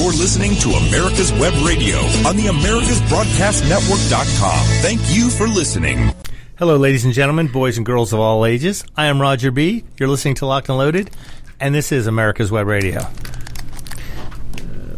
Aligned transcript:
You're 0.00 0.12
listening 0.12 0.54
to 0.60 0.70
America's 0.70 1.30
Web 1.30 1.52
Radio 1.62 1.98
on 2.26 2.34
the 2.34 2.46
AmericasBroadcastNetwork.com. 2.46 4.66
Thank 4.80 5.02
you 5.14 5.28
for 5.28 5.46
listening. 5.46 6.14
Hello, 6.58 6.78
ladies 6.78 7.04
and 7.04 7.12
gentlemen, 7.12 7.48
boys 7.48 7.76
and 7.76 7.84
girls 7.84 8.14
of 8.14 8.18
all 8.18 8.46
ages. 8.46 8.82
I 8.96 9.08
am 9.08 9.20
Roger 9.20 9.50
B. 9.50 9.84
You're 9.98 10.08
listening 10.08 10.36
to 10.36 10.46
Locked 10.46 10.70
and 10.70 10.78
Loaded, 10.78 11.10
and 11.60 11.74
this 11.74 11.92
is 11.92 12.06
America's 12.06 12.50
Web 12.50 12.66
Radio. 12.66 13.00
Uh, 14.58 14.96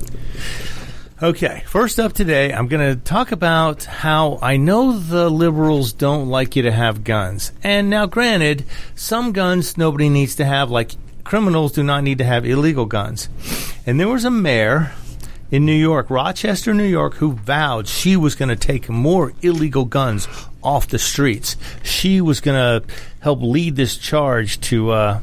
okay, 1.21 1.65
first 1.67 1.99
up 1.99 2.13
today, 2.13 2.53
I'm 2.53 2.69
going 2.69 2.95
to 2.95 3.03
talk 3.03 3.33
about 3.33 3.83
how 3.83 4.39
I 4.41 4.57
know 4.57 4.97
the 4.97 5.29
liberals 5.29 5.93
don't 5.93 6.29
like 6.29 6.55
you 6.55 6.63
to 6.63 6.71
have 6.71 7.03
guns. 7.03 7.51
And 7.65 7.91
now, 7.91 8.07
granted, 8.07 8.65
some 8.95 9.33
guns 9.33 9.77
nobody 9.77 10.09
needs 10.09 10.37
to 10.37 10.45
have, 10.45 10.71
like 10.71 10.93
criminals 11.25 11.73
do 11.73 11.83
not 11.83 12.05
need 12.05 12.19
to 12.19 12.25
have 12.25 12.45
illegal 12.45 12.87
guns. 12.87 13.29
And 13.87 13.99
there 13.99 14.09
was 14.09 14.25
a 14.25 14.31
mayor 14.31 14.93
in 15.51 15.67
New 15.67 15.75
York, 15.75 16.09
Rochester, 16.09 16.73
New 16.73 16.87
York, 16.87 17.15
who 17.15 17.33
vowed 17.33 17.87
she 17.87 18.17
was 18.17 18.35
going 18.35 18.49
to 18.49 18.57
take 18.57 18.89
more 18.89 19.33
illegal 19.43 19.85
guns 19.85 20.27
off 20.63 20.89
the 20.89 20.99
streets. 20.99 21.57
She 21.83 22.21
was 22.21 22.41
going 22.41 22.57
to 22.57 22.95
help 23.21 23.41
lead 23.43 23.77
this 23.77 23.99
charge 23.99 24.61
to, 24.63 24.91
uh, 24.91 25.21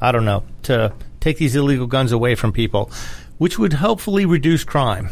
I 0.00 0.12
don't 0.12 0.24
know, 0.24 0.42
to 0.64 0.92
take 1.20 1.38
these 1.38 1.54
illegal 1.54 1.86
guns 1.86 2.10
away 2.10 2.34
from 2.34 2.52
people, 2.52 2.90
which 3.38 3.58
would 3.58 3.74
hopefully 3.74 4.26
reduce 4.26 4.64
crime. 4.64 5.10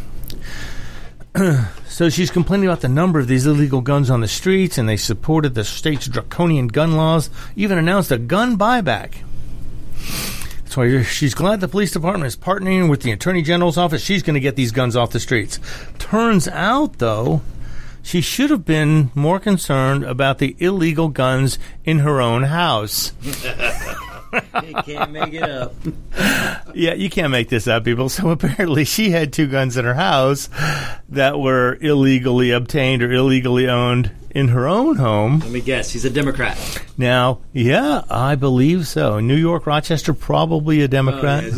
so 1.87 2.09
she's 2.09 2.31
complaining 2.31 2.67
about 2.67 2.81
the 2.81 2.89
number 2.89 3.21
of 3.21 3.29
these 3.29 3.47
illegal 3.47 3.81
guns 3.81 4.11
on 4.11 4.21
the 4.21 4.29
streets, 4.29 4.79
and 4.79 4.89
they 4.89 4.97
supported 4.97 5.55
the 5.55 5.65
state's 5.65 6.07
draconian 6.09 6.67
gun 6.67 6.97
laws, 6.97 7.31
even 7.55 7.79
announced 7.79 8.11
a 8.11 8.19
gun 8.19 8.59
buyback. 8.59 9.19
That's 10.63 10.77
why 10.77 11.03
she's 11.03 11.35
glad 11.35 11.61
the 11.61 11.69
police 11.69 11.93
department 11.93 12.27
is 12.27 12.37
partnering 12.37 12.91
with 12.91 13.03
the 13.03 13.13
attorney 13.13 13.43
general's 13.43 13.79
office. 13.79 14.03
She's 14.03 14.23
going 14.23 14.35
to 14.35 14.41
get 14.41 14.57
these 14.57 14.73
guns 14.73 14.97
off 14.97 15.11
the 15.11 15.21
streets. 15.21 15.59
Turns 15.99 16.49
out, 16.49 16.99
though, 16.99 17.43
she 18.03 18.21
should 18.21 18.51
have 18.51 18.65
been 18.65 19.11
more 19.15 19.41
concerned 19.41 20.05
about 20.05 20.39
the 20.39 20.57
illegal 20.59 21.09
guns 21.09 21.59
in 21.85 22.01
her 22.01 22.21
own 22.21 22.45
house. 22.45 23.13
you 24.67 24.75
can't 24.85 25.13
make 25.13 25.35
it 25.35 25.43
up. 25.43 25.75
yeah, 26.75 26.95
you 26.95 27.11
can't 27.11 27.31
make 27.31 27.49
this 27.49 27.67
up, 27.67 27.85
people. 27.85 28.09
So 28.09 28.31
apparently, 28.31 28.85
she 28.85 29.11
had 29.11 29.33
two 29.33 29.47
guns 29.47 29.77
in 29.77 29.85
her 29.85 29.95
house 29.95 30.49
that 31.09 31.39
were 31.39 31.79
illegally 31.81 32.51
obtained 32.51 33.03
or 33.03 33.13
illegally 33.13 33.69
owned 33.69 34.11
in 34.31 34.49
her 34.49 34.69
own 34.69 34.97
home. 34.97 35.39
Let 35.41 35.51
me 35.51 35.61
guess. 35.61 35.91
She's 35.91 36.05
a 36.05 36.11
Democrat. 36.11 36.59
Now, 36.99 37.41
yeah, 37.53 38.03
I 38.11 38.35
believe 38.35 38.87
so. 38.87 39.21
New 39.21 39.37
York, 39.37 39.67
Rochester, 39.67 40.13
probably 40.13 40.83
a 40.83 40.89
Democrat. 40.89 41.45
Oh, 41.47 41.57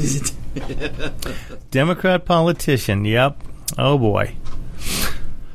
yeah. 0.55 1.11
Democrat 1.71 2.25
politician. 2.25 3.05
Yep. 3.05 3.43
Oh 3.77 3.99
boy. 3.99 4.37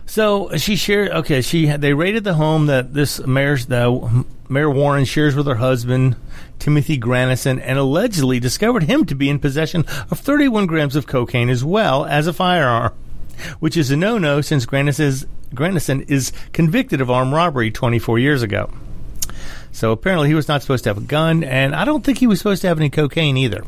So 0.05 0.55
she 0.57 0.75
shared. 0.75 1.09
Okay, 1.11 1.41
she 1.41 1.65
they 1.65 1.93
raided 1.93 2.23
the 2.23 2.35
home 2.35 2.67
that 2.67 2.93
this 2.93 3.25
mayor's 3.25 3.65
the 3.65 4.25
Mayor 4.53 4.69
Warren 4.69 5.03
shares 5.03 5.35
with 5.35 5.47
her 5.47 5.55
husband 5.55 6.15
Timothy 6.59 6.97
Granison, 6.97 7.59
and 7.59 7.79
allegedly 7.79 8.39
discovered 8.39 8.83
him 8.83 9.03
to 9.05 9.15
be 9.15 9.27
in 9.29 9.39
possession 9.39 9.83
of 10.11 10.19
31 10.19 10.67
grams 10.67 10.95
of 10.95 11.07
cocaine 11.07 11.49
as 11.49 11.65
well 11.65 12.05
as 12.05 12.27
a 12.27 12.33
firearm, 12.33 12.93
which 13.59 13.75
is 13.75 13.89
a 13.89 13.97
no-no 13.97 14.41
since 14.41 14.67
Granison 14.67 16.09
is 16.09 16.31
convicted 16.53 17.01
of 17.01 17.09
armed 17.09 17.33
robbery 17.33 17.71
24 17.71 18.19
years 18.19 18.43
ago. 18.43 18.71
So 19.71 19.91
apparently 19.91 20.27
he 20.27 20.35
was 20.35 20.47
not 20.47 20.61
supposed 20.61 20.83
to 20.83 20.91
have 20.91 20.99
a 20.99 21.01
gun, 21.01 21.43
and 21.43 21.73
I 21.73 21.83
don't 21.83 22.03
think 22.03 22.19
he 22.19 22.27
was 22.27 22.37
supposed 22.37 22.61
to 22.61 22.67
have 22.67 22.79
any 22.79 22.91
cocaine 22.91 23.37
either. 23.37 23.65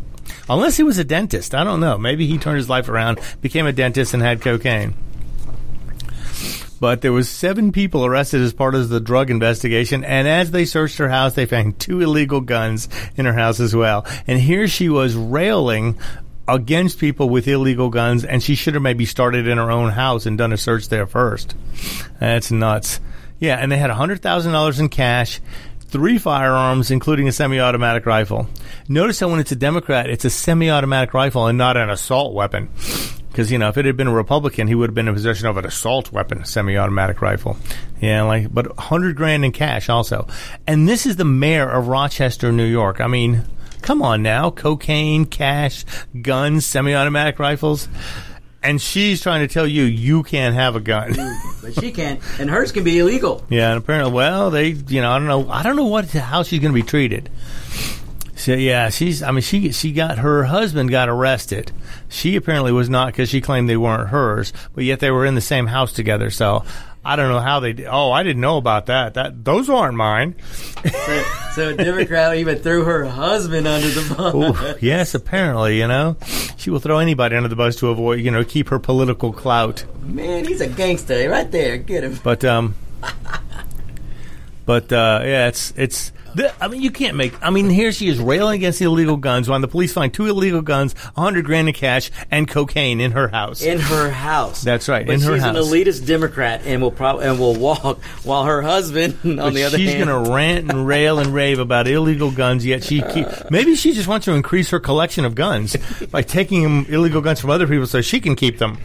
Unless 0.47 0.77
he 0.77 0.83
was 0.83 0.99
a 0.99 1.03
dentist. 1.03 1.55
I 1.55 1.63
don't 1.63 1.79
know. 1.79 1.97
Maybe 1.97 2.27
he 2.27 2.37
turned 2.37 2.57
his 2.57 2.69
life 2.69 2.87
around, 2.87 3.19
became 3.41 3.65
a 3.65 3.73
dentist, 3.73 4.13
and 4.13 4.21
had 4.21 4.39
cocaine. 4.39 4.93
But 6.79 7.01
there 7.01 7.13
was 7.13 7.29
seven 7.29 7.71
people 7.71 8.05
arrested 8.05 8.41
as 8.41 8.53
part 8.53 8.75
of 8.75 8.89
the 8.89 8.99
drug 8.99 9.29
investigation, 9.29 10.03
and 10.03 10.27
as 10.27 10.51
they 10.51 10.65
searched 10.65 10.97
her 10.97 11.09
house, 11.09 11.33
they 11.33 11.45
found 11.45 11.79
two 11.79 12.01
illegal 12.01 12.41
guns 12.41 12.89
in 13.15 13.25
her 13.25 13.33
house 13.33 13.59
as 13.59 13.75
well. 13.75 14.05
And 14.27 14.39
here 14.39 14.67
she 14.67 14.89
was 14.89 15.15
railing 15.15 15.97
against 16.47 16.99
people 16.99 17.29
with 17.29 17.47
illegal 17.47 17.89
guns, 17.89 18.23
and 18.25 18.43
she 18.43 18.55
should 18.55 18.73
have 18.73 18.83
maybe 18.83 19.05
started 19.05 19.47
in 19.47 19.57
her 19.57 19.71
own 19.71 19.91
house 19.91 20.25
and 20.25 20.37
done 20.37 20.53
a 20.53 20.57
search 20.57 20.89
there 20.89 21.07
first. 21.07 21.55
That's 22.19 22.51
nuts. 22.51 22.99
Yeah, 23.39 23.55
and 23.55 23.71
they 23.71 23.77
had 23.77 23.89
$100,000 23.89 24.79
in 24.79 24.89
cash, 24.89 25.41
three 25.79 26.17
firearms, 26.17 26.91
including 26.91 27.27
a 27.27 27.31
semi 27.31 27.59
automatic 27.59 28.05
rifle. 28.05 28.47
Notice 28.87 29.19
that 29.19 29.29
when 29.29 29.39
it's 29.39 29.51
a 29.51 29.55
Democrat, 29.55 30.09
it's 30.09 30.25
a 30.25 30.29
semi 30.29 30.69
automatic 30.69 31.13
rifle 31.13 31.47
and 31.47 31.57
not 31.57 31.77
an 31.77 31.89
assault 31.89 32.33
weapon. 32.33 32.69
Because, 33.35 33.51
you 33.51 33.57
know, 33.57 33.67
if 33.67 33.75
it 33.75 33.83
had 33.83 33.97
been 33.97 34.07
a 34.07 34.13
Republican, 34.13 34.69
he 34.69 34.75
would 34.75 34.91
have 34.91 34.95
been 34.95 35.09
in 35.09 35.13
possession 35.13 35.47
of 35.47 35.57
an 35.57 35.65
assault 35.65 36.09
weapon, 36.09 36.37
a 36.37 36.45
semi 36.45 36.77
automatic 36.77 37.21
rifle. 37.21 37.57
Yeah, 37.99 38.21
like, 38.21 38.53
but 38.53 38.65
100 38.77 39.17
grand 39.17 39.43
in 39.43 39.51
cash 39.51 39.89
also. 39.89 40.25
And 40.65 40.87
this 40.87 41.05
is 41.05 41.17
the 41.17 41.25
mayor 41.25 41.69
of 41.69 41.89
Rochester, 41.89 42.53
New 42.53 42.63
York. 42.63 43.01
I 43.01 43.07
mean, 43.07 43.43
come 43.81 44.01
on 44.01 44.23
now. 44.23 44.51
Cocaine, 44.51 45.25
cash, 45.25 45.83
guns, 46.21 46.65
semi 46.65 46.95
automatic 46.95 47.37
rifles 47.37 47.89
and 48.63 48.81
she's 48.81 49.21
trying 49.21 49.47
to 49.47 49.53
tell 49.53 49.67
you 49.67 49.83
you 49.83 50.23
can't 50.23 50.55
have 50.55 50.75
a 50.75 50.79
gun. 50.79 51.13
but 51.61 51.75
she 51.75 51.91
can, 51.91 52.19
and 52.39 52.49
hers 52.49 52.71
can 52.71 52.83
be 52.83 52.97
illegal. 52.97 53.45
Yeah, 53.47 53.71
and 53.71 53.83
apparently, 53.83 54.13
well, 54.13 54.49
they, 54.49 54.69
you 54.69 55.01
know, 55.01 55.11
I 55.11 55.19
don't 55.19 55.27
know, 55.27 55.49
I 55.49 55.61
don't 55.61 55.75
know 55.75 55.85
what 55.85 56.09
how 56.09 56.41
she's 56.41 56.59
going 56.59 56.73
to 56.73 56.81
be 56.81 56.87
treated. 56.87 57.29
So 58.35 58.53
yeah, 58.53 58.89
she's. 58.89 59.23
I 59.23 59.31
mean, 59.31 59.41
she 59.41 59.71
she 59.71 59.91
got 59.91 60.19
her 60.19 60.43
husband 60.43 60.89
got 60.89 61.09
arrested. 61.09 61.71
She 62.09 62.35
apparently 62.35 62.71
was 62.71 62.89
not 62.89 63.07
because 63.07 63.29
she 63.29 63.41
claimed 63.41 63.69
they 63.69 63.77
weren't 63.77 64.09
hers, 64.09 64.51
but 64.73 64.83
yet 64.83 64.99
they 64.99 65.09
were 65.09 65.25
in 65.25 65.35
the 65.35 65.41
same 65.41 65.67
house 65.67 65.93
together. 65.93 66.29
So 66.29 66.63
I 67.05 67.15
don't 67.15 67.29
know 67.29 67.39
how 67.39 67.59
they. 67.59 67.73
Did. 67.73 67.85
Oh, 67.85 68.11
I 68.11 68.23
didn't 68.23 68.41
know 68.41 68.57
about 68.57 68.87
that. 68.87 69.13
That 69.13 69.45
those 69.45 69.69
aren't 69.69 69.95
mine. 69.95 70.35
so, 70.83 71.23
so 71.53 71.69
a 71.69 71.73
Democrat 71.75 72.35
even 72.37 72.57
threw 72.57 72.83
her 72.83 73.05
husband 73.05 73.67
under 73.67 73.87
the 73.87 74.15
bus. 74.15 74.33
Ooh, 74.33 74.85
yes, 74.85 75.13
apparently, 75.13 75.77
you 75.77 75.87
know, 75.87 76.17
she 76.57 76.71
will 76.71 76.79
throw 76.79 76.97
anybody 76.97 77.35
under 77.35 77.47
the 77.47 77.55
bus 77.55 77.75
to 77.77 77.89
avoid, 77.89 78.21
you 78.21 78.31
know, 78.31 78.43
keep 78.43 78.69
her 78.69 78.79
political 78.79 79.31
clout. 79.31 79.85
Man, 80.01 80.45
he's 80.45 80.61
a 80.61 80.67
gangster 80.67 81.29
right 81.29 81.49
there. 81.51 81.77
Get 81.77 82.03
him. 82.03 82.19
But 82.23 82.43
um, 82.43 82.73
but 84.65 84.91
uh, 84.91 85.21
yeah, 85.23 85.47
it's 85.47 85.73
it's 85.77 86.11
the, 86.35 86.53
I 86.63 86.67
mean, 86.67 86.81
you 86.81 86.91
can't 86.91 87.15
make. 87.15 87.33
I 87.41 87.49
mean, 87.49 87.69
here 87.69 87.91
she 87.91 88.07
is 88.07 88.19
railing 88.19 88.55
against 88.55 88.79
the 88.79 88.85
illegal 88.85 89.17
guns. 89.17 89.49
When 89.49 89.61
the 89.61 89.67
police 89.67 89.93
find 89.93 90.13
two 90.13 90.27
illegal 90.27 90.61
guns, 90.61 90.93
a 91.15 91.21
hundred 91.21 91.45
grand 91.45 91.67
in 91.67 91.73
cash, 91.73 92.11
and 92.29 92.47
cocaine 92.47 92.99
in 92.99 93.11
her 93.11 93.27
house. 93.29 93.61
In 93.61 93.79
her 93.79 94.09
house. 94.11 94.61
That's 94.61 94.87
right. 94.89 95.05
But 95.05 95.15
in 95.15 95.21
her 95.21 95.35
she's 95.35 95.43
house. 95.43 95.55
an 95.55 95.63
elitist 95.63 96.05
Democrat, 96.05 96.61
and 96.65 96.81
will 96.81 96.91
probably 96.91 97.25
and 97.25 97.39
will 97.39 97.55
walk 97.55 98.01
while 98.23 98.43
her 98.43 98.61
husband, 98.61 99.17
on 99.23 99.35
But 99.37 99.53
the 99.53 99.63
other 99.63 99.77
she's 99.77 99.93
hand, 99.93 99.99
she's 99.99 100.05
going 100.05 100.25
to 100.25 100.31
rant 100.31 100.69
and 100.69 100.85
rail 100.85 101.19
and 101.19 101.33
rave 101.33 101.59
about 101.59 101.87
illegal 101.87 102.31
guns. 102.31 102.65
Yet 102.65 102.83
she 102.83 103.01
keep, 103.01 103.27
maybe 103.49 103.75
she 103.75 103.93
just 103.93 104.07
wants 104.07 104.25
to 104.25 104.33
increase 104.33 104.69
her 104.71 104.79
collection 104.79 105.25
of 105.25 105.35
guns 105.35 105.75
by 106.11 106.21
taking 106.21 106.85
illegal 106.87 107.21
guns 107.21 107.39
from 107.39 107.49
other 107.49 107.67
people 107.67 107.87
so 107.87 108.01
she 108.01 108.19
can 108.19 108.35
keep 108.35 108.59
them. 108.59 108.77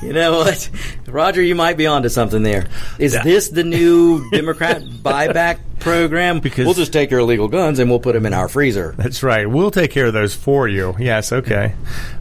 You 0.02 0.12
know 0.12 0.38
what, 0.38 0.70
Roger? 1.08 1.42
You 1.42 1.56
might 1.56 1.76
be 1.76 1.86
onto 1.88 2.08
something 2.08 2.44
there. 2.44 2.68
Is 3.00 3.14
Yeah. 3.14 3.24
this 3.24 3.48
the 3.48 3.64
new 3.64 4.30
Democrat 4.32 4.80
buyback 4.82 5.58
program? 5.80 6.38
Because- 6.38 6.66
we'll 6.66 6.74
just 6.74 6.92
take 6.92 7.10
your 7.10 7.18
illegal 7.20 7.48
guns 7.48 7.80
and 7.80 7.90
we'll 7.90 7.98
put 7.98 8.12
them 8.14 8.24
in 8.24 8.32
our 8.32 8.48
freezer. 8.48 8.94
That's 8.96 9.24
right. 9.24 9.50
We'll 9.50 9.72
take 9.72 9.90
care 9.90 10.06
of 10.06 10.12
those 10.12 10.34
for 10.36 10.68
you. 10.68 10.94
Yes. 11.00 11.32
Okay. 11.32 11.74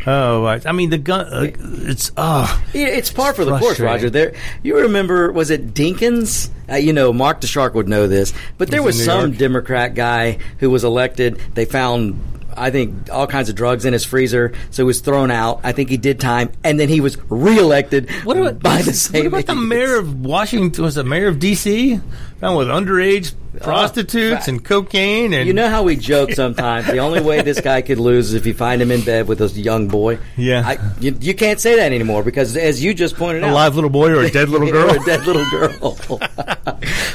Oh, 0.08 0.46
I 0.46 0.60
I 0.66 0.72
mean 0.72 0.90
the 0.90 0.98
gun. 0.98 1.28
Uh, 1.32 1.52
it's 1.90 2.12
oh. 2.18 2.64
Yeah, 2.74 2.88
It's 2.88 3.12
par 3.12 3.34
for 3.36 3.46
the 3.46 3.58
course. 3.60 3.80
Roger. 3.80 4.10
There, 4.10 4.34
you 4.64 4.80
remember? 4.80 5.32
Was 5.32 5.52
it 5.52 5.76
Dinkins? 5.76 6.50
Uh, 6.70 6.76
you 6.78 6.94
know, 6.94 7.14
Mark 7.14 7.42
the 7.42 7.48
Shark 7.48 7.76
would 7.76 7.88
know 7.88 8.08
this, 8.08 8.34
but 8.58 8.70
there 8.70 8.82
Was 8.82 8.96
was 8.98 9.06
some 9.06 9.20
York? 9.30 9.38
Democrat 9.38 9.94
guy 9.94 10.40
who 10.60 10.70
was 10.72 10.84
elected. 10.84 11.40
They 11.54 11.66
found. 11.66 12.20
I 12.58 12.72
think 12.72 13.10
all 13.12 13.28
kinds 13.28 13.50
of 13.50 13.56
drugs 13.56 13.86
in 13.86 13.94
his 13.94 14.04
freezer, 14.04 14.52
so 14.72 14.84
he 14.84 14.88
was 14.88 15.00
thrown 15.00 15.30
out. 15.32 15.62
I 15.64 15.72
think 15.72 15.90
he 15.90 15.98
did 15.98 16.20
time, 16.20 16.52
and 16.64 16.80
then 16.80 16.90
he 16.90 17.00
was 17.02 17.18
reelected 17.30 18.10
What 18.24 18.36
about, 18.38 18.60
by 18.60 18.82
the 18.82 18.88
what 18.92 18.96
same. 18.96 19.28
about 19.28 19.46
the 19.46 19.56
mayor 19.56 19.98
of 19.98 20.20
Washington? 20.26 20.84
Was 20.84 20.96
the 20.96 21.04
mayor 21.04 21.28
of 21.28 21.40
D.C. 21.40 22.00
found 22.40 22.58
with 22.58 22.68
underage 22.68 23.34
uh, 23.60 23.64
prostitutes 23.64 24.48
and 24.48 24.64
cocaine 24.64 25.34
and 25.34 25.48
You 25.48 25.54
know 25.54 25.70
how 25.70 25.84
we 25.84 25.96
joke 25.96 26.32
sometimes. 26.32 26.86
the 26.88 27.00
only 27.00 27.22
way 27.22 27.42
this 27.42 27.60
guy 27.60 27.82
could 27.82 27.98
lose 28.00 28.28
is 28.30 28.34
if 28.36 28.46
you 28.46 28.54
find 28.54 28.82
him 28.82 28.92
in 28.92 29.02
bed 29.02 29.28
with 29.28 29.42
a 29.42 29.48
young 29.48 29.88
boy. 29.88 30.20
Yeah. 30.36 30.64
I, 30.66 30.78
you, 31.00 31.18
you 31.20 31.34
can't 31.34 31.60
say 31.60 31.78
that 31.78 31.92
anymore 31.92 32.24
because, 32.24 32.56
as 32.56 32.84
you 32.84 32.94
just 32.94 33.16
pointed 33.16 33.44
out 33.44 33.48
a 33.48 33.50
out, 33.52 33.56
live 33.56 33.76
little 33.76 33.90
boy 33.90 34.10
or 34.12 34.22
a 34.22 34.30
dead 34.30 34.50
little 34.50 34.70
girl. 34.72 34.92
or 34.94 35.02
a 35.02 35.06
dead 35.06 35.26
little 35.26 35.50
girl. 35.50 35.98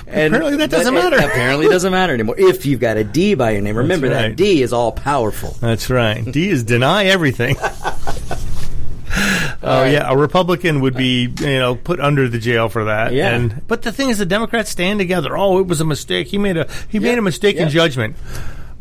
and 0.08 0.34
Apparently 0.34 0.56
that 0.56 0.70
doesn't 0.70 0.94
but 0.94 1.04
it 1.04 1.10
matter. 1.16 1.28
apparently 1.28 1.68
doesn't 1.68 1.92
matter 1.92 2.14
anymore. 2.14 2.34
If 2.38 2.66
you've 2.66 2.80
got 2.80 2.96
a 2.96 3.04
D 3.04 3.34
by 3.34 3.52
your 3.52 3.62
name, 3.62 3.76
remember 3.76 4.08
right. 4.08 4.28
that 4.30 4.36
D 4.36 4.62
is 4.62 4.72
all 4.72 4.92
powerful. 4.92 5.56
That's 5.60 5.88
right. 5.90 6.24
D 6.24 6.48
is 6.50 6.64
deny 6.64 7.04
everything. 7.06 7.56
Oh 9.64 9.84
yeah, 9.84 10.10
a 10.10 10.16
Republican 10.16 10.80
would 10.80 10.94
be 10.96 11.22
you 11.38 11.58
know 11.58 11.76
put 11.76 12.00
under 12.00 12.28
the 12.28 12.38
jail 12.38 12.68
for 12.68 12.84
that. 12.86 13.12
Yeah. 13.12 13.34
And 13.34 13.66
but 13.68 13.82
the 13.82 13.92
thing 13.92 14.08
is, 14.08 14.18
the 14.18 14.26
Democrats 14.26 14.70
stand 14.70 14.98
together. 14.98 15.36
Oh, 15.36 15.58
it 15.60 15.66
was 15.68 15.80
a 15.80 15.84
mistake. 15.84 16.26
He 16.26 16.38
made 16.38 16.56
a 16.56 16.68
he 16.88 16.98
made 16.98 17.16
a 17.18 17.22
mistake 17.22 17.56
in 17.56 17.68
judgment. 17.68 18.16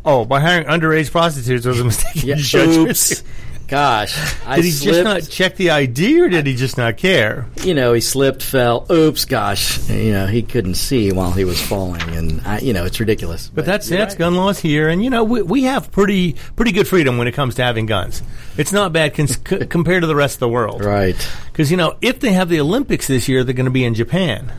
Oh, 0.04 0.24
by 0.24 0.40
hiring 0.40 0.66
underage 0.66 1.10
prostitutes 1.12 1.64
was 1.64 1.78
a 1.78 1.84
mistake 1.84 2.24
Yeah, 2.24 2.34
in 2.34 2.40
judgment. 2.40 2.88
oops. 2.90 3.22
Gosh, 3.72 4.36
I 4.46 4.56
Did 4.56 4.66
he 4.66 4.70
slipped, 4.70 4.96
just 4.96 5.04
not 5.04 5.30
check 5.34 5.56
the 5.56 5.70
ID, 5.70 6.20
or 6.20 6.28
did 6.28 6.46
he 6.46 6.54
just 6.54 6.76
not 6.76 6.98
care? 6.98 7.46
you 7.64 7.72
know, 7.72 7.94
he 7.94 8.02
slipped, 8.02 8.42
fell. 8.42 8.86
Oops, 8.92 9.24
gosh, 9.24 9.88
you 9.88 10.12
know, 10.12 10.26
he 10.26 10.42
couldn't 10.42 10.74
see 10.74 11.10
while 11.10 11.30
he 11.30 11.46
was 11.46 11.58
falling, 11.58 12.02
and 12.10 12.42
I, 12.42 12.58
you 12.58 12.74
know, 12.74 12.84
it's 12.84 13.00
ridiculous. 13.00 13.48
But 13.48 13.64
that's 13.64 13.88
that's 13.88 14.12
right. 14.12 14.18
gun 14.18 14.34
laws 14.36 14.58
here, 14.58 14.90
and 14.90 15.02
you 15.02 15.08
know 15.08 15.24
we, 15.24 15.40
we 15.40 15.62
have 15.62 15.90
pretty 15.90 16.34
pretty 16.54 16.72
good 16.72 16.86
freedom 16.86 17.16
when 17.16 17.26
it 17.28 17.32
comes 17.32 17.54
to 17.54 17.62
having 17.62 17.86
guns. 17.86 18.22
It's 18.58 18.74
not 18.74 18.92
bad 18.92 19.14
cons- 19.14 19.38
c- 19.48 19.64
compared 19.64 20.02
to 20.02 20.06
the 20.06 20.16
rest 20.16 20.36
of 20.36 20.40
the 20.40 20.50
world, 20.50 20.84
right. 20.84 21.16
Because 21.50 21.70
you 21.70 21.78
know 21.78 21.96
if 22.02 22.20
they 22.20 22.34
have 22.34 22.50
the 22.50 22.60
Olympics 22.60 23.06
this 23.06 23.26
year, 23.26 23.42
they're 23.42 23.54
going 23.54 23.64
to 23.64 23.70
be 23.70 23.86
in 23.86 23.94
Japan. 23.94 24.52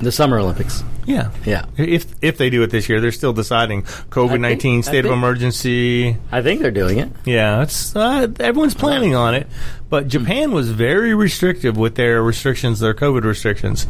The 0.00 0.10
Summer 0.10 0.40
Olympics. 0.40 0.82
Yeah, 1.08 1.30
Yeah. 1.46 1.64
If 1.76 2.06
if 2.22 2.36
they 2.36 2.50
do 2.50 2.62
it 2.62 2.70
this 2.70 2.88
year, 2.88 3.00
they're 3.00 3.12
still 3.12 3.32
deciding 3.32 3.82
COVID 3.82 4.40
nineteen 4.40 4.82
state 4.82 5.04
of 5.06 5.10
emergency. 5.10 6.16
I 6.30 6.42
think 6.42 6.60
they're 6.60 6.70
doing 6.70 6.98
it. 6.98 7.10
Yeah, 7.24 7.62
it's 7.62 7.96
uh, 7.96 8.28
everyone's 8.38 8.74
planning 8.74 9.14
on 9.14 9.34
it, 9.34 9.46
but 9.88 10.06
Japan 10.08 10.52
was 10.52 10.70
very 10.70 11.14
restrictive 11.14 11.78
with 11.78 11.94
their 11.94 12.22
restrictions, 12.22 12.80
their 12.80 12.92
COVID 12.92 13.22
restrictions. 13.24 13.86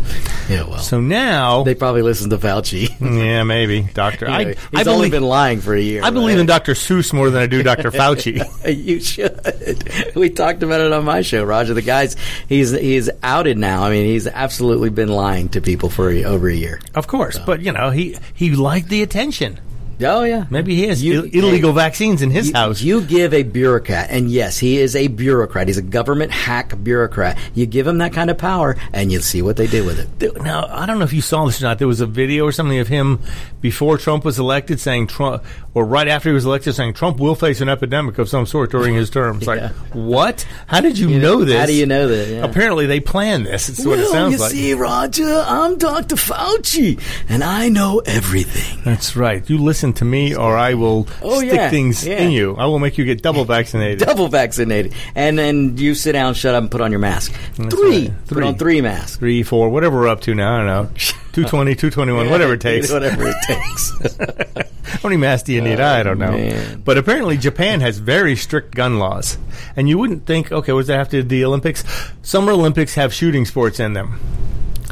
Yeah, 0.49 0.63
well, 0.63 0.79
So 0.79 1.01
now, 1.01 1.65
they 1.65 1.75
probably 1.75 2.03
listened 2.03 2.31
to 2.31 2.39
Fauci. 2.39 2.89
yeah, 3.01 3.43
maybe 3.43 3.89
Doctor. 3.95 4.29
I 4.31 4.55
he's 4.71 4.87
I 4.87 4.91
only 4.93 5.09
believe 5.09 5.11
been 5.11 5.23
lying 5.25 5.61
for 5.61 5.75
a 5.75 5.81
year. 5.81 6.05
I 6.05 6.11
believe 6.11 6.39
in 6.39 6.47
Dr. 6.47 6.75
Seuss 6.75 7.13
more 7.13 7.31
than 7.31 7.43
I 7.43 7.47
do 7.47 7.65
Dr. 7.65 7.91
Fauci. 7.99 8.39
You 8.87 9.01
should. 9.01 10.15
We 10.15 10.31
talked 10.31 10.63
about 10.63 10.81
it 10.81 10.93
on 10.93 11.05
my 11.05 11.23
show, 11.23 11.43
Roger. 11.43 11.75
The 11.75 11.83
guy's 11.83 12.15
he's 12.49 12.71
he's 12.71 13.11
outed 13.25 13.59
now. 13.59 13.83
I 13.83 13.91
mean, 13.91 14.07
he's 14.07 14.29
absolutely 14.29 14.91
been 14.91 15.09
lying 15.09 15.49
to 15.51 15.61
people 15.61 15.91
for 15.91 16.11
a, 16.11 16.25
over 16.25 16.49
a 16.49 16.55
year. 16.55 16.81
Of 16.95 17.08
course, 17.09 17.39
but 17.39 17.61
you 17.61 17.73
know 17.73 17.91
he 17.91 18.17
he 18.35 18.55
liked 18.55 18.89
the 18.89 19.03
attention. 19.03 19.59
Oh 20.01 20.23
yeah, 20.23 20.45
Maybe 20.49 20.77
he 20.77 20.87
has 20.87 21.03
You- 21.03 21.25
Ill- 21.33 21.45
illegal 21.47 21.73
hey, 21.73 21.77
vaccines 21.79 22.23
in 22.23 22.31
his 22.31 22.49
you, 22.49 22.55
house. 22.55 22.81
You 22.81 23.01
give 23.03 23.35
a 23.35 23.43
bureaucrat, 23.43 24.11
and 24.11 24.31
yes, 24.31 24.59
he 24.59 24.79
is 24.79 24.95
a 24.95 25.09
bureaucrat. 25.09 25.67
He's 25.67 25.77
a 25.79 25.83
government 25.83 26.31
hack 26.31 26.73
bureaucrat. 26.85 27.37
You 27.55 27.67
give 27.67 27.87
him 27.87 27.99
that 27.99 28.13
kind 28.13 28.31
of 28.31 28.39
power, 28.39 28.77
and 28.93 29.11
you'll 29.11 29.23
see 29.23 29.43
what 29.43 29.57
they 29.57 29.67
do 29.67 29.85
with 29.85 30.23
it. 30.23 30.41
Now 30.43 30.67
I 30.71 30.87
don't 30.87 30.99
know 30.99 31.05
if 31.05 31.13
you 31.13 31.21
saw 31.21 31.47
this 31.47 31.61
or 31.61 31.65
not. 31.65 31.79
There 31.79 31.89
was 31.89 32.01
a 32.01 32.07
video 32.07 32.45
or 32.45 32.53
something 32.53 32.79
of 32.79 32.87
him 32.89 33.19
before 33.61 33.99
Trump 33.99 34.25
was 34.25 34.39
elected 34.39 34.79
saying 34.79 35.09
Trump, 35.09 35.43
or 35.75 35.85
right 35.85 36.07
after 36.07 36.29
he 36.29 36.33
was 36.35 36.45
elected 36.45 36.75
saying 36.77 36.95
Trump 36.95 37.19
will 37.19 37.35
face 37.35 37.61
an 37.61 37.69
epidemic 37.69 38.19
of 38.19 38.29
some 38.29 38.47
sort 38.47 38.71
during 38.71 38.95
his 38.95 39.11
term. 39.11 39.39
It's 39.39 39.47
Yeah. 39.49 39.55
like 39.55 39.73
what? 39.95 40.47
How 40.69 40.81
did 40.81 40.97
you, 40.97 41.09
You 41.09 41.19
know, 41.19 41.45
this? 41.45 41.59
How 41.59 41.67
do 41.67 41.73
you 41.75 41.87
know 41.87 42.07
that? 42.07 42.29
Yeah. 42.29 42.45
Apparently 42.45 42.87
they 42.87 43.01
planned 43.01 43.47
this. 43.47 43.69
It's 43.69 43.85
what 43.85 43.99
it 43.99 44.03
well, 44.03 44.13
sounds 44.13 44.35
you 44.35 44.39
like. 44.39 44.51
see, 44.53 44.75
Roger, 44.75 45.45
I'm 45.47 45.77
Dr. 45.77 46.15
Fauci, 46.15 47.01
and 47.29 47.43
I 47.43 47.69
know 47.69 48.01
everything. 48.07 48.81
That's 48.85 49.17
right. 49.17 49.49
You 49.51 49.59
listen 49.59 49.88
to 49.95 50.05
me, 50.05 50.35
or 50.35 50.57
I 50.57 50.75
will 50.75 51.07
Oh, 51.23 51.39
stick 51.39 51.53
yeah, 51.53 51.71
things 51.71 52.07
yeah. 52.07 52.19
in 52.23 52.31
you. 52.31 52.55
I 52.57 52.67
will 52.67 52.79
make 52.79 52.99
you 52.99 53.05
get 53.05 53.23
double 53.23 53.45
vaccinated. 53.57 53.99
Double 54.01 54.29
vaccinated, 54.29 54.95
and 55.15 55.39
then 55.39 55.77
you 55.77 55.95
sit 55.95 56.13
down, 56.13 56.35
shut 56.35 56.55
up, 56.55 56.63
and 56.63 56.71
put 56.71 56.81
on 56.81 56.91
your 56.91 57.01
mask. 57.01 57.33
That's 57.57 57.75
three, 57.75 58.09
right. 58.09 58.19
put 58.27 58.35
Three. 58.37 58.47
on 58.47 58.59
three 58.59 58.81
masks. 58.81 59.17
Three, 59.17 59.43
four, 59.43 59.69
whatever 59.71 59.97
we're 59.99 60.09
up 60.09 60.21
to 60.23 60.35
now. 60.35 60.55
I 60.55 60.59
don't 60.59 60.67
know. 60.67 60.91
220, 61.39 61.75
221, 61.77 62.31
whatever 62.31 62.55
it 62.55 62.61
takes. 62.63 62.91
whatever 62.91 63.29
it 63.29 63.37
takes. 63.43 64.17
How 64.89 65.01
many 65.09 65.17
masks 65.19 65.45
do 65.47 65.53
you 65.53 65.61
need? 65.61 65.79
I 65.79 66.03
don't 66.03 66.19
know. 66.19 66.29
Oh, 66.29 66.37
man. 66.39 66.83
But 66.85 66.99
apparently, 66.99 67.37
Japan 67.37 67.81
has 67.81 67.99
very 67.99 68.35
strict 68.35 68.75
gun 68.75 68.99
laws. 68.99 69.39
And 69.77 69.89
you 69.89 69.99
wouldn't 69.99 70.27
think, 70.27 70.51
okay, 70.51 70.73
what 70.73 70.81
does 70.81 70.87
that 70.89 70.97
have 70.97 71.11
to 71.11 71.23
do 71.23 71.29
the 71.29 71.45
Olympics? 71.45 71.85
Summer 72.23 72.51
Olympics 72.53 72.95
have 72.95 73.13
shooting 73.15 73.45
sports 73.45 73.79
in 73.79 73.93
them. 73.93 74.19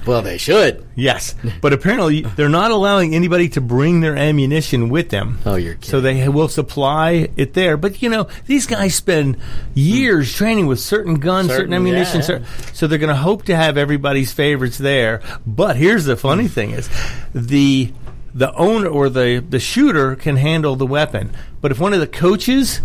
Well, 0.06 0.22
they 0.22 0.38
should. 0.38 0.86
Yes. 0.94 1.34
But 1.60 1.72
apparently, 1.72 2.22
they're 2.22 2.48
not 2.48 2.70
allowing 2.70 3.14
anybody 3.14 3.48
to 3.50 3.60
bring 3.60 4.00
their 4.00 4.16
ammunition 4.16 4.88
with 4.88 5.10
them. 5.10 5.38
Oh, 5.44 5.56
you're 5.56 5.74
kidding. 5.74 5.90
So 5.90 6.00
they 6.00 6.28
will 6.28 6.48
supply 6.48 7.28
it 7.36 7.54
there. 7.54 7.76
But, 7.76 8.00
you 8.02 8.08
know, 8.08 8.28
these 8.46 8.66
guys 8.66 8.94
spend 8.94 9.36
years 9.74 10.32
training 10.32 10.66
with 10.66 10.80
certain 10.80 11.16
guns, 11.16 11.48
certain, 11.48 11.58
Certain- 11.58 11.74
ammunition. 11.74 12.22
yeah. 12.28 12.46
so 12.72 12.86
they're 12.86 12.98
going 12.98 13.08
to 13.10 13.16
hope 13.16 13.44
to 13.44 13.56
have 13.56 13.76
everybody's 13.76 14.32
favorites 14.32 14.78
there. 14.78 15.20
But 15.46 15.76
here's 15.76 16.04
the 16.04 16.16
funny 16.16 16.48
thing 16.48 16.70
is 16.70 16.88
the 17.34 17.92
the 18.34 18.52
owner 18.54 18.86
or 18.88 19.08
the, 19.08 19.42
the 19.48 19.58
shooter 19.58 20.14
can 20.14 20.36
handle 20.36 20.76
the 20.76 20.86
weapon. 20.86 21.30
But 21.62 21.70
if 21.72 21.80
one 21.80 21.94
of 21.94 22.00
the 22.00 22.06
coaches 22.06 22.82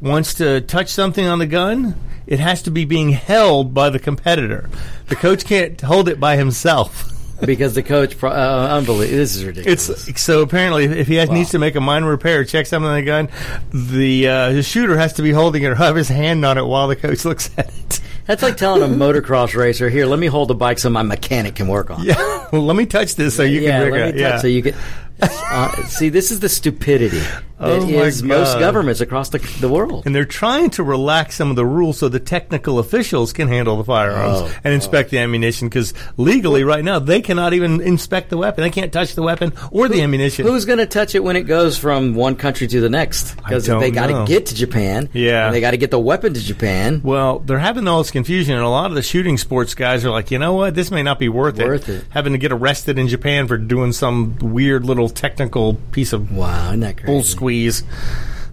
wants 0.00 0.34
to 0.34 0.60
touch 0.60 0.88
something 0.88 1.26
on 1.26 1.40
the 1.40 1.46
gun, 1.46 1.96
it 2.26 2.38
has 2.40 2.62
to 2.62 2.70
be 2.70 2.84
being 2.84 3.10
held 3.10 3.74
by 3.74 3.90
the 3.90 3.98
competitor. 3.98 4.68
The 5.08 5.16
coach 5.16 5.44
can't 5.44 5.80
hold 5.80 6.08
it 6.08 6.18
by 6.20 6.36
himself. 6.36 7.10
because 7.44 7.74
the 7.74 7.82
coach, 7.82 8.16
pro- 8.16 8.30
uh, 8.30 8.68
unbelievable. 8.70 9.16
This 9.18 9.34
is 9.36 9.44
ridiculous. 9.44 10.08
It's 10.08 10.20
so 10.22 10.40
apparently 10.42 10.84
if 10.84 11.08
he 11.08 11.16
has, 11.16 11.28
needs 11.30 11.50
to 11.50 11.58
make 11.58 11.74
a 11.74 11.80
minor 11.80 12.08
repair, 12.08 12.44
check 12.44 12.66
something 12.66 12.88
on 12.88 12.96
the 12.96 13.02
gun, 13.02 13.28
the 13.72 14.28
uh, 14.28 14.52
the 14.52 14.62
shooter 14.62 14.96
has 14.96 15.14
to 15.14 15.22
be 15.22 15.32
holding 15.32 15.62
it 15.64 15.66
or 15.66 15.74
have 15.74 15.96
his 15.96 16.08
hand 16.08 16.44
on 16.46 16.56
it 16.58 16.64
while 16.64 16.86
the 16.88 16.96
coach 16.96 17.24
looks 17.26 17.50
at 17.58 17.68
it. 17.68 18.00
That's 18.26 18.42
like 18.42 18.56
telling 18.56 18.82
a 18.82 18.86
motocross 18.86 19.54
racer, 19.54 19.90
"Here, 19.90 20.06
let 20.06 20.18
me 20.18 20.28
hold 20.28 20.48
the 20.48 20.54
bike 20.54 20.78
so 20.78 20.88
my 20.88 21.02
mechanic 21.02 21.56
can 21.56 21.66
work 21.68 21.90
on." 21.90 22.00
it." 22.00 22.06
Yeah, 22.06 22.48
well, 22.52 22.62
let 22.64 22.76
me 22.76 22.86
touch 22.86 23.16
this 23.16 23.36
so 23.36 23.42
you 23.42 23.60
yeah, 23.60 23.70
can 23.70 23.80
let 23.80 23.84
figure 23.92 23.98
me 24.04 24.08
it. 24.08 24.12
touch 24.12 24.20
Yeah. 24.20 24.38
so 24.38 24.46
you 24.46 24.62
get. 24.62 24.74
Uh, 25.20 25.70
see, 25.86 26.08
this 26.08 26.30
is 26.30 26.40
the 26.40 26.48
stupidity 26.48 27.20
Oh 27.64 27.80
that 27.86 27.94
Oh, 27.96 28.02
is 28.04 28.22
most 28.22 28.58
governments 28.58 29.00
across 29.00 29.28
the, 29.30 29.38
the 29.60 29.68
world. 29.68 30.04
and 30.06 30.14
they're 30.14 30.24
trying 30.24 30.70
to 30.70 30.82
relax 30.82 31.36
some 31.36 31.50
of 31.50 31.56
the 31.56 31.66
rules 31.66 31.98
so 31.98 32.08
the 32.08 32.20
technical 32.20 32.78
officials 32.78 33.32
can 33.32 33.48
handle 33.48 33.76
the 33.76 33.84
firearms 33.84 34.40
Oh, 34.42 34.54
and 34.64 34.74
inspect 34.74 35.10
the 35.10 35.18
ammunition 35.18 35.68
because 35.68 35.94
legally 36.16 36.64
right 36.64 36.84
now 36.84 36.98
they 36.98 37.20
cannot 37.20 37.52
even 37.54 37.80
inspect 37.80 38.30
the 38.30 38.36
weapon. 38.36 38.62
They 38.62 38.70
can't 38.70 38.92
touch 38.92 39.14
the 39.14 39.22
weapon 39.22 39.52
or 39.70 39.88
the 39.88 40.02
ammunition. 40.02 40.46
Who's 40.46 40.64
going 40.64 40.78
to 40.78 40.86
touch 40.86 41.14
it 41.14 41.22
when 41.24 41.36
it 41.36 41.42
goes 41.42 41.78
from 41.78 42.14
one 42.14 42.36
country 42.36 42.66
to 42.66 42.80
the 42.80 42.88
next? 42.90 43.36
Because 43.36 43.66
they 43.66 43.90
got 43.90 44.06
to 44.08 44.24
get 44.26 44.46
to 44.46 44.54
Japan. 44.54 45.08
Yeah. 45.12 45.46
and 45.46 45.54
they 45.54 45.60
got 45.60 45.72
to 45.72 45.76
get 45.76 45.90
the 45.90 45.98
weapon 45.98 46.34
to 46.34 46.40
Japan. 46.40 47.00
Well, 47.04 47.38
they're 47.40 47.58
having 47.58 47.86
all 47.88 47.98
this 47.98 48.10
confusion, 48.10 48.54
and 48.54 48.64
a 48.64 48.68
lot 48.68 48.86
of 48.86 48.94
the 48.94 49.02
shooting 49.02 49.38
sports 49.38 49.74
guys 49.74 50.04
are 50.04 50.10
like, 50.10 50.30
you 50.30 50.38
know 50.38 50.54
what, 50.54 50.74
this 50.74 50.90
may 50.90 51.02
not 51.02 51.18
be 51.18 51.28
worth, 51.28 51.58
Worth 51.58 51.88
it. 51.88 52.04
Having 52.10 52.32
to 52.32 52.38
get 52.38 52.52
arrested 52.52 52.98
in 52.98 53.08
Japan 53.08 53.46
for 53.48 53.56
doing 53.56 53.92
some 53.92 54.36
weird 54.38 54.84
little 54.84 55.08
technical 55.08 55.74
piece 55.92 56.12
of 56.12 56.32
Wow, 56.34 56.68
isn't 56.68 56.80
that 56.80 56.96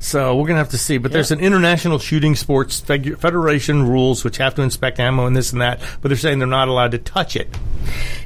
So 0.02 0.36
we're 0.36 0.48
gonna 0.48 0.58
have 0.58 0.70
to 0.70 0.80
see. 0.80 0.98
But 0.98 1.12
there's 1.12 1.30
an 1.30 1.40
international 1.40 2.00
shooting 2.00 2.36
sports 2.36 2.80
federation 2.80 3.88
rules 3.88 4.24
which 4.24 4.38
have 4.38 4.56
to 4.56 4.64
inspect 4.64 5.00
ammo 5.00 5.28
and 5.28 5.36
this 5.36 5.52
and 5.52 5.62
that. 5.62 5.80
But 6.02 6.10
they're 6.10 6.18
saying 6.18 6.40
they're 6.40 6.48
not 6.48 6.70
allowed 6.70 6.92
to 6.92 6.98
touch 6.98 7.36
it. 7.36 7.56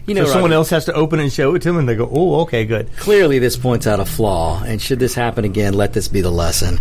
You 0.06 0.14
know, 0.14 0.24
so 0.24 0.32
someone 0.32 0.54
else 0.54 0.70
has 0.70 0.86
to 0.86 0.94
open 0.94 1.20
it 1.20 1.24
and 1.24 1.34
show 1.34 1.54
it 1.54 1.62
to 1.64 1.70
them, 1.70 1.78
and 1.78 1.90
they 1.90 1.96
go, 1.96 2.10
"Oh, 2.10 2.42
okay, 2.42 2.64
good." 2.66 2.90
clearly 2.98 3.40
this 3.40 3.58
points 3.58 3.88
out 3.88 4.00
a 4.00 4.06
flaw, 4.06 4.64
and 4.64 4.82
should 4.82 5.00
this 5.00 5.14
happen 5.14 5.44
again, 5.44 5.74
let 5.74 5.92
this 5.92 6.08
be 6.08 6.22
the 6.22 6.32
lesson. 6.32 6.80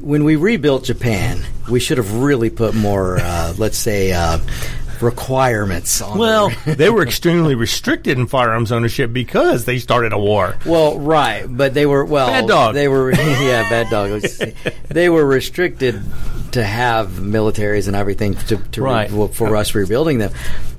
When 0.00 0.22
we 0.22 0.36
rebuilt 0.36 0.84
Japan, 0.84 1.40
we 1.70 1.80
should 1.80 1.96
have 1.96 2.12
really 2.12 2.50
put 2.50 2.74
more, 2.74 3.18
uh, 3.18 3.54
let's 3.56 3.78
say, 3.78 4.12
uh, 4.12 4.38
requirements 5.02 6.00
on. 6.00 6.18
Well, 6.18 6.50
they 6.66 6.90
were 6.90 7.02
extremely 7.02 7.54
restricted 7.54 8.18
in 8.18 8.26
firearms 8.26 8.72
ownership 8.72 9.12
because 9.12 9.64
they 9.64 9.78
started 9.78 10.12
a 10.12 10.18
war. 10.18 10.56
Well, 10.66 10.98
right, 10.98 11.44
but 11.48 11.74
they 11.74 11.86
were 11.86 12.04
well. 12.04 12.28
Bad 12.28 12.46
dog. 12.46 12.74
They 12.74 12.88
were 12.88 13.10
yeah, 13.14 13.68
bad 13.68 13.90
dog. 13.90 14.20
they 14.88 15.08
were 15.08 15.24
restricted 15.26 16.02
to 16.52 16.64
have 16.64 17.08
militaries 17.12 17.86
and 17.86 17.96
everything 17.96 18.34
to, 18.34 18.56
to 18.56 18.82
re- 18.82 18.86
Right. 18.90 19.10
well, 19.12 19.28
for 19.28 19.56
us 19.56 19.74
rebuilding 19.74 20.18
them. 20.18 20.32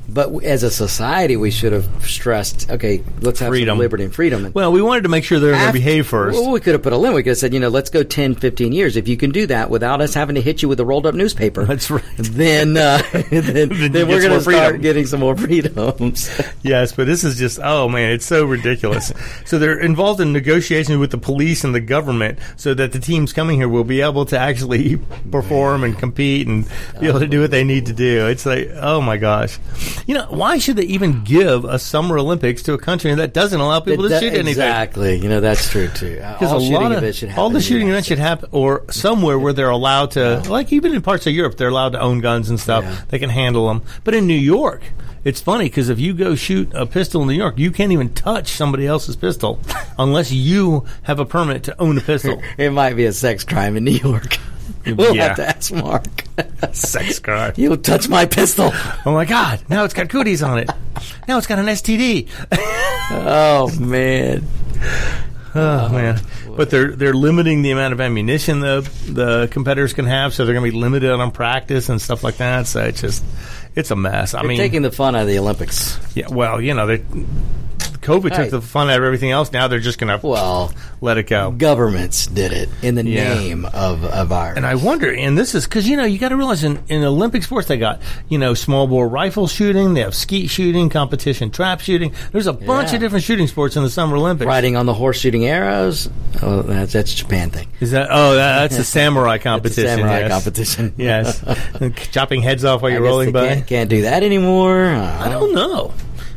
But 0.09 0.43
as 0.43 0.63
a 0.63 0.71
society, 0.71 1.35
we 1.35 1.51
should 1.51 1.73
have 1.73 1.85
stressed, 2.05 2.69
okay, 2.71 3.03
let's 3.19 3.41
have 3.41 3.49
Freedom. 3.49 3.73
some 3.73 3.79
liberty 3.79 4.05
and 4.05 4.15
freedom. 4.15 4.45
And 4.45 4.55
Well, 4.55 4.71
we 4.71 4.81
wanted 4.81 5.03
to 5.03 5.09
make 5.09 5.25
sure 5.25 5.39
they're 5.39 5.51
going 5.51 5.67
to 5.67 5.73
behave 5.73 6.07
first. 6.07 6.39
Well, 6.39 6.51
we 6.51 6.61
could 6.61 6.73
have 6.73 6.81
put 6.81 6.93
a 6.93 6.97
limit. 6.97 7.15
We 7.15 7.23
could 7.23 7.31
have 7.31 7.37
said, 7.37 7.53
you 7.53 7.59
know, 7.59 7.67
let's 7.67 7.89
go 7.89 8.03
10, 8.03 8.35
15 8.35 8.71
years. 8.71 8.95
If 8.95 9.09
you 9.09 9.17
can 9.17 9.31
do 9.31 9.47
that 9.47 9.69
without 9.69 9.99
us 9.99 10.13
having 10.13 10.35
to 10.35 10.41
hit 10.41 10.61
you 10.61 10.69
with 10.69 10.79
a 10.79 10.85
rolled 10.85 11.05
up 11.05 11.13
newspaper, 11.13 11.65
That's 11.77 11.89
right. 11.91 12.03
then 12.17 12.77
uh, 12.77 13.01
then, 13.29 13.71
you 13.71 13.89
then 13.89 14.07
we're 14.07 14.21
going 14.21 14.39
to 14.39 14.41
start 14.41 14.81
getting 14.81 15.05
some 15.05 15.19
more 15.19 15.35
freedoms. 15.35 16.29
Yes, 16.63 16.93
but 16.93 17.05
this 17.05 17.23
is 17.23 17.37
just 17.37 17.59
oh 17.61 17.89
man, 17.89 18.11
it's 18.11 18.25
so 18.25 18.45
ridiculous. 18.45 19.11
so 19.45 19.59
they're 19.59 19.79
involved 19.79 20.21
in 20.21 20.31
negotiations 20.31 20.97
with 20.97 21.11
the 21.11 21.17
police 21.17 21.63
and 21.63 21.75
the 21.75 21.81
government 21.81 22.39
so 22.55 22.73
that 22.73 22.93
the 22.93 22.99
teams 22.99 23.33
coming 23.33 23.57
here 23.57 23.69
will 23.69 23.83
be 23.83 24.01
able 24.01 24.25
to 24.25 24.39
actually 24.39 24.97
perform 25.31 25.83
and 25.83 25.97
compete 25.97 26.47
and 26.47 26.67
be 26.99 27.07
able 27.07 27.19
to 27.19 27.27
do 27.27 27.41
what 27.41 27.51
they 27.51 27.63
need 27.63 27.87
to 27.87 27.93
do. 27.93 28.27
It's 28.27 28.45
like 28.45 28.69
oh 28.75 29.01
my 29.01 29.17
gosh. 29.17 29.59
You 30.05 30.13
know, 30.15 30.25
why 30.29 30.57
should 30.57 30.75
they 30.75 30.83
even 30.83 31.23
give 31.23 31.65
a 31.65 31.79
summer 31.79 32.17
Olympics 32.17 32.61
to 32.63 32.73
a 32.73 32.77
country 32.77 33.13
that 33.15 33.33
doesn't 33.33 33.59
allow 33.59 33.79
people 33.79 34.07
to 34.07 34.19
shoot 34.19 34.27
anything? 34.33 34.47
Exactly. 34.47 35.17
You 35.17 35.29
know, 35.29 35.41
that's 35.41 35.69
true, 35.69 35.87
too. 35.89 36.15
Because 36.37 36.51
All 36.51 36.59
a 36.59 36.69
lot 36.69 36.91
of 36.91 37.37
all 37.37 37.49
the 37.49 37.61
shooting 37.61 37.89
events 37.89 38.07
should 38.07 38.19
happen, 38.19 38.49
or 38.51 38.83
somewhere 38.91 39.39
where 39.39 39.53
they're 39.53 39.69
allowed 39.69 40.11
to, 40.11 40.39
like 40.49 40.71
even 40.71 40.93
in 40.93 41.01
parts 41.01 41.25
of 41.25 41.33
Europe, 41.33 41.57
they're 41.57 41.69
allowed 41.69 41.93
to 41.93 41.99
own 41.99 42.19
guns 42.19 42.49
and 42.49 42.59
stuff. 42.59 42.83
Yeah. 42.83 43.01
They 43.09 43.19
can 43.19 43.29
handle 43.29 43.67
them. 43.67 43.81
But 44.03 44.13
in 44.13 44.27
New 44.27 44.35
York, 44.35 44.83
it's 45.23 45.41
funny 45.41 45.65
because 45.65 45.89
if 45.89 45.99
you 45.99 46.13
go 46.13 46.35
shoot 46.35 46.69
a 46.73 46.85
pistol 46.85 47.21
in 47.23 47.27
New 47.27 47.33
York, 47.33 47.57
you 47.57 47.71
can't 47.71 47.91
even 47.91 48.13
touch 48.13 48.49
somebody 48.49 48.85
else's 48.87 49.15
pistol 49.15 49.59
unless 49.99 50.31
you 50.31 50.85
have 51.03 51.19
a 51.19 51.25
permit 51.25 51.63
to 51.63 51.81
own 51.81 51.97
a 51.97 52.01
pistol. 52.01 52.41
It 52.57 52.69
might 52.71 52.93
be 52.93 53.05
a 53.05 53.13
sex 53.13 53.43
crime 53.43 53.75
in 53.75 53.83
New 53.83 53.91
York. 53.91 54.37
We'll 54.95 55.15
Yeah. 55.15 55.27
have 55.29 55.35
to 55.37 55.47
ask 55.47 55.71
Mark. 55.73 56.23
Sex 56.73 57.19
crime. 57.19 57.53
You'll 57.57 57.77
touch 57.77 58.07
my 58.09 58.25
pistol. 58.25 58.71
Oh 59.05 59.11
my 59.13 59.25
God! 59.25 59.59
Now 59.69 59.83
it's 59.83 59.93
got 59.93 60.09
cooties 60.09 60.43
on 60.43 60.59
it. 60.59 60.69
Now 61.27 61.37
it's 61.37 61.47
got 61.47 61.59
an 61.59 61.65
STD. 61.65 62.27
Oh 63.09 63.73
man. 63.79 64.45
Oh 65.55 65.87
man! 65.89 66.19
But 66.57 66.69
they're 66.69 66.91
they're 66.93 67.13
limiting 67.13 67.61
the 67.61 67.71
amount 67.71 67.93
of 67.93 68.01
ammunition 68.01 68.59
the 68.59 68.81
the 69.07 69.47
competitors 69.49 69.93
can 69.93 70.03
have, 70.05 70.33
so 70.33 70.43
they're 70.45 70.53
going 70.53 70.65
to 70.65 70.71
be 70.73 70.77
limited 70.77 71.09
on 71.09 71.31
practice 71.31 71.87
and 71.87 72.01
stuff 72.01 72.21
like 72.23 72.35
that. 72.37 72.67
So 72.67 72.83
it's 72.83 72.99
just 72.99 73.23
it's 73.75 73.91
a 73.91 73.95
mess. 73.95 74.33
I 74.33 74.39
They're 74.41 74.49
mean, 74.49 74.57
taking 74.57 74.81
the 74.81 74.91
fun 74.91 75.15
out 75.15 75.21
of 75.21 75.27
the 75.29 75.39
Olympics. 75.39 75.97
yeah, 76.15 76.27
well, 76.29 76.59
you 76.61 76.73
know, 76.73 76.85
they 76.85 77.01
COVID 78.07 78.31
Right. 78.31 78.43
took 78.43 78.49
the 78.51 78.61
fun 78.61 78.89
out 78.89 78.97
of 78.99 79.03
everything 79.03 79.31
else. 79.31 79.51
Now 79.51 79.67
they're 79.67 79.79
just 79.79 79.97
going 79.99 80.17
to 80.17 80.25
Well, 80.25 80.71
let 81.01 81.17
it 81.17 81.27
go. 81.27 81.51
governments 81.51 82.25
did 82.27 82.51
it 82.53 82.69
in 82.81 82.95
the 82.95 83.05
Yeah. 83.05 83.33
name 83.35 83.65
of 83.73 84.03
a 84.03 84.23
virus. 84.25 84.57
And 84.57 84.65
I 84.65 84.75
wonder, 84.75 85.11
and 85.13 85.37
this 85.37 85.53
is 85.53 85.65
because 85.65 85.87
you 85.87 85.97
know 85.97 86.05
you 86.05 86.17
got 86.17 86.29
to 86.29 86.37
realize 86.37 86.63
in, 86.63 86.79
in 86.87 87.03
Olympic 87.03 87.43
sports 87.43 87.67
they 87.67 87.77
got 87.77 88.01
you 88.29 88.37
know 88.37 88.53
small 88.53 88.87
bore 88.87 89.07
rifle 89.07 89.47
shooting, 89.47 89.93
they 89.93 90.01
have 90.01 90.15
skeet 90.15 90.49
shooting, 90.49 90.89
competition 90.89 91.51
trap 91.51 91.81
shooting. 91.81 92.13
There's 92.31 92.47
a 92.47 92.53
bunch 92.53 92.89
Yeah. 92.89 92.95
of 92.95 93.01
different 93.01 93.25
shooting 93.25 93.47
sports 93.47 93.75
in 93.75 93.83
the 93.83 93.89
Summer 93.89 94.15
Olympics. 94.15 94.47
riding 94.47 94.75
on 94.75 94.85
the 94.85 94.93
horse 94.93 95.19
shooting 95.19 95.45
arrows. 95.45 96.09
Oh, 96.41 96.61
that's 96.61 96.93
that's 96.93 97.13
Japan 97.13 97.49
thing. 97.49 97.67
Is 97.81 97.91
that? 97.91 98.07
Oh, 98.09 98.35
that, 98.35 98.61
that's 98.69 98.77
a 98.79 98.83
samurai 98.97 99.35
It's 99.35 99.41
a 99.41 99.49
competition. 99.49 99.85
samurai 99.97 100.19
yes. 100.21 100.31
competition. 100.31 100.93
Yes, 100.97 101.43
chopping 102.11 102.41
heads 102.41 102.63
off 102.65 102.81
while 102.81 102.91
you're 102.91 103.01
rolling 103.01 103.31
by. 103.31 103.47
Can't, 103.47 103.67
can't 103.67 103.89
do 103.89 104.01
that 104.03 104.23
anymore. 104.23 104.85
I 104.85 105.29
don't 105.29 105.53
know. 105.53 105.93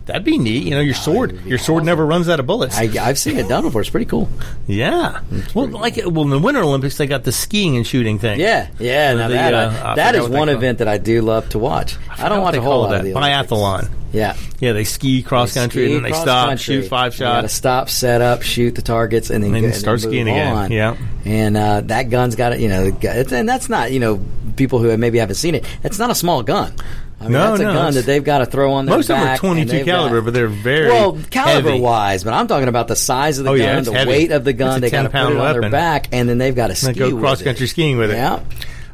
That'd 0.07 0.25
be 0.25 0.38
neat. 0.38 0.64
You 0.64 0.71
know, 0.71 0.80
your 0.80 0.95
sword, 0.95 1.45
your 1.45 1.59
sword 1.59 1.85
never 1.85 2.04
runs 2.04 2.28
out 2.28 2.40
of 2.40 2.47
bullets. 2.47 2.76
I, 2.76 2.88
I've 3.00 3.19
seen 3.19 3.37
it 3.38 3.49
done 3.49 3.62
before. 3.62 3.80
It's 3.83 3.90
pretty 3.90 4.07
cool. 4.07 4.28
yeah. 4.66 5.21
Well, 5.54 5.69
like 5.69 5.97
well, 6.04 6.23
in 6.25 6.30
the 6.30 6.38
Winter 6.38 6.62
Olympics, 6.62 6.97
they 6.97 7.07
got 7.07 7.23
the 7.25 7.33
skiing 7.33 7.76
and 7.76 7.87
shooting 7.87 8.19
thing. 8.19 8.40
Yeah, 8.40 8.69
yeah. 8.80 9.14
Now 9.14 9.28
The, 9.28 9.35
that, 9.35 9.54
uh, 9.54 9.73
I- 9.85 9.92
I 9.92 9.95
that 9.97 10.14
is 10.16 10.28
one 10.28 10.49
event 10.49 10.78
that 10.78 10.88
I 10.88 10.99
do 10.99 11.23
love 11.23 11.49
to 11.50 11.59
watch. 11.59 11.97
I, 12.11 12.14
forgot 12.16 12.28
don't 12.30 12.42
watch 12.42 12.52
they 12.52 12.59
a 12.59 12.62
whole 12.62 12.73
call 12.73 12.80
lot 12.83 12.90
that. 12.90 12.99
of 13.00 13.04
the 13.04 13.14
Olympics. 13.14 13.52
Biathlon. 13.52 13.90
Yeah. 14.12 14.37
Yeah, 14.59 14.73
they 14.73 14.83
ski 14.83 15.23
cross 15.23 15.54
country 15.54 15.87
and 15.87 15.95
then 15.97 16.02
they 16.02 16.11
stop, 16.11 16.25
cross-country. 16.25 16.83
shoot 16.83 16.88
five 16.88 17.14
shots. 17.14 17.52
stop, 17.52 17.88
set 17.88 18.21
up, 18.21 18.42
shoot 18.42 18.75
the 18.75 18.83
targets, 18.83 19.30
and 19.30 19.45
then, 19.45 19.54
And 19.54 19.64
then 19.66 19.73
start 19.73 20.00
skiing 20.00 20.28
again. 20.28 20.52
on. 20.57 20.73
Yeah. 20.73 20.97
and 21.25 21.57
uh, 21.57 21.83
that 21.83 22.11
gun's 22.11 22.35
got 22.35 22.52
it. 22.52 22.59
You 22.61 22.69
know, 22.69 22.97
it's, 23.00 23.33
and 23.33 23.49
that's 23.49 23.69
not 23.69 23.92
you 23.92 24.00
know 24.00 24.21
people 24.57 24.80
who 24.80 24.97
maybe 24.97 25.19
haven't 25.19 25.37
seen 25.37 25.54
it. 25.54 25.64
It's 25.85 26.00
not 26.00 26.11
a 26.11 26.14
small 26.16 26.42
gun. 26.42 26.73
I 27.20 27.24
mean, 27.24 27.32
No, 27.32 27.48
that's 27.50 27.60
a 27.60 27.64
no, 27.64 27.72
gun 27.74 27.94
that 27.94 28.06
they've 28.06 28.24
got 28.24 28.38
to 28.38 28.46
throw 28.46 28.72
on 28.72 28.86
their 28.86 28.96
Most 28.96 29.10
of 29.10 29.18
them 29.18 29.28
are 29.28 29.36
22 29.36 29.84
caliber, 29.84 30.16
got- 30.20 30.24
but 30.24 30.34
they're 30.34 30.48
very 30.48 30.88
well 30.88 31.18
caliber 31.30 31.68
heavy. 31.70 31.80
wise. 31.82 32.24
But 32.24 32.32
I'm 32.32 32.46
talking 32.46 32.68
about 32.68 32.88
the 32.88 32.96
size 32.96 33.38
of 33.38 33.44
the 33.44 33.50
Oh, 33.50 33.56
gun, 33.58 33.66
yeah, 33.66 33.80
the 33.80 33.92
heavy. 33.92 34.08
weight 34.10 34.30
of 34.32 34.44
the 34.44 34.54
gun. 34.54 34.80
They 34.80 34.88
got 34.88 35.02
to 35.02 35.08
put 35.10 35.16
10-pound 35.18 35.34
it 35.34 35.38
on 35.40 35.44
their 35.52 35.54
weapon. 35.60 35.70
back, 35.70 36.08
and 36.12 36.28
then 36.28 36.38
they've 36.38 36.54
got 36.56 36.68
to 36.68 36.74
ski 36.74 36.94
go 36.94 37.18
cross 37.18 37.42
country 37.42 37.66
skiing 37.66 37.98
with 37.98 38.10
it. 38.10 38.14
Yeah. 38.14 38.40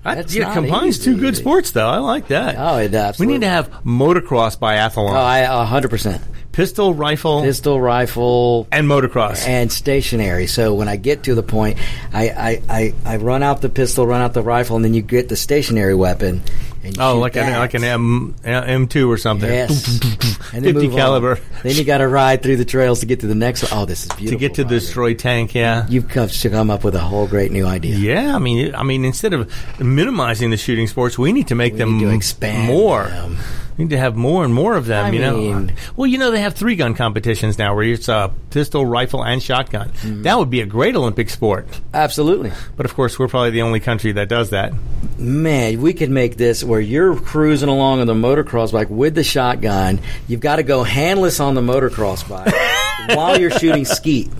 I, 0.05 0.25
yeah, 0.29 0.53
combines 0.55 0.99
two 1.01 1.13
easy. 1.13 1.21
good 1.21 1.37
sports 1.37 1.73
though. 1.73 1.89
I 1.89 1.99
like 1.99 2.29
that. 2.29 2.55
Oh, 2.59 2.77
it 2.79 3.19
we 3.19 3.27
need 3.27 3.41
to 3.41 3.49
have 3.49 3.69
motocross 3.85 4.57
biathlon, 4.57 5.11
Oh, 5.11 5.15
I 5.17 5.39
a 5.39 5.65
hundred 5.65 5.91
percent. 5.91 6.23
Pistol, 6.57 6.95
rifle, 6.95 7.43
Pistol, 7.43 7.79
rifle, 7.79 8.67
and 8.73 8.87
motocross. 8.89 9.47
and 9.47 9.71
stationary. 9.71 10.47
So 10.47 10.75
when 10.75 10.89
I 10.89 10.97
get 10.97 11.25
to 11.25 11.35
the 11.35 11.43
point, 11.43 11.79
I, 12.15 12.31
I, 12.31 12.63
I, 12.69 12.95
I 13.05 13.17
run 13.19 13.43
out 13.43 13.61
the 13.61 13.69
pistol, 13.69 14.07
run 14.07 14.23
out 14.23 14.33
the 14.33 14.43
rifle, 14.43 14.77
and 14.77 14.85
then 14.85 14.95
you 14.95 15.03
get 15.03 15.29
the 15.29 15.37
stationary 15.37 15.95
weapon. 15.95 16.43
And 16.83 16.99
oh, 17.01 17.19
like 17.19 17.37
an 17.37 17.47
that. 17.47 17.59
like 17.59 17.75
an 17.75 17.83
M 17.85 18.35
M 18.45 18.87
two 18.87 19.11
or 19.11 19.19
something. 19.19 19.49
Yes. 19.51 19.99
50 20.53 20.73
move 20.73 20.93
on. 20.93 20.99
caliber. 20.99 21.39
Then 21.65 21.75
you 21.75 21.85
got 21.85 21.99
to 21.99 22.07
ride 22.09 22.43
through 22.45 22.57
the 22.57 22.65
trails 22.65 23.01
to 23.01 23.07
get 23.07 23.21
to 23.21 23.27
the 23.27 23.35
next 23.35 23.65
one. 23.65 23.73
Oh, 23.75 23.85
this 23.87 24.05
is 24.05 24.09
beautiful. 24.13 24.31
to 24.31 24.37
get 24.41 24.55
to 24.55 24.65
the 24.65 24.71
destroy 24.79 25.13
tank. 25.15 25.53
Yeah. 25.55 25.87
You've 25.89 26.09
come, 26.09 26.29
to 26.29 26.51
come 26.51 26.71
up 26.71 26.85
with 26.85 26.95
a 26.95 27.01
whole 27.01 27.27
great 27.27 27.51
new 27.53 27.67
idea. 27.67 27.97
Yeah, 27.97 28.35
I 28.37 28.39
mean, 28.39 28.73
I 28.75 28.83
mean, 28.85 29.05
instead 29.05 29.35
of 29.35 29.53
minimizing 29.81 30.51
the 30.51 30.57
shooting 30.57 30.87
sports, 30.87 31.19
we 31.19 31.33
need 31.33 31.49
to 31.49 31.55
make 31.57 31.73
We 31.75 31.81
them 31.81 32.11
expand 32.11 32.69
more. 32.69 33.05
them. 33.05 33.37
Need 33.79 33.91
to 33.91 33.99
have 33.99 34.17
more 34.17 34.45
and 34.45 34.55
more 34.55 34.75
of 34.75 34.87
them. 34.87 35.07
I 35.07 35.11
you 35.11 35.21
know, 35.21 35.67
well, 35.97 36.07
you 36.07 36.17
know, 36.17 36.31
they 36.31 36.41
have 36.41 36.55
three 36.55 36.77
gun 36.77 36.95
competitions 36.95 37.59
now, 37.59 37.75
where 37.75 37.85
it's 37.85 38.09
uh, 38.09 38.29
pistol, 38.51 38.87
rifle, 38.87 39.23
and 39.23 39.43
shotgun. 39.43 39.91
Mm-hmm. 39.91 40.23
That 40.23 40.39
would 40.39 40.49
be 40.49 40.63
a 40.63 40.67
great 40.67 40.97
Olympic 40.97 41.29
sport. 41.29 41.69
Absolutely. 41.93 42.53
But 42.77 42.87
of 42.87 42.95
course, 42.95 43.19
we're 43.19 43.29
probably 43.29 43.51
the 43.51 43.63
only 43.63 43.81
country 43.81 44.13
that 44.13 44.29
does 44.29 44.51
that. 44.51 44.73
Man, 45.19 45.81
we 45.81 45.93
could 45.93 46.11
make 46.11 46.37
this 46.37 46.65
where 46.65 46.81
you're 46.81 47.17
cruising 47.19 47.69
along 47.69 48.01
on 48.01 48.07
the 48.07 48.15
motocross 48.15 48.73
bike 48.73 48.89
with 48.91 49.15
the 49.15 49.25
shotgun. 49.25 50.01
You've 50.29 50.41
got 50.41 50.57
to 50.57 50.63
go 50.63 50.83
handless 50.83 51.41
on 51.41 51.55
the 51.55 51.61
motocross 51.63 52.27
bike 52.29 52.55
while 53.17 53.39
you're 53.39 53.51
shooting 53.51 53.85
skeet 53.85 54.31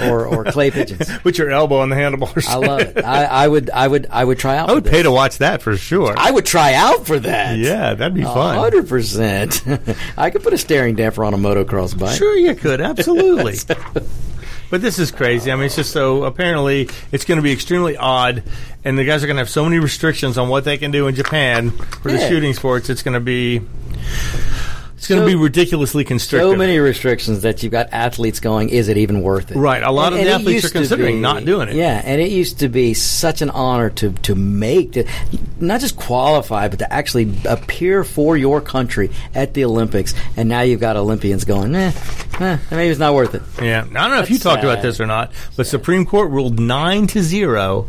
or, 0.00 0.26
or 0.26 0.44
clay 0.44 0.70
pigeons. 0.70 1.10
Put 1.22 1.38
your 1.38 1.50
elbow 1.50 1.78
on 1.78 1.88
the 1.88 1.96
handlebars. 1.96 2.46
I 2.48 2.56
love 2.56 2.80
it. 2.80 3.04
I, 3.04 3.24
I 3.24 3.48
would, 3.48 3.70
I 3.70 3.86
would, 3.88 4.06
I 4.10 4.24
would 4.24 4.38
try 4.38 4.56
out. 4.56 4.70
I 4.70 4.74
would 4.74 4.84
pay 4.84 5.02
to 5.02 5.10
watch 5.10 5.38
that 5.38 5.62
for 5.62 5.76
sure. 5.76 6.14
I 6.16 6.30
would 6.30 6.46
try 6.46 6.74
out 6.74 7.06
for 7.06 7.18
that. 7.18 7.58
yeah, 7.58 7.94
that'd 7.94 8.14
be 8.14 8.22
fun. 8.22 8.56
Hundred 8.74 8.88
percent. 8.88 9.62
I 10.16 10.30
could 10.30 10.42
put 10.42 10.52
a 10.52 10.58
steering 10.58 10.96
damper 10.96 11.24
on 11.24 11.34
a 11.34 11.36
motocross 11.36 11.98
bike. 11.98 12.16
Sure, 12.16 12.36
you 12.36 12.54
could. 12.54 12.80
Absolutely. 12.80 13.56
but 14.70 14.80
this 14.80 14.98
is 14.98 15.10
crazy. 15.10 15.52
I 15.52 15.56
mean, 15.56 15.66
it's 15.66 15.76
just 15.76 15.92
so 15.92 16.24
apparently 16.24 16.88
it's 17.12 17.24
going 17.24 17.36
to 17.36 17.42
be 17.42 17.52
extremely 17.52 17.96
odd, 17.96 18.42
and 18.84 18.98
the 18.98 19.04
guys 19.04 19.22
are 19.22 19.26
going 19.26 19.36
to 19.36 19.42
have 19.42 19.50
so 19.50 19.64
many 19.64 19.78
restrictions 19.78 20.38
on 20.38 20.48
what 20.48 20.64
they 20.64 20.78
can 20.78 20.90
do 20.90 21.06
in 21.06 21.14
Japan 21.14 21.70
for 21.70 22.10
the 22.10 22.18
shooting 22.28 22.54
sports. 22.54 22.90
It's 22.90 23.02
going 23.02 23.14
to 23.14 23.20
be. 23.20 23.62
It's 25.04 25.08
going 25.10 25.20
to 25.20 25.30
So- 25.30 25.36
be 25.36 25.42
ridiculously 25.42 26.02
constrictive. 26.02 26.52
So 26.52 26.56
many 26.56 26.78
restrictions 26.78 27.42
that 27.42 27.62
you've 27.62 27.72
got 27.72 27.90
athletes 27.92 28.40
going. 28.40 28.70
Is 28.70 28.88
it 28.88 28.96
even 28.96 29.20
worth 29.20 29.50
it? 29.50 29.56
Right, 29.58 29.82
a 29.82 29.90
lot 29.90 30.14
of 30.14 30.18
the 30.18 30.30
athletes 30.30 30.64
are 30.64 30.70
considering 30.70 31.16
be- 31.16 31.20
not 31.20 31.44
doing 31.44 31.68
it. 31.68 31.74
Yeah, 31.74 32.00
and 32.02 32.22
it 32.22 32.30
used 32.30 32.60
to 32.60 32.70
be 32.70 32.94
such 32.94 33.42
an 33.42 33.50
honor 33.50 33.90
to 33.90 34.12
to 34.22 34.34
make 34.34 34.92
to 34.92 35.04
not 35.60 35.82
just 35.82 35.96
qualify, 35.96 36.68
but 36.68 36.78
to 36.78 36.90
actually 36.90 37.30
appear 37.44 38.02
for 38.02 38.38
your 38.38 38.62
country 38.62 39.10
at 39.34 39.52
the 39.52 39.66
Olympics. 39.66 40.14
And 40.38 40.48
now 40.48 40.62
you've 40.62 40.80
got 40.80 40.96
Olympians 40.96 41.44
going, 41.44 41.74
eh, 41.74 41.92
eh 42.40 42.56
maybe 42.70 42.88
it's 42.88 42.98
not 42.98 43.12
worth 43.12 43.34
it. 43.34 43.42
Yeah, 43.62 43.80
I 43.80 43.82
don't 43.82 43.92
know 43.92 44.20
if 44.20 44.30
you 44.30 44.36
That's 44.38 44.44
talked 44.44 44.64
about 44.64 44.80
this 44.80 45.00
or 45.00 45.06
not, 45.06 45.32
but 45.54 45.66
Supreme 45.66 46.06
Court 46.06 46.30
ruled 46.30 46.58
nine 46.58 47.06
to 47.08 47.22
zero 47.22 47.88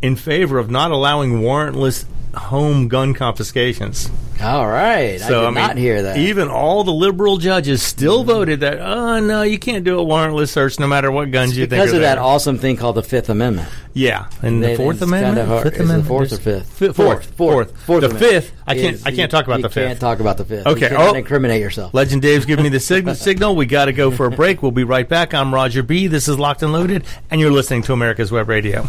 in 0.00 0.16
favor 0.16 0.58
of 0.58 0.70
not 0.70 0.90
allowing 0.90 1.42
warrantless 1.42 2.06
home 2.34 2.88
gun 2.88 3.12
confiscations. 3.12 4.10
All 4.42 4.66
right, 4.66 5.20
So, 5.20 5.26
I 5.26 5.28
did 5.28 5.36
I 5.36 5.44
mean, 5.46 5.54
not 5.54 5.76
hear 5.76 6.02
that. 6.02 6.16
Even 6.16 6.48
all 6.48 6.82
the 6.82 6.92
liberal 6.92 7.36
judges 7.36 7.82
still 7.82 8.24
voted 8.24 8.60
that. 8.60 8.80
Oh 8.80 9.20
no, 9.20 9.42
you 9.42 9.58
can't 9.58 9.84
do 9.84 10.00
a 10.00 10.04
warrantless 10.04 10.48
search, 10.48 10.78
no 10.80 10.86
matter 10.86 11.10
what 11.12 11.30
guns 11.30 11.58
you 11.58 11.64
think 11.66 11.70
because 11.82 11.92
are 11.92 11.96
of 11.96 12.02
that 12.02 12.16
awesome 12.16 12.56
thing 12.56 12.76
called 12.78 12.96
the 12.96 13.02
Fifth 13.02 13.28
Amendment. 13.28 13.68
Yeah, 13.92 14.30
and 14.40 14.62
They- 14.62 14.70
the 14.72 14.76
Fourth 14.76 15.02
it's 15.02 15.10
kind 15.10 15.14
Amendment, 15.24 15.38
of 15.40 15.48
hard- 15.48 15.62
Fifth 15.64 15.74
is 15.74 15.80
it 15.80 15.84
Amendment, 15.84 16.08
fourth 16.08 16.32
or 16.32 16.36
There's- 16.36 16.62
fifth? 16.68 16.78
Fi- 16.78 16.92
fourth, 16.94 17.26
fourth, 17.36 17.76
fourth 17.84 18.00
The 18.00 18.06
amendment 18.06 18.32
fifth, 18.32 18.52
I 18.66 18.74
can't, 18.76 18.94
is 18.94 19.06
I 19.06 19.10
can't 19.10 19.30
talk 19.30 19.44
about 19.46 19.56
you 19.58 19.62
the 19.64 19.68
fifth. 19.68 19.86
Can't 19.88 20.00
talk 20.00 20.20
about 20.20 20.36
the 20.38 20.44
fifth. 20.46 20.66
Okay, 20.66 20.80
you 20.80 20.88
cannot 20.88 21.14
oh. 21.14 21.18
incriminate 21.18 21.60
yourself. 21.60 21.92
Legend 21.92 22.22
Dave's 22.22 22.46
giving 22.46 22.62
me 22.62 22.68
the 22.70 22.80
signal. 22.80 23.14
signal. 23.16 23.56
We 23.56 23.66
got 23.66 23.86
to 23.86 23.92
go 23.92 24.10
for 24.10 24.24
a 24.26 24.30
break. 24.30 24.62
We'll 24.62 24.70
be 24.72 24.84
right 24.84 25.08
back. 25.08 25.34
I'm 25.34 25.52
Roger 25.54 25.82
B. 25.82 26.06
This 26.06 26.28
is 26.28 26.38
Locked 26.38 26.62
and 26.62 26.72
Loaded, 26.72 27.04
and 27.30 27.40
you're 27.42 27.52
listening 27.52 27.82
to 27.82 27.92
America's 27.92 28.32
Web 28.32 28.48
Radio. 28.48 28.86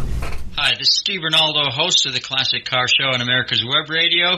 Hi, 0.58 0.76
this 0.78 0.90
is 0.90 0.98
Steve 1.00 1.22
Ronaldo, 1.22 1.72
host 1.72 2.06
of 2.06 2.14
the 2.14 2.20
Classic 2.20 2.64
Car 2.64 2.88
Show 2.88 3.06
on 3.08 3.22
America's 3.22 3.64
Web 3.66 3.90
Radio. 3.90 4.38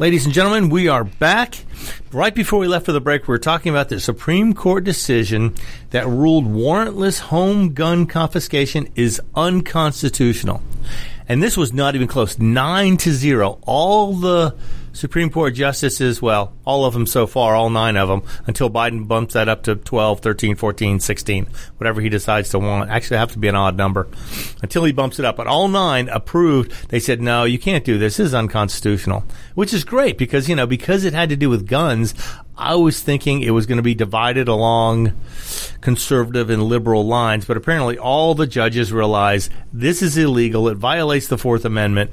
Ladies 0.00 0.24
and 0.24 0.32
gentlemen, 0.32 0.70
we 0.70 0.88
are 0.88 1.04
back. 1.04 1.56
Right 2.10 2.34
before 2.34 2.58
we 2.58 2.66
left 2.68 2.86
for 2.86 2.92
the 2.92 3.02
break, 3.02 3.28
we 3.28 3.32
were 3.32 3.38
talking 3.38 3.68
about 3.68 3.90
the 3.90 4.00
Supreme 4.00 4.54
Court 4.54 4.82
decision 4.82 5.54
that 5.90 6.06
ruled 6.06 6.46
warrantless 6.46 7.20
home 7.20 7.74
gun 7.74 8.06
confiscation 8.06 8.88
is 8.94 9.20
unconstitutional. 9.34 10.62
And 11.28 11.42
this 11.42 11.54
was 11.54 11.74
not 11.74 11.96
even 11.96 12.08
close. 12.08 12.38
Nine 12.38 12.96
to 12.96 13.12
zero. 13.12 13.58
All 13.66 14.14
the 14.14 14.56
Supreme 14.92 15.30
Court 15.30 15.54
justices, 15.54 16.20
well, 16.20 16.52
all 16.64 16.84
of 16.84 16.94
them 16.94 17.06
so 17.06 17.26
far, 17.26 17.54
all 17.54 17.70
nine 17.70 17.96
of 17.96 18.08
them, 18.08 18.22
until 18.46 18.68
Biden 18.68 19.08
bumps 19.08 19.34
that 19.34 19.48
up 19.48 19.62
to 19.64 19.76
12, 19.76 20.20
13, 20.20 20.56
14, 20.56 21.00
16, 21.00 21.46
whatever 21.78 22.00
he 22.00 22.08
decides 22.08 22.50
to 22.50 22.58
want. 22.58 22.90
Actually, 22.90 23.18
have 23.18 23.32
to 23.32 23.38
be 23.38 23.48
an 23.48 23.54
odd 23.54 23.76
number 23.76 24.08
until 24.62 24.84
he 24.84 24.92
bumps 24.92 25.18
it 25.18 25.24
up. 25.24 25.36
But 25.36 25.46
all 25.46 25.68
nine 25.68 26.08
approved. 26.08 26.90
They 26.90 27.00
said, 27.00 27.20
no, 27.20 27.44
you 27.44 27.58
can't 27.58 27.84
do 27.84 27.98
this. 27.98 28.10
This 28.10 28.26
is 28.26 28.34
unconstitutional, 28.34 29.24
which 29.54 29.72
is 29.72 29.84
great 29.84 30.18
because, 30.18 30.48
you 30.48 30.56
know, 30.56 30.66
because 30.66 31.04
it 31.04 31.12
had 31.12 31.28
to 31.28 31.36
do 31.36 31.48
with 31.48 31.68
guns, 31.68 32.12
I 32.56 32.74
was 32.74 33.00
thinking 33.00 33.42
it 33.42 33.52
was 33.52 33.66
going 33.66 33.76
to 33.76 33.82
be 33.82 33.94
divided 33.94 34.48
along 34.48 35.12
conservative 35.80 36.50
and 36.50 36.62
liberal 36.64 37.06
lines, 37.06 37.44
but 37.44 37.56
apparently 37.56 37.96
all 37.96 38.34
the 38.34 38.46
judges 38.46 38.92
realize 38.92 39.48
this 39.72 40.02
is 40.02 40.18
illegal. 40.18 40.68
It 40.68 40.76
violates 40.76 41.28
the 41.28 41.38
Fourth 41.38 41.64
Amendment 41.64 42.12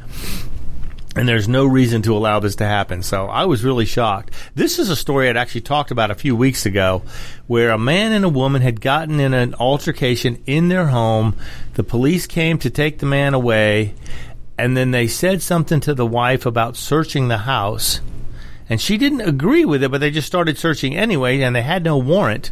and 1.17 1.27
there's 1.27 1.47
no 1.47 1.65
reason 1.65 2.03
to 2.03 2.15
allow 2.15 2.39
this 2.39 2.55
to 2.57 2.65
happen. 2.65 3.01
So 3.01 3.25
I 3.25 3.45
was 3.45 3.63
really 3.63 3.85
shocked. 3.85 4.31
This 4.53 4.77
is 4.77 4.89
a 4.89 4.95
story 4.95 5.29
I'd 5.29 5.37
actually 5.37 5.61
talked 5.61 5.89
about 5.89 6.11
a 6.11 6.15
few 6.15 6.35
weeks 6.35 6.65
ago 6.65 7.01
where 7.47 7.71
a 7.71 7.77
man 7.77 8.11
and 8.11 8.23
a 8.23 8.29
woman 8.29 8.61
had 8.61 8.81
gotten 8.81 9.19
in 9.19 9.33
an 9.33 9.55
altercation 9.55 10.43
in 10.45 10.69
their 10.69 10.87
home. 10.87 11.35
The 11.73 11.83
police 11.83 12.27
came 12.27 12.59
to 12.59 12.69
take 12.69 12.99
the 12.99 13.07
man 13.07 13.33
away, 13.33 13.95
and 14.59 14.77
then 14.77 14.91
they 14.91 15.07
said 15.07 15.41
something 15.41 15.79
to 15.81 15.95
the 15.95 16.05
wife 16.05 16.45
about 16.45 16.75
searching 16.75 17.27
the 17.27 17.39
house. 17.39 17.99
And 18.69 18.79
she 18.79 18.97
didn't 18.97 19.21
agree 19.21 19.65
with 19.65 19.81
it, 19.83 19.89
but 19.89 20.01
they 20.01 20.11
just 20.11 20.27
started 20.27 20.57
searching 20.57 20.95
anyway, 20.95 21.41
and 21.41 21.55
they 21.55 21.61
had 21.63 21.83
no 21.83 21.97
warrant 21.97 22.51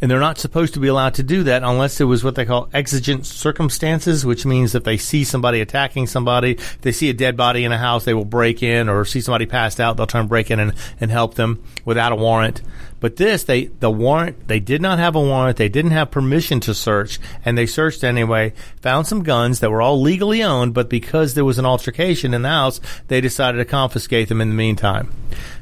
and 0.00 0.10
they're 0.10 0.20
not 0.20 0.38
supposed 0.38 0.74
to 0.74 0.80
be 0.80 0.88
allowed 0.88 1.14
to 1.14 1.22
do 1.22 1.42
that 1.44 1.62
unless 1.62 2.00
it 2.00 2.04
was 2.04 2.24
what 2.24 2.34
they 2.34 2.44
call 2.44 2.68
exigent 2.72 3.26
circumstances, 3.26 4.24
which 4.24 4.46
means 4.46 4.74
if 4.74 4.84
they 4.84 4.96
see 4.96 5.24
somebody 5.24 5.60
attacking 5.60 6.06
somebody, 6.06 6.52
if 6.52 6.80
they 6.80 6.92
see 6.92 7.10
a 7.10 7.14
dead 7.14 7.36
body 7.36 7.64
in 7.64 7.72
a 7.72 7.78
house, 7.78 8.04
they 8.04 8.14
will 8.14 8.24
break 8.24 8.62
in, 8.62 8.88
or 8.88 9.04
see 9.04 9.20
somebody 9.20 9.46
passed 9.46 9.80
out, 9.80 9.96
they'll 9.96 10.06
try 10.06 10.20
and 10.20 10.28
break 10.28 10.50
in 10.50 10.60
and, 10.60 10.74
and 11.00 11.10
help 11.10 11.34
them 11.34 11.62
without 11.84 12.12
a 12.12 12.16
warrant. 12.16 12.62
But 13.00 13.16
this, 13.16 13.44
they 13.44 13.66
the 13.66 13.90
warrant, 13.90 14.46
they 14.46 14.60
did 14.60 14.82
not 14.82 14.98
have 14.98 15.16
a 15.16 15.20
warrant, 15.20 15.56
they 15.56 15.70
didn't 15.70 15.92
have 15.92 16.10
permission 16.10 16.60
to 16.60 16.74
search, 16.74 17.18
and 17.44 17.56
they 17.56 17.66
searched 17.66 18.04
anyway. 18.04 18.52
Found 18.82 19.06
some 19.06 19.22
guns 19.22 19.60
that 19.60 19.70
were 19.70 19.80
all 19.80 20.00
legally 20.00 20.42
owned, 20.42 20.74
but 20.74 20.90
because 20.90 21.32
there 21.32 21.44
was 21.44 21.58
an 21.58 21.64
altercation 21.64 22.34
in 22.34 22.42
the 22.42 22.48
house, 22.48 22.80
they 23.08 23.22
decided 23.22 23.58
to 23.58 23.64
confiscate 23.64 24.28
them 24.28 24.42
in 24.42 24.50
the 24.50 24.54
meantime. 24.54 25.10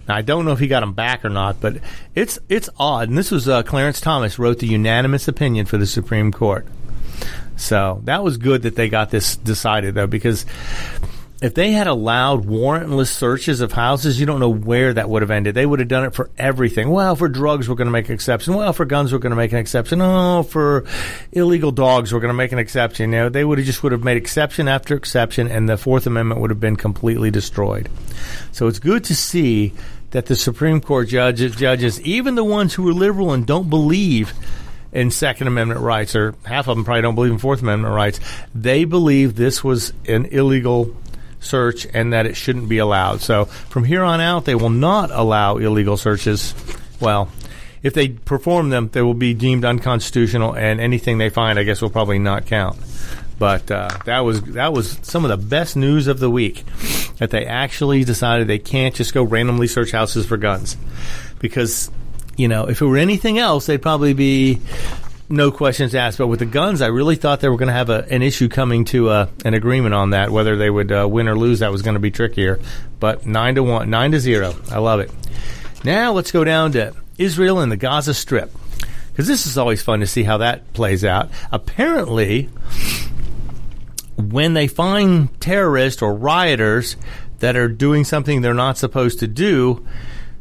Now, 0.08 0.16
I 0.16 0.22
don't 0.22 0.44
know 0.44 0.52
if 0.52 0.58
he 0.58 0.66
got 0.66 0.80
them 0.80 0.94
back 0.94 1.24
or 1.24 1.28
not, 1.28 1.60
but 1.60 1.78
it's 2.14 2.38
it's 2.48 2.70
odd. 2.78 3.08
And 3.08 3.18
this 3.18 3.30
was 3.30 3.48
uh, 3.48 3.62
Clarence 3.62 4.00
Thomas 4.00 4.38
wrote 4.38 4.58
the 4.58 4.66
unanimous 4.66 5.28
opinion 5.28 5.66
for 5.66 5.76
the 5.76 5.86
Supreme 5.86 6.32
Court. 6.32 6.66
So 7.56 8.00
that 8.04 8.22
was 8.22 8.36
good 8.36 8.62
that 8.62 8.76
they 8.76 8.88
got 8.88 9.10
this 9.10 9.36
decided, 9.36 9.94
though, 9.94 10.06
because 10.06 10.46
if 11.40 11.54
they 11.54 11.70
had 11.70 11.86
allowed 11.86 12.46
warrantless 12.46 13.08
searches 13.08 13.60
of 13.60 13.70
houses, 13.70 14.18
you 14.18 14.26
don't 14.26 14.40
know 14.40 14.48
where 14.48 14.92
that 14.94 15.08
would 15.08 15.22
have 15.22 15.30
ended. 15.30 15.54
They 15.54 15.66
would 15.66 15.78
have 15.78 15.88
done 15.88 16.04
it 16.04 16.14
for 16.14 16.30
everything. 16.36 16.90
Well, 16.90 17.14
for 17.14 17.28
drugs, 17.28 17.68
we're 17.68 17.76
going 17.76 17.86
to 17.86 17.92
make 17.92 18.08
an 18.08 18.14
exception. 18.14 18.54
Well, 18.54 18.72
for 18.72 18.84
guns, 18.84 19.12
we're 19.12 19.20
going 19.20 19.30
to 19.30 19.36
make 19.36 19.52
an 19.52 19.58
exception. 19.58 20.00
Oh, 20.00 20.42
for 20.42 20.84
illegal 21.30 21.70
dogs, 21.70 22.12
we're 22.12 22.20
going 22.20 22.30
to 22.30 22.34
make 22.34 22.50
an 22.50 22.58
exception. 22.58 23.12
You 23.12 23.18
know, 23.18 23.28
they 23.28 23.44
would 23.44 23.58
have 23.58 23.66
just 23.66 23.82
would 23.84 23.92
have 23.92 24.02
made 24.02 24.16
exception 24.16 24.66
after 24.66 24.96
exception, 24.96 25.48
and 25.48 25.68
the 25.68 25.76
Fourth 25.76 26.06
Amendment 26.06 26.40
would 26.40 26.50
have 26.50 26.60
been 26.60 26.76
completely 26.76 27.30
destroyed. 27.30 27.88
So 28.50 28.66
it's 28.66 28.80
good 28.80 29.04
to 29.04 29.14
see 29.14 29.74
that 30.10 30.26
the 30.26 30.36
Supreme 30.36 30.80
Court 30.80 31.08
judges, 31.08 31.54
judges, 31.56 32.00
even 32.02 32.34
the 32.34 32.44
ones 32.44 32.74
who 32.74 32.88
are 32.88 32.92
liberal 32.92 33.32
and 33.32 33.46
don't 33.46 33.68
believe 33.68 34.32
in 34.92 35.10
Second 35.10 35.46
Amendment 35.46 35.80
rights, 35.80 36.16
or 36.16 36.34
half 36.44 36.66
of 36.68 36.76
them 36.76 36.84
probably 36.84 37.02
don't 37.02 37.14
believe 37.14 37.32
in 37.32 37.38
Fourth 37.38 37.60
Amendment 37.60 37.94
rights, 37.94 38.20
they 38.54 38.84
believe 38.84 39.36
this 39.36 39.62
was 39.62 39.92
an 40.06 40.26
illegal 40.26 40.94
search 41.40 41.86
and 41.92 42.12
that 42.12 42.26
it 42.26 42.36
shouldn't 42.36 42.68
be 42.68 42.78
allowed. 42.78 43.20
So 43.20 43.44
from 43.44 43.84
here 43.84 44.02
on 44.02 44.20
out, 44.20 44.44
they 44.44 44.54
will 44.54 44.70
not 44.70 45.10
allow 45.10 45.58
illegal 45.58 45.96
searches. 45.96 46.54
Well, 47.00 47.28
if 47.82 47.94
they 47.94 48.08
perform 48.08 48.70
them, 48.70 48.88
they 48.92 49.02
will 49.02 49.14
be 49.14 49.34
deemed 49.34 49.64
unconstitutional, 49.64 50.56
and 50.56 50.80
anything 50.80 51.18
they 51.18 51.30
find, 51.30 51.58
I 51.58 51.62
guess, 51.62 51.80
will 51.80 51.90
probably 51.90 52.18
not 52.18 52.46
count. 52.46 52.76
But 53.38 53.70
uh, 53.70 53.90
that 54.04 54.20
was 54.20 54.42
that 54.42 54.72
was 54.72 54.98
some 55.02 55.24
of 55.24 55.28
the 55.28 55.36
best 55.36 55.76
news 55.76 56.08
of 56.08 56.18
the 56.18 56.28
week 56.28 56.64
that 57.18 57.30
they 57.30 57.46
actually 57.46 58.04
decided 58.04 58.46
they 58.46 58.58
can't 58.58 58.94
just 58.94 59.14
go 59.14 59.22
randomly 59.22 59.66
search 59.66 59.90
houses 59.90 60.26
for 60.26 60.36
guns 60.36 60.76
because 61.38 61.90
you 62.36 62.48
know 62.48 62.66
if 62.66 62.80
it 62.80 62.86
were 62.86 62.96
anything 62.96 63.38
else, 63.38 63.66
they'd 63.66 63.82
probably 63.82 64.14
be 64.14 64.60
no 65.28 65.50
questions 65.50 65.94
asked. 65.94 66.18
But 66.18 66.28
with 66.28 66.38
the 66.38 66.46
guns, 66.46 66.80
I 66.82 66.86
really 66.86 67.16
thought 67.16 67.40
they 67.40 67.48
were 67.48 67.56
going 67.56 67.68
to 67.68 67.74
have 67.74 67.90
a, 67.90 68.06
an 68.10 68.22
issue 68.22 68.48
coming 68.48 68.84
to 68.86 69.10
uh, 69.10 69.26
an 69.44 69.54
agreement 69.54 69.94
on 69.94 70.10
that. 70.10 70.30
Whether 70.30 70.56
they 70.56 70.70
would 70.70 70.90
uh, 70.90 71.06
win 71.08 71.28
or 71.28 71.36
lose, 71.36 71.60
that 71.60 71.70
was 71.70 71.82
going 71.82 71.94
to 71.94 72.00
be 72.00 72.10
trickier. 72.10 72.60
But 73.00 73.26
nine 73.26 73.54
to 73.56 73.62
one, 73.62 73.90
nine 73.90 74.12
to 74.12 74.20
zero. 74.20 74.54
I 74.70 74.78
love 74.78 75.00
it. 75.00 75.10
Now 75.84 76.12
let's 76.12 76.32
go 76.32 76.44
down 76.44 76.72
to 76.72 76.94
Israel 77.18 77.60
and 77.60 77.70
the 77.70 77.76
Gaza 77.76 78.14
Strip 78.14 78.50
because 79.08 79.26
this 79.26 79.46
is 79.46 79.58
always 79.58 79.82
fun 79.82 80.00
to 80.00 80.06
see 80.06 80.22
how 80.22 80.38
that 80.38 80.72
plays 80.72 81.04
out. 81.04 81.30
Apparently, 81.50 82.48
when 84.18 84.54
they 84.54 84.66
find 84.66 85.40
terrorists 85.40 86.02
or 86.02 86.14
rioters 86.14 86.96
that 87.38 87.56
are 87.56 87.68
doing 87.68 88.04
something 88.04 88.40
they're 88.40 88.52
not 88.52 88.76
supposed 88.76 89.20
to 89.20 89.28
do, 89.28 89.86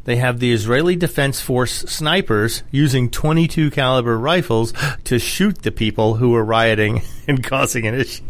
they 0.06 0.16
have 0.16 0.40
the 0.40 0.54
Israeli 0.54 0.96
Defense 0.96 1.42
Force 1.42 1.72
snipers 1.82 2.64
using 2.72 3.10
22 3.10 3.70
caliber 3.72 4.18
rifles 4.18 4.74
to 5.04 5.20
shoot 5.20 5.64
the 5.64 5.72
people 5.72 6.16
who 6.16 6.34
are 6.34 6.46
rioting 6.46 7.02
and 7.28 7.44
causing 7.44 7.86
an 7.86 7.96
issue. 7.96 8.24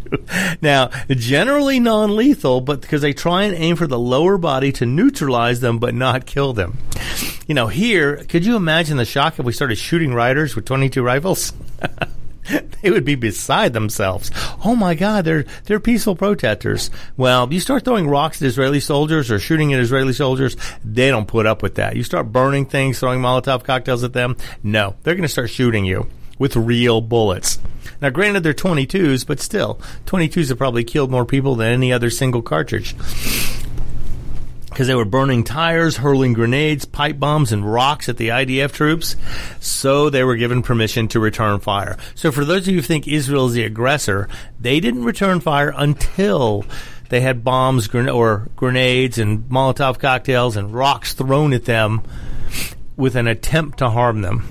Now, 0.62 0.90
generally 1.10 1.80
non-lethal, 1.80 2.62
but 2.62 2.82
because 2.82 3.02
they 3.02 3.14
try 3.14 3.44
and 3.44 3.56
aim 3.56 3.76
for 3.76 3.88
the 3.88 4.00
lower 4.00 4.40
body 4.40 4.72
to 4.74 4.86
neutralize 4.86 5.60
them 5.60 5.78
but 5.78 5.94
not 5.94 6.26
kill 6.26 6.52
them. 6.52 6.80
You 7.48 7.54
know, 7.54 7.68
here, 7.68 8.18
could 8.26 8.44
you 8.44 8.56
imagine 8.56 8.98
the 8.98 9.06
shock 9.06 9.38
if 9.38 9.46
we 9.46 9.54
started 9.54 9.78
shooting 9.78 10.14
rioters 10.14 10.56
with 10.56 10.66
22 10.66 11.04
rifles? 11.04 11.54
they 12.82 12.92
would 12.92 13.06
be 13.06 13.16
beside 13.16 13.74
themselves. 13.74 14.32
Oh 14.64 14.76
my 14.76 14.96
God, 14.96 15.26
they're 15.26 15.46
they're 15.66 15.80
peaceful 15.80 16.16
protesters. 16.16 16.90
Well, 17.16 17.52
you 17.52 17.60
start 17.60 17.86
throwing 17.86 18.08
rocks 18.08 18.42
at 18.42 18.48
Israeli 18.48 18.80
soldiers 18.80 19.32
or 19.32 19.40
shooting 19.40 19.74
at 19.74 19.80
Israeli 19.80 20.14
soldiers, 20.14 20.56
they 20.84 21.10
don't 21.10 21.28
put 21.28 21.46
up 21.46 21.62
with 21.62 21.76
that. 21.76 21.96
You 21.96 22.04
start 22.04 22.32
burning 22.32 22.66
things, 22.66 23.00
throwing 23.00 23.22
Molotov 23.22 23.64
cocktails 23.64 24.04
at 24.04 24.14
them, 24.14 24.38
no, 24.64 24.96
they're 25.04 25.16
going 25.16 25.24
to 25.24 25.28
start 25.28 25.50
shooting 25.50 25.86
you 25.86 26.08
with 26.40 26.56
real 26.56 27.02
bullets. 27.02 27.60
Now, 28.00 28.10
granted, 28.10 28.44
they're 28.44 28.54
22s, 28.54 29.26
but 29.26 29.40
still, 29.40 29.80
22s 30.06 30.50
have 30.50 30.58
probably 30.58 30.84
killed 30.84 31.10
more 31.10 31.26
people 31.26 31.56
than 31.56 31.74
any 31.74 31.92
other 31.92 32.10
single 32.12 32.44
cartridge 32.44 32.96
because 34.78 34.86
they 34.86 34.94
were 34.94 35.06
burning 35.06 35.44
tires, 35.44 35.98
hurling 35.98 36.34
grenades, 36.34 36.86
pipe 36.86 37.20
bombs, 37.20 37.52
and 37.52 37.66
rocks 37.66 38.10
at 38.10 38.18
the 38.18 38.28
IDF 38.28 38.72
troops. 38.72 39.16
So 39.60 40.12
they 40.12 40.24
were 40.24 40.36
given 40.36 40.62
permission 40.62 41.08
to 41.08 41.20
return 41.20 41.60
fire. 41.60 41.98
So 42.14 42.32
for 42.32 42.46
those 42.46 42.68
of 42.68 42.68
you 42.68 42.76
who 42.76 42.82
think 42.84 43.08
Israel 43.08 43.48
is 43.48 43.54
the 43.54 43.64
aggressor, 43.64 44.30
they 44.60 44.80
didn't 44.80 45.04
return 45.04 45.40
fire 45.40 45.74
until 45.76 46.64
they 47.10 47.22
had 47.22 47.44
bombs 47.44 47.90
or 47.92 48.50
grenades 48.56 49.18
and 49.18 49.50
Molotov 49.50 49.98
cocktails 49.98 50.56
and 50.56 50.72
rocks 50.72 51.16
thrown 51.16 51.54
at 51.54 51.66
them 51.66 52.04
with 52.96 53.16
an 53.16 53.26
attempt 53.26 53.80
to 53.80 53.90
harm 53.90 54.22
them. 54.22 54.48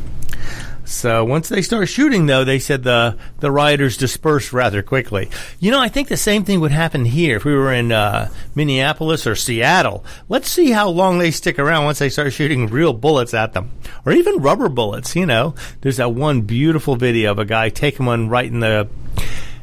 So 0.86 1.24
once 1.24 1.48
they 1.48 1.62
start 1.62 1.88
shooting, 1.88 2.26
though, 2.26 2.44
they 2.44 2.60
said 2.60 2.84
the 2.84 3.18
the 3.40 3.50
rioters 3.50 3.96
dispersed 3.96 4.52
rather 4.52 4.82
quickly. 4.82 5.28
You 5.58 5.72
know, 5.72 5.80
I 5.80 5.88
think 5.88 6.06
the 6.06 6.16
same 6.16 6.44
thing 6.44 6.60
would 6.60 6.70
happen 6.70 7.04
here 7.04 7.36
if 7.36 7.44
we 7.44 7.54
were 7.54 7.72
in 7.72 7.90
uh, 7.90 8.30
Minneapolis 8.54 9.26
or 9.26 9.34
Seattle. 9.34 10.04
Let's 10.28 10.48
see 10.48 10.70
how 10.70 10.88
long 10.88 11.18
they 11.18 11.32
stick 11.32 11.58
around 11.58 11.86
once 11.86 11.98
they 11.98 12.08
start 12.08 12.32
shooting 12.32 12.68
real 12.68 12.92
bullets 12.92 13.34
at 13.34 13.52
them, 13.52 13.72
or 14.04 14.12
even 14.12 14.36
rubber 14.36 14.68
bullets. 14.68 15.16
You 15.16 15.26
know, 15.26 15.56
there's 15.80 15.96
that 15.96 16.14
one 16.14 16.42
beautiful 16.42 16.94
video 16.94 17.32
of 17.32 17.40
a 17.40 17.44
guy 17.44 17.68
taking 17.68 18.06
one 18.06 18.28
right 18.28 18.46
in 18.46 18.60
the 18.60 18.88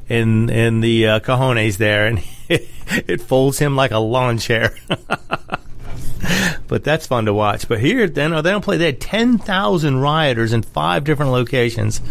in 0.09 0.49
in 0.49 0.81
the 0.81 1.07
uh, 1.07 1.19
cojones 1.21 1.77
there, 1.77 2.05
and 2.05 2.21
it 2.49 3.21
folds 3.21 3.59
him 3.59 3.77
like 3.77 3.91
a 3.91 3.99
lawn 3.99 4.39
chair. 4.39 4.75
but 6.67 6.83
that's 6.83 7.07
fun 7.07 7.25
to 7.25 7.33
watch. 7.33 7.67
But 7.67 7.79
here, 7.79 8.07
they 8.07 8.27
don't, 8.27 8.43
they 8.43 8.51
don't 8.51 8.63
play. 8.63 8.77
They 8.77 8.87
had 8.87 9.01
10,000 9.01 9.97
rioters 9.97 10.53
in 10.53 10.63
five 10.63 11.03
different 11.03 11.31
locations. 11.31 12.01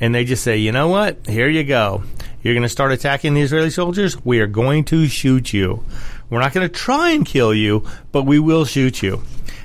And 0.00 0.14
they 0.14 0.24
just 0.24 0.44
say, 0.44 0.58
you 0.58 0.72
know 0.72 0.88
what? 0.88 1.26
Here 1.26 1.48
you 1.48 1.64
go. 1.64 2.02
You're 2.42 2.54
going 2.54 2.62
to 2.62 2.68
start 2.68 2.92
attacking 2.92 3.34
the 3.34 3.40
Israeli 3.40 3.70
soldiers? 3.70 4.24
We 4.24 4.40
are 4.40 4.46
going 4.46 4.84
to 4.86 5.08
shoot 5.08 5.52
you. 5.52 5.84
We're 6.28 6.40
not 6.40 6.52
going 6.52 6.68
to 6.68 6.74
try 6.74 7.10
and 7.10 7.24
kill 7.24 7.54
you, 7.54 7.84
but 8.12 8.24
we 8.24 8.38
will 8.38 8.64
shoot 8.64 9.02
you. 9.02 9.22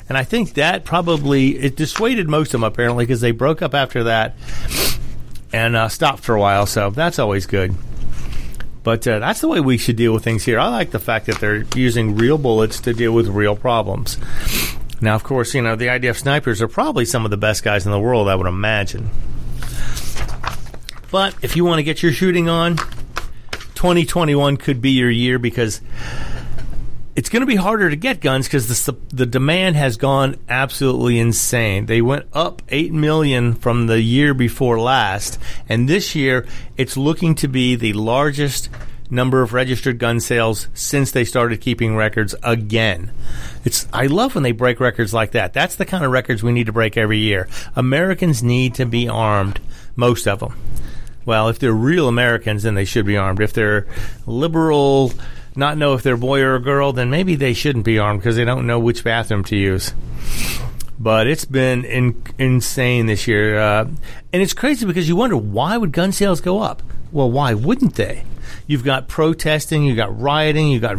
And 0.08 0.18
I 0.18 0.24
think 0.24 0.56
that 0.56 0.84
probably 0.84 1.58
it 1.58 1.76
dissuaded 1.76 2.30
most 2.30 2.48
of 2.48 2.52
them 2.54 2.64
apparently 2.64 3.06
because 3.06 3.22
they 3.22 3.32
broke 3.32 3.62
up 3.62 3.74
after 3.74 4.06
that 4.06 4.36
and 5.54 5.76
uh, 5.76 5.90
stopped 5.90 6.24
for 6.24 6.36
a 6.36 6.40
while. 6.40 6.66
So 6.66 6.90
that's 6.90 7.20
always 7.20 7.46
good. 7.46 7.76
But 8.84 9.08
uh, 9.08 9.20
that's 9.20 9.42
the 9.42 9.48
way 9.48 9.60
we 9.60 9.78
should 9.78 9.96
deal 9.96 10.14
with 10.14 10.24
things 10.24 10.44
here. 10.44 10.60
I 10.60 10.70
like 10.70 10.92
the 10.92 11.00
fact 11.00 11.28
that 11.28 11.40
they're 11.40 11.66
using 11.76 12.16
real 12.16 12.38
bullets 12.38 12.80
to 12.82 12.94
deal 12.94 13.14
with 13.14 13.28
real 13.28 13.56
problems. 13.56 14.18
Now, 15.02 15.16
of 15.16 15.24
course, 15.24 15.54
you 15.54 15.62
know, 15.62 15.76
the 15.76 15.88
IDF 15.88 16.18
snipers 16.18 16.62
are 16.62 16.68
probably 16.68 17.06
some 17.06 17.26
of 17.26 17.32
the 17.32 17.38
best 17.38 17.64
guys 17.64 17.86
in 17.86 17.92
the 17.92 18.00
world, 18.00 18.28
I 18.28 18.36
would 18.36 18.48
imagine. 18.48 19.10
But 21.12 21.36
if 21.42 21.56
you 21.56 21.66
want 21.66 21.80
to 21.80 21.84
get 21.84 22.02
your 22.02 22.12
shooting 22.12 22.50
on, 22.50 22.78
2021 23.76 24.58
could 24.58 24.82
be 24.82 24.92
your 24.92 25.10
year 25.10 25.40
because 25.40 25.82
it's 27.16 27.30
going 27.30 27.42
to 27.42 27.48
be 27.48 27.56
harder 27.56 27.90
to 27.90 27.96
get 27.96 28.22
guns 28.22 28.48
because 28.48 28.68
the 28.68 28.98
the 29.10 29.26
demand 29.26 29.76
has 29.76 29.98
gone 29.98 30.38
absolutely 30.48 31.20
insane. 31.20 31.86
They 31.86 32.02
went 32.02 32.28
up 32.34 32.62
eight 32.70 32.94
million 32.94 33.54
from 33.54 33.88
the 33.88 34.02
year 34.02 34.34
before 34.34 34.80
last, 34.80 35.38
and 35.68 35.88
this 35.88 36.16
year 36.16 36.46
it's 36.78 36.96
looking 36.96 37.36
to 37.36 37.48
be 37.48 37.76
the 37.76 37.94
largest 37.94 38.70
number 39.10 39.42
of 39.42 39.52
registered 39.52 40.00
gun 40.00 40.22
sales 40.22 40.70
since 40.74 41.12
they 41.12 41.26
started 41.26 41.60
keeping 41.60 41.98
records 41.98 42.34
again. 42.44 43.12
It's 43.66 43.88
I 43.92 44.08
love 44.08 44.36
when 44.36 44.44
they 44.44 44.54
break 44.54 44.80
records 44.80 45.14
like 45.14 45.32
that. 45.32 45.54
That's 45.54 45.76
the 45.76 45.86
kind 45.86 46.06
of 46.06 46.12
records 46.12 46.42
we 46.42 46.54
need 46.54 46.68
to 46.68 46.74
break 46.74 46.96
every 46.96 47.20
year. 47.20 47.50
Americans 47.76 48.42
need 48.42 48.76
to 48.76 48.86
be 48.86 49.10
armed, 49.10 49.60
most 49.96 50.28
of 50.28 50.40
them. 50.40 50.58
Well, 51.26 51.50
if 51.50 51.60
they're 51.60 51.74
real 51.74 52.08
Americans, 52.08 52.64
then 52.64 52.74
they 52.74 52.86
should 52.86 53.06
be 53.06 53.18
armed. 53.18 53.42
If 53.42 53.54
they're 53.54 53.86
liberal 54.26 55.12
not 55.62 55.78
know 55.78 55.94
if 55.94 56.04
they're 56.04 56.16
a 56.16 56.18
boy 56.18 56.42
or 56.42 56.56
a 56.56 56.62
girl, 56.62 56.92
then 56.92 57.10
maybe 57.10 57.36
they 57.36 57.54
shouldn't 57.54 57.86
be 57.86 58.00
armed 58.00 58.20
because 58.20 58.36
they 58.36 58.44
don't 58.44 58.68
know 58.68 58.80
which 58.80 59.04
bathroom 59.04 59.46
to 59.46 59.56
use. 59.56 59.94
But 61.00 61.28
it's 61.28 61.46
been 61.46 61.86
in, 61.86 62.22
insane 62.38 63.06
this 63.06 63.28
year, 63.28 63.58
uh, 63.58 63.86
and 64.34 64.42
it's 64.42 64.54
crazy 64.54 64.86
because 64.86 65.08
you 65.08 65.16
wonder 65.16 65.38
why 65.38 65.78
would 65.78 65.94
gun 65.94 66.12
sales 66.12 66.42
go 66.42 66.60
up? 66.60 66.84
Well, 67.12 67.32
why 67.32 67.54
wouldn't 67.54 67.96
they? 67.96 68.24
You've 68.68 68.84
got 68.84 69.08
protesting, 69.08 69.84
you've 69.84 69.98
got 69.98 70.20
rioting, 70.20 70.70
you've 70.70 70.82
got 70.82 70.98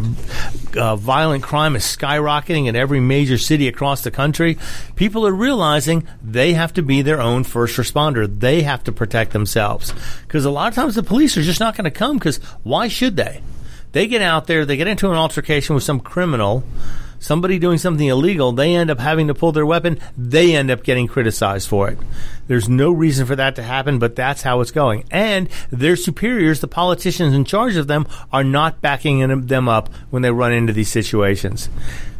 uh, 0.77 0.95
violent 0.95 1.43
crime 1.43 1.75
is 1.75 1.83
skyrocketing 1.83 2.67
in 2.67 2.75
every 2.75 2.99
major 2.99 3.37
city 3.37 3.67
across 3.67 4.01
the 4.01 4.11
country. 4.11 4.57
People 4.95 5.25
are 5.25 5.31
realizing 5.31 6.07
they 6.23 6.53
have 6.53 6.73
to 6.73 6.81
be 6.81 7.01
their 7.01 7.21
own 7.21 7.43
first 7.43 7.77
responder. 7.77 8.27
They 8.27 8.61
have 8.63 8.83
to 8.85 8.91
protect 8.91 9.31
themselves. 9.31 9.93
Because 10.27 10.45
a 10.45 10.51
lot 10.51 10.67
of 10.67 10.75
times 10.75 10.95
the 10.95 11.03
police 11.03 11.37
are 11.37 11.41
just 11.41 11.59
not 11.59 11.75
going 11.75 11.85
to 11.85 11.91
come 11.91 12.17
because 12.17 12.37
why 12.63 12.87
should 12.87 13.15
they? 13.15 13.41
They 13.93 14.07
get 14.07 14.21
out 14.21 14.47
there, 14.47 14.65
they 14.65 14.75
get 14.75 14.87
into 14.87 15.09
an 15.09 15.17
altercation 15.17 15.75
with 15.75 15.83
some 15.83 15.99
criminal, 15.99 16.63
somebody 17.19 17.57
doing 17.59 17.77
something 17.77 18.07
illegal, 18.07 18.51
they 18.51 18.75
end 18.75 18.89
up 18.89 18.99
having 18.99 19.27
to 19.27 19.35
pull 19.35 19.51
their 19.51 19.65
weapon, 19.65 19.99
they 20.17 20.55
end 20.55 20.69
up 20.69 20.83
getting 20.83 21.07
criticized 21.07 21.69
for 21.69 21.89
it. 21.89 21.97
There's 22.47 22.67
no 22.67 22.91
reason 22.91 23.25
for 23.25 23.35
that 23.35 23.55
to 23.55 23.63
happen, 23.63 23.99
but 23.99 24.15
that's 24.15 24.41
how 24.41 24.61
it's 24.61 24.71
going. 24.71 25.05
And 25.11 25.47
their 25.71 25.95
superiors, 25.95 26.59
the 26.59 26.67
politicians 26.67 27.33
in 27.33 27.45
charge 27.45 27.75
of 27.75 27.87
them, 27.87 28.07
are 28.31 28.43
not 28.43 28.81
backing 28.81 29.45
them 29.45 29.69
up 29.69 29.93
when 30.09 30.21
they 30.21 30.31
run 30.31 30.51
into 30.51 30.73
these 30.73 30.89
situations. 30.89 31.69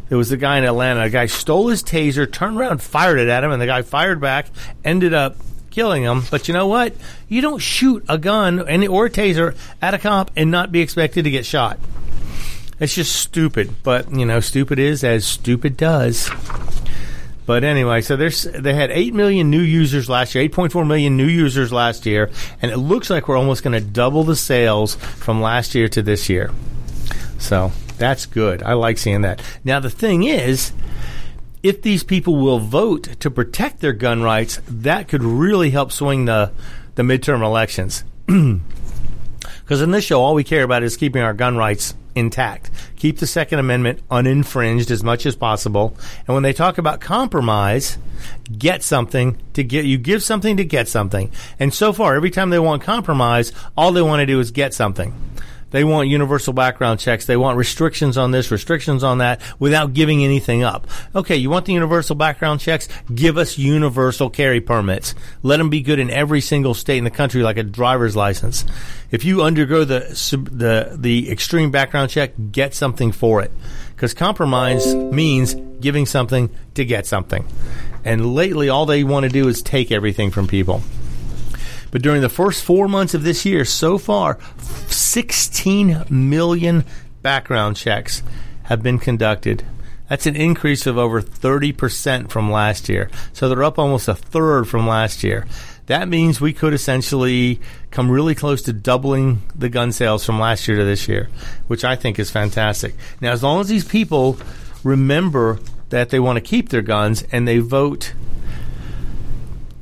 There 0.08 0.18
was 0.18 0.30
a 0.30 0.36
guy 0.36 0.58
in 0.58 0.64
Atlanta, 0.64 1.02
a 1.02 1.10
guy 1.10 1.26
stole 1.26 1.68
his 1.68 1.82
taser, 1.82 2.30
turned 2.30 2.56
around, 2.56 2.82
fired 2.82 3.18
it 3.18 3.28
at 3.28 3.42
him, 3.42 3.50
and 3.50 3.60
the 3.60 3.66
guy 3.66 3.82
fired 3.82 4.20
back, 4.20 4.46
ended 4.84 5.12
up 5.12 5.36
killing 5.74 6.04
them. 6.04 6.22
But 6.30 6.48
you 6.48 6.54
know 6.54 6.66
what? 6.66 6.94
You 7.28 7.40
don't 7.40 7.58
shoot 7.58 8.04
a 8.08 8.16
gun 8.16 8.60
or 8.60 9.06
a 9.06 9.10
taser 9.10 9.56
at 9.82 9.94
a 9.94 9.98
cop 9.98 10.30
and 10.36 10.50
not 10.50 10.72
be 10.72 10.80
expected 10.80 11.24
to 11.24 11.30
get 11.30 11.44
shot. 11.44 11.78
It's 12.80 12.94
just 12.94 13.14
stupid. 13.14 13.82
But 13.82 14.10
you 14.12 14.24
know, 14.24 14.40
stupid 14.40 14.78
is 14.78 15.04
as 15.04 15.24
stupid 15.24 15.76
does. 15.76 16.30
But 17.46 17.62
anyway, 17.62 18.00
so 18.00 18.16
there's 18.16 18.44
they 18.44 18.74
had 18.74 18.90
eight 18.90 19.12
million 19.12 19.50
new 19.50 19.60
users 19.60 20.08
last 20.08 20.34
year, 20.34 20.44
eight 20.44 20.52
point 20.52 20.72
four 20.72 20.84
million 20.84 21.16
new 21.16 21.26
users 21.26 21.72
last 21.72 22.06
year, 22.06 22.30
and 22.62 22.70
it 22.70 22.78
looks 22.78 23.10
like 23.10 23.28
we're 23.28 23.36
almost 23.36 23.62
going 23.62 23.78
to 23.78 23.86
double 23.86 24.24
the 24.24 24.36
sales 24.36 24.94
from 24.94 25.42
last 25.42 25.74
year 25.74 25.88
to 25.88 26.02
this 26.02 26.30
year. 26.30 26.50
So 27.38 27.72
that's 27.98 28.24
good. 28.24 28.62
I 28.62 28.72
like 28.72 28.96
seeing 28.96 29.22
that. 29.22 29.42
Now 29.62 29.78
the 29.80 29.90
thing 29.90 30.24
is, 30.24 30.72
if 31.64 31.82
these 31.82 32.04
people 32.04 32.36
will 32.36 32.60
vote 32.60 33.18
to 33.20 33.30
protect 33.30 33.80
their 33.80 33.94
gun 33.94 34.22
rights, 34.22 34.60
that 34.68 35.08
could 35.08 35.24
really 35.24 35.70
help 35.70 35.90
swing 35.90 36.26
the 36.26 36.52
the 36.94 37.02
midterm 37.02 37.44
elections. 37.44 38.04
Because 39.64 39.80
in 39.80 39.92
this 39.92 40.04
show, 40.04 40.20
all 40.20 40.34
we 40.34 40.44
care 40.44 40.62
about 40.62 40.82
is 40.82 40.98
keeping 40.98 41.22
our 41.22 41.32
gun 41.32 41.56
rights 41.56 41.94
intact. 42.14 42.70
Keep 42.96 43.18
the 43.18 43.26
Second 43.26 43.60
Amendment 43.60 44.06
uninfringed 44.10 44.90
as 44.90 45.02
much 45.02 45.24
as 45.24 45.36
possible. 45.36 45.96
And 46.26 46.34
when 46.34 46.42
they 46.42 46.52
talk 46.52 46.76
about 46.76 47.00
compromise, 47.00 47.96
get 48.56 48.82
something 48.82 49.38
to 49.54 49.64
get 49.64 49.86
you 49.86 49.96
give 49.96 50.22
something 50.22 50.58
to 50.58 50.66
get 50.66 50.86
something. 50.86 51.30
And 51.58 51.72
so 51.72 51.94
far, 51.94 52.14
every 52.14 52.30
time 52.30 52.50
they 52.50 52.58
want 52.58 52.82
compromise, 52.82 53.52
all 53.74 53.92
they 53.92 54.02
want 54.02 54.20
to 54.20 54.26
do 54.26 54.38
is 54.38 54.50
get 54.50 54.74
something. 54.74 55.14
They 55.74 55.82
want 55.82 56.08
universal 56.08 56.52
background 56.52 57.00
checks. 57.00 57.26
They 57.26 57.36
want 57.36 57.58
restrictions 57.58 58.16
on 58.16 58.30
this, 58.30 58.52
restrictions 58.52 59.02
on 59.02 59.18
that, 59.18 59.40
without 59.58 59.92
giving 59.92 60.22
anything 60.22 60.62
up. 60.62 60.86
Okay, 61.16 61.34
you 61.34 61.50
want 61.50 61.66
the 61.66 61.72
universal 61.72 62.14
background 62.14 62.60
checks? 62.60 62.86
Give 63.12 63.36
us 63.36 63.58
universal 63.58 64.30
carry 64.30 64.60
permits. 64.60 65.16
Let 65.42 65.56
them 65.56 65.70
be 65.70 65.80
good 65.80 65.98
in 65.98 66.10
every 66.10 66.40
single 66.40 66.74
state 66.74 66.98
in 66.98 67.02
the 67.02 67.10
country, 67.10 67.42
like 67.42 67.56
a 67.56 67.64
driver's 67.64 68.14
license. 68.14 68.64
If 69.10 69.24
you 69.24 69.42
undergo 69.42 69.82
the 69.84 69.98
the 70.52 70.96
the 70.96 71.28
extreme 71.28 71.72
background 71.72 72.10
check, 72.10 72.34
get 72.52 72.72
something 72.72 73.10
for 73.10 73.42
it, 73.42 73.50
because 73.96 74.14
compromise 74.14 74.94
means 74.94 75.56
giving 75.80 76.06
something 76.06 76.50
to 76.74 76.84
get 76.84 77.04
something. 77.04 77.44
And 78.04 78.36
lately, 78.36 78.68
all 78.68 78.86
they 78.86 79.02
want 79.02 79.24
to 79.24 79.28
do 79.28 79.48
is 79.48 79.60
take 79.60 79.90
everything 79.90 80.30
from 80.30 80.46
people. 80.46 80.82
But 81.94 82.02
during 82.02 82.22
the 82.22 82.28
first 82.28 82.64
four 82.64 82.88
months 82.88 83.14
of 83.14 83.22
this 83.22 83.44
year, 83.44 83.64
so 83.64 83.98
far, 83.98 84.40
16 84.88 86.06
million 86.10 86.84
background 87.22 87.76
checks 87.76 88.20
have 88.64 88.82
been 88.82 88.98
conducted. 88.98 89.64
That's 90.08 90.26
an 90.26 90.34
increase 90.34 90.88
of 90.88 90.98
over 90.98 91.22
30% 91.22 92.30
from 92.30 92.50
last 92.50 92.88
year. 92.88 93.10
So 93.32 93.48
they're 93.48 93.62
up 93.62 93.78
almost 93.78 94.08
a 94.08 94.16
third 94.16 94.66
from 94.66 94.88
last 94.88 95.22
year. 95.22 95.46
That 95.86 96.08
means 96.08 96.40
we 96.40 96.52
could 96.52 96.74
essentially 96.74 97.60
come 97.92 98.10
really 98.10 98.34
close 98.34 98.62
to 98.62 98.72
doubling 98.72 99.42
the 99.54 99.68
gun 99.68 99.92
sales 99.92 100.26
from 100.26 100.40
last 100.40 100.66
year 100.66 100.78
to 100.78 100.84
this 100.84 101.06
year, 101.06 101.28
which 101.68 101.84
I 101.84 101.94
think 101.94 102.18
is 102.18 102.28
fantastic. 102.28 102.96
Now, 103.20 103.30
as 103.30 103.44
long 103.44 103.60
as 103.60 103.68
these 103.68 103.84
people 103.84 104.36
remember 104.82 105.60
that 105.90 106.10
they 106.10 106.18
want 106.18 106.38
to 106.38 106.40
keep 106.40 106.70
their 106.70 106.82
guns 106.82 107.22
and 107.30 107.46
they 107.46 107.58
vote 107.58 108.14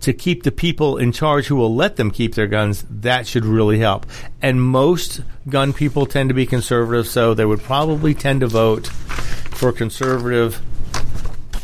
to 0.03 0.13
keep 0.13 0.43
the 0.43 0.53
people 0.53 0.99
in 0.99 1.13
charge 1.13 1.47
who 1.47 1.57
will 1.57 1.75
let 1.75 1.97
them 1.97 2.11
keep 2.11 2.35
their 2.35 2.47
guns, 2.47 2.85
that 2.91 3.27
should 3.27 3.45
really 3.45 3.79
help. 3.79 4.05
And 4.41 4.63
most 4.63 5.23
gun 5.49 5.73
people 5.73 6.07
tend 6.07 6.29
to 6.29 6.35
be 6.35 6.45
conservative, 6.45 7.07
so 7.07 7.35
they 7.35 7.45
would 7.45 7.63
probably 7.63 8.15
tend 8.15 8.41
to 8.41 8.49
vote 8.49 8.89
for 8.89 9.73
conservative 9.73 10.61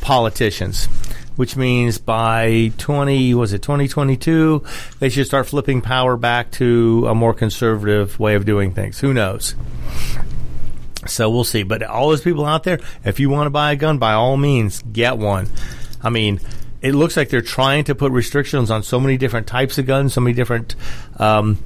politicians. 0.00 0.86
Which 1.36 1.56
means 1.56 1.98
by 1.98 2.72
20, 2.78 3.34
was 3.34 3.52
it 3.52 3.62
2022, 3.62 4.64
they 4.98 5.08
should 5.08 5.26
start 5.26 5.46
flipping 5.46 5.80
power 5.80 6.16
back 6.16 6.50
to 6.52 7.06
a 7.08 7.14
more 7.14 7.32
conservative 7.32 8.18
way 8.18 8.34
of 8.34 8.44
doing 8.44 8.72
things. 8.72 8.98
Who 8.98 9.14
knows? 9.14 9.54
So 11.06 11.30
we'll 11.30 11.44
see. 11.44 11.62
But 11.62 11.84
all 11.84 12.08
those 12.08 12.22
people 12.22 12.44
out 12.44 12.64
there, 12.64 12.80
if 13.04 13.20
you 13.20 13.30
want 13.30 13.46
to 13.46 13.50
buy 13.50 13.72
a 13.72 13.76
gun, 13.76 13.98
by 13.98 14.14
all 14.14 14.36
means, 14.36 14.82
get 14.82 15.16
one. 15.16 15.48
I 16.02 16.10
mean, 16.10 16.40
it 16.82 16.94
looks 16.94 17.16
like 17.16 17.28
they're 17.28 17.40
trying 17.40 17.84
to 17.84 17.94
put 17.94 18.12
restrictions 18.12 18.70
on 18.70 18.82
so 18.82 19.00
many 19.00 19.16
different 19.16 19.46
types 19.46 19.78
of 19.78 19.86
guns, 19.86 20.14
so 20.14 20.20
many 20.20 20.34
different 20.34 20.76
um, 21.18 21.58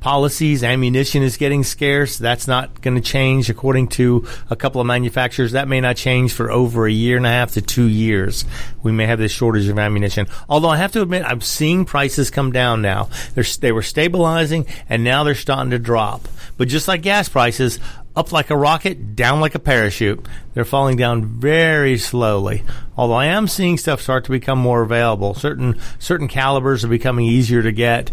policies. 0.00 0.62
Ammunition 0.62 1.22
is 1.22 1.36
getting 1.36 1.64
scarce. 1.64 2.18
That's 2.18 2.46
not 2.46 2.80
going 2.80 2.94
to 2.94 3.00
change, 3.00 3.50
according 3.50 3.88
to 3.88 4.26
a 4.50 4.56
couple 4.56 4.80
of 4.80 4.86
manufacturers. 4.86 5.52
That 5.52 5.68
may 5.68 5.80
not 5.80 5.96
change 5.96 6.32
for 6.32 6.50
over 6.50 6.86
a 6.86 6.92
year 6.92 7.16
and 7.16 7.26
a 7.26 7.30
half 7.30 7.52
to 7.52 7.62
two 7.62 7.86
years. 7.86 8.44
We 8.82 8.92
may 8.92 9.06
have 9.06 9.18
this 9.18 9.32
shortage 9.32 9.68
of 9.68 9.78
ammunition. 9.78 10.26
Although 10.48 10.68
I 10.68 10.76
have 10.76 10.92
to 10.92 11.02
admit, 11.02 11.24
I'm 11.24 11.40
seeing 11.40 11.84
prices 11.84 12.30
come 12.30 12.52
down 12.52 12.82
now. 12.82 13.08
They're, 13.34 13.44
they 13.60 13.72
were 13.72 13.82
stabilizing, 13.82 14.66
and 14.88 15.02
now 15.02 15.24
they're 15.24 15.34
starting 15.34 15.70
to 15.70 15.78
drop. 15.78 16.28
But 16.56 16.68
just 16.68 16.88
like 16.88 17.02
gas 17.02 17.28
prices, 17.28 17.78
up 18.16 18.32
like 18.32 18.50
a 18.50 18.56
rocket, 18.56 19.14
down 19.14 19.40
like 19.40 19.54
a 19.54 19.60
parachute. 19.60 20.26
They're 20.58 20.64
falling 20.64 20.96
down 20.96 21.24
very 21.24 21.98
slowly. 21.98 22.64
Although 22.96 23.14
I 23.14 23.26
am 23.26 23.46
seeing 23.46 23.78
stuff 23.78 24.02
start 24.02 24.24
to 24.24 24.32
become 24.32 24.58
more 24.58 24.82
available. 24.82 25.34
Certain 25.34 25.78
certain 26.00 26.26
calibers 26.26 26.84
are 26.84 26.88
becoming 26.88 27.26
easier 27.26 27.62
to 27.62 27.70
get. 27.70 28.10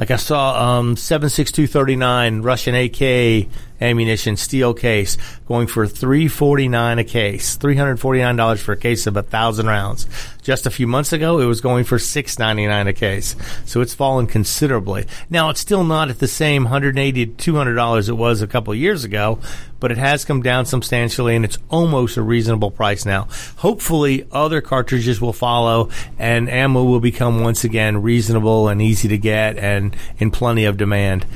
Like 0.00 0.10
I 0.10 0.16
saw 0.16 0.78
um, 0.78 0.96
76239 0.96 2.40
Russian 2.40 2.74
AK 2.74 3.46
ammunition 3.82 4.36
steel 4.38 4.72
case 4.72 5.18
going 5.46 5.66
for 5.66 5.86
349 5.86 6.98
a 6.98 7.04
case, 7.04 7.58
$349 7.58 8.58
for 8.58 8.72
a 8.72 8.76
case 8.76 9.06
of 9.06 9.18
a 9.18 9.22
thousand 9.22 9.66
rounds. 9.66 10.06
Just 10.40 10.66
a 10.66 10.70
few 10.70 10.86
months 10.86 11.12
ago, 11.12 11.40
it 11.40 11.46
was 11.46 11.60
going 11.60 11.84
for 11.84 11.98
699 11.98 12.86
a 12.86 12.92
case. 12.94 13.36
So 13.66 13.82
it's 13.82 13.94
fallen 13.94 14.26
considerably. 14.26 15.06
Now 15.28 15.50
it's 15.50 15.60
still 15.60 15.84
not 15.84 16.08
at 16.08 16.20
the 16.20 16.28
same 16.28 16.64
180 16.64 17.26
to 17.26 17.52
$200 17.52 18.08
it 18.08 18.12
was 18.12 18.40
a 18.40 18.46
couple 18.46 18.74
years 18.74 19.04
ago, 19.04 19.40
but 19.82 19.90
it 19.90 19.98
has 19.98 20.24
come 20.24 20.42
down 20.42 20.64
substantially 20.64 21.34
and 21.34 21.44
it's 21.44 21.58
almost 21.68 22.16
a 22.16 22.22
reasonable 22.22 22.70
price 22.70 23.04
now. 23.04 23.26
Hopefully 23.56 24.24
other 24.30 24.60
cartridges 24.60 25.20
will 25.20 25.32
follow 25.32 25.90
and 26.20 26.48
ammo 26.48 26.84
will 26.84 27.00
become 27.00 27.40
once 27.40 27.64
again 27.64 28.00
reasonable 28.00 28.68
and 28.68 28.80
easy 28.80 29.08
to 29.08 29.18
get 29.18 29.58
and 29.58 29.96
in 30.18 30.30
plenty 30.30 30.66
of 30.66 30.76
demand 30.76 31.26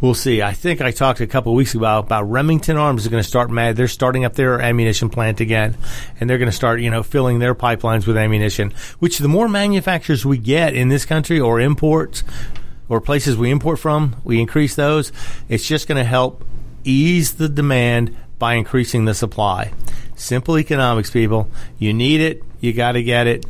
we'll 0.00 0.14
see. 0.14 0.40
I 0.40 0.54
think 0.54 0.80
I 0.80 0.92
talked 0.92 1.20
a 1.20 1.26
couple 1.26 1.54
weeks 1.54 1.74
ago 1.74 1.80
about, 1.80 2.04
about 2.04 2.30
Remington 2.30 2.78
Arms 2.78 3.02
is 3.02 3.08
going 3.08 3.22
to 3.22 3.28
start 3.28 3.50
mad. 3.50 3.76
They're 3.76 3.86
starting 3.86 4.24
up 4.24 4.32
their 4.32 4.58
ammunition 4.58 5.10
plant 5.10 5.40
again, 5.40 5.76
and 6.18 6.30
they're 6.30 6.38
going 6.38 6.50
to 6.50 6.56
start, 6.56 6.80
you 6.80 6.90
know, 6.90 7.02
filling 7.02 7.38
their 7.38 7.54
pipelines 7.54 8.06
with 8.06 8.16
ammunition. 8.16 8.72
Which 8.98 9.18
the 9.18 9.28
more 9.28 9.46
manufacturers 9.46 10.24
we 10.24 10.38
get 10.38 10.74
in 10.74 10.88
this 10.88 11.04
country 11.04 11.38
or 11.38 11.60
imports 11.60 12.24
or 12.88 13.00
places 13.00 13.36
we 13.36 13.50
import 13.50 13.78
from, 13.78 14.16
we 14.24 14.40
increase 14.40 14.74
those. 14.74 15.12
It's 15.48 15.66
just 15.66 15.86
going 15.86 15.98
to 15.98 16.08
help 16.08 16.44
ease 16.84 17.34
the 17.34 17.48
demand 17.48 18.16
by 18.38 18.54
increasing 18.54 19.04
the 19.04 19.14
supply. 19.14 19.72
Simple 20.16 20.58
economics, 20.58 21.10
people. 21.10 21.48
You 21.78 21.92
need 21.92 22.20
it, 22.20 22.42
you 22.60 22.72
got 22.72 22.92
to 22.92 23.02
get 23.02 23.26
it. 23.26 23.46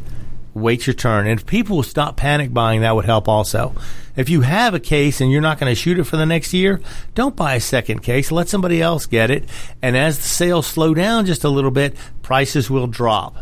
Wait 0.53 0.87
your 0.87 0.95
turn. 0.95 1.27
And 1.27 1.39
if 1.39 1.47
people 1.47 1.77
will 1.77 1.83
stop 1.85 2.17
panic 2.17 2.53
buying, 2.53 2.81
that 2.81 2.95
would 2.95 3.05
help 3.05 3.29
also. 3.29 3.75
If 4.17 4.29
you 4.29 4.41
have 4.41 4.75
a 4.75 4.81
case 4.81 5.21
and 5.21 5.31
you're 5.31 5.41
not 5.41 5.61
going 5.61 5.71
to 5.71 5.81
shoot 5.81 5.99
it 5.99 6.05
for 6.05 6.17
the 6.17 6.27
next 6.27 6.53
year, 6.53 6.81
don't 7.15 7.37
buy 7.37 7.55
a 7.55 7.61
second 7.61 8.03
case. 8.03 8.33
Let 8.33 8.49
somebody 8.49 8.83
else 8.83 9.07
get 9.07 9.31
it. 9.31 9.49
And 9.81 9.97
as 9.97 10.19
the 10.19 10.25
sales 10.25 10.67
slow 10.67 10.93
down 10.93 11.27
just 11.27 11.45
a 11.45 11.49
little 11.49 11.71
bit, 11.71 11.97
prices 12.23 12.69
will 12.69 12.89
drop. 12.89 13.37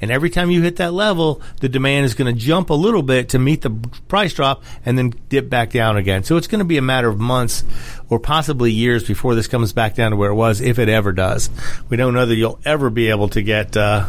And 0.00 0.10
every 0.10 0.30
time 0.30 0.50
you 0.50 0.62
hit 0.62 0.76
that 0.76 0.92
level, 0.92 1.42
the 1.60 1.68
demand 1.68 2.06
is 2.06 2.14
going 2.14 2.32
to 2.32 2.38
jump 2.38 2.70
a 2.70 2.74
little 2.74 3.02
bit 3.02 3.30
to 3.30 3.38
meet 3.38 3.62
the 3.62 3.70
price 4.08 4.32
drop 4.32 4.62
and 4.84 4.96
then 4.96 5.12
dip 5.28 5.48
back 5.48 5.70
down 5.70 5.96
again. 5.96 6.24
So 6.24 6.36
it's 6.36 6.46
going 6.46 6.60
to 6.60 6.64
be 6.64 6.78
a 6.78 6.82
matter 6.82 7.08
of 7.08 7.18
months 7.18 7.64
or 8.08 8.18
possibly 8.18 8.72
years 8.72 9.06
before 9.06 9.34
this 9.34 9.48
comes 9.48 9.72
back 9.72 9.94
down 9.94 10.12
to 10.12 10.16
where 10.16 10.30
it 10.30 10.34
was, 10.34 10.60
if 10.60 10.78
it 10.78 10.88
ever 10.88 11.12
does. 11.12 11.50
We 11.88 11.96
don't 11.96 12.14
know 12.14 12.26
that 12.26 12.36
you'll 12.36 12.60
ever 12.64 12.90
be 12.90 13.10
able 13.10 13.28
to 13.30 13.42
get 13.42 13.76
uh, 13.76 14.08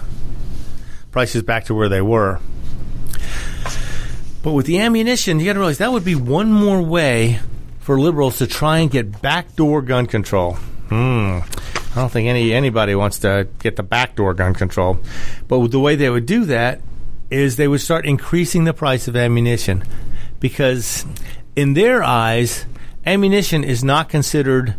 prices 1.12 1.44
back 1.44 1.66
to 1.66 1.76
where 1.76 1.90
they 1.90 2.02
were. 2.02 2.40
But 4.42 4.54
with 4.54 4.66
the 4.66 4.80
ammunition, 4.80 5.40
you 5.40 5.46
got 5.46 5.54
to 5.54 5.60
realize 5.60 5.80
that 5.80 5.92
would 5.92 6.06
be 6.06 6.16
one 6.16 6.52
more 6.52 6.82
way 6.82 7.40
for 7.80 8.00
liberals 8.00 8.38
to 8.38 8.48
try 8.48 8.80
and 8.80 8.90
get 8.90 9.22
backdoor 9.22 9.82
gun 9.82 10.06
control. 10.06 10.54
Hmm. 10.90 11.40
I 12.00 12.04
don't 12.04 12.12
think 12.12 12.30
any 12.30 12.54
anybody 12.54 12.96
wants 12.96 13.20
to 13.20 13.50
get 13.60 13.76
the 13.76 13.84
backdoor 13.84 14.34
gun 14.34 14.54
control. 14.54 15.02
But 15.50 15.68
the 15.68 15.82
way 15.82 15.98
they 15.98 16.10
would 16.10 16.26
do 16.26 16.46
that 16.46 16.80
is 17.30 17.58
they 17.58 17.68
would 17.68 17.82
start 17.82 18.06
increasing 18.06 18.64
the 18.64 18.74
price 18.74 19.10
of 19.10 19.18
ammunition 19.18 19.84
because 20.40 21.06
in 21.58 21.74
their 21.74 22.02
eyes, 22.02 22.66
ammunition 23.06 23.66
is 23.66 23.84
not 23.84 24.08
considered 24.08 24.76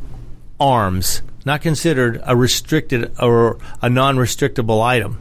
arms, 0.59 1.21
not 1.45 1.61
considered 1.61 2.23
a 2.25 2.35
restricted 2.35 3.13
or 3.21 3.59
a 3.83 3.91
non-restrictable 3.91 4.83
item. 4.83 5.21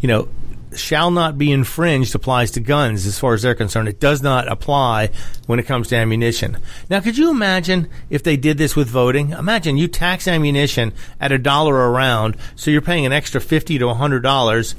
You 0.00 0.08
know, 0.08 0.28
shall 0.76 1.10
not 1.10 1.38
be 1.38 1.52
infringed 1.52 2.14
applies 2.14 2.50
to 2.52 2.60
guns 2.60 3.06
as 3.06 3.18
far 3.18 3.34
as 3.34 3.42
they're 3.42 3.54
concerned. 3.54 3.88
It 3.88 4.00
does 4.00 4.22
not 4.22 4.48
apply 4.48 5.10
when 5.46 5.58
it 5.58 5.66
comes 5.66 5.88
to 5.88 5.96
ammunition. 5.96 6.58
Now, 6.90 7.00
could 7.00 7.18
you 7.18 7.30
imagine 7.30 7.88
if 8.10 8.22
they 8.22 8.36
did 8.36 8.58
this 8.58 8.76
with 8.76 8.88
voting? 8.88 9.30
Imagine 9.30 9.76
you 9.76 9.88
tax 9.88 10.26
ammunition 10.28 10.92
at 11.20 11.32
a 11.32 11.38
dollar 11.38 11.84
a 11.84 11.90
round, 11.90 12.36
so 12.56 12.70
you're 12.70 12.80
paying 12.80 13.06
an 13.06 13.12
extra 13.12 13.40
fifty 13.40 13.78
to 13.78 13.94
hundred 13.94 14.22
dollars 14.22 14.74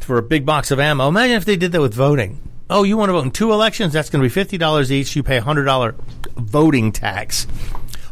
for 0.00 0.18
a 0.18 0.22
big 0.22 0.44
box 0.44 0.70
of 0.70 0.80
ammo. 0.80 1.08
Imagine 1.08 1.36
if 1.36 1.44
they 1.44 1.56
did 1.56 1.72
that 1.72 1.80
with 1.80 1.94
voting. 1.94 2.40
Oh, 2.68 2.84
you 2.84 2.96
want 2.96 3.08
to 3.08 3.14
vote 3.14 3.24
in 3.24 3.30
two 3.30 3.52
elections? 3.52 3.92
That's 3.92 4.10
going 4.10 4.22
to 4.22 4.28
be 4.28 4.32
fifty 4.32 4.58
dollars 4.58 4.92
each. 4.92 5.16
You 5.16 5.22
pay 5.22 5.38
a 5.38 5.42
hundred 5.42 5.64
dollar 5.64 5.94
voting 6.36 6.92
tax. 6.92 7.46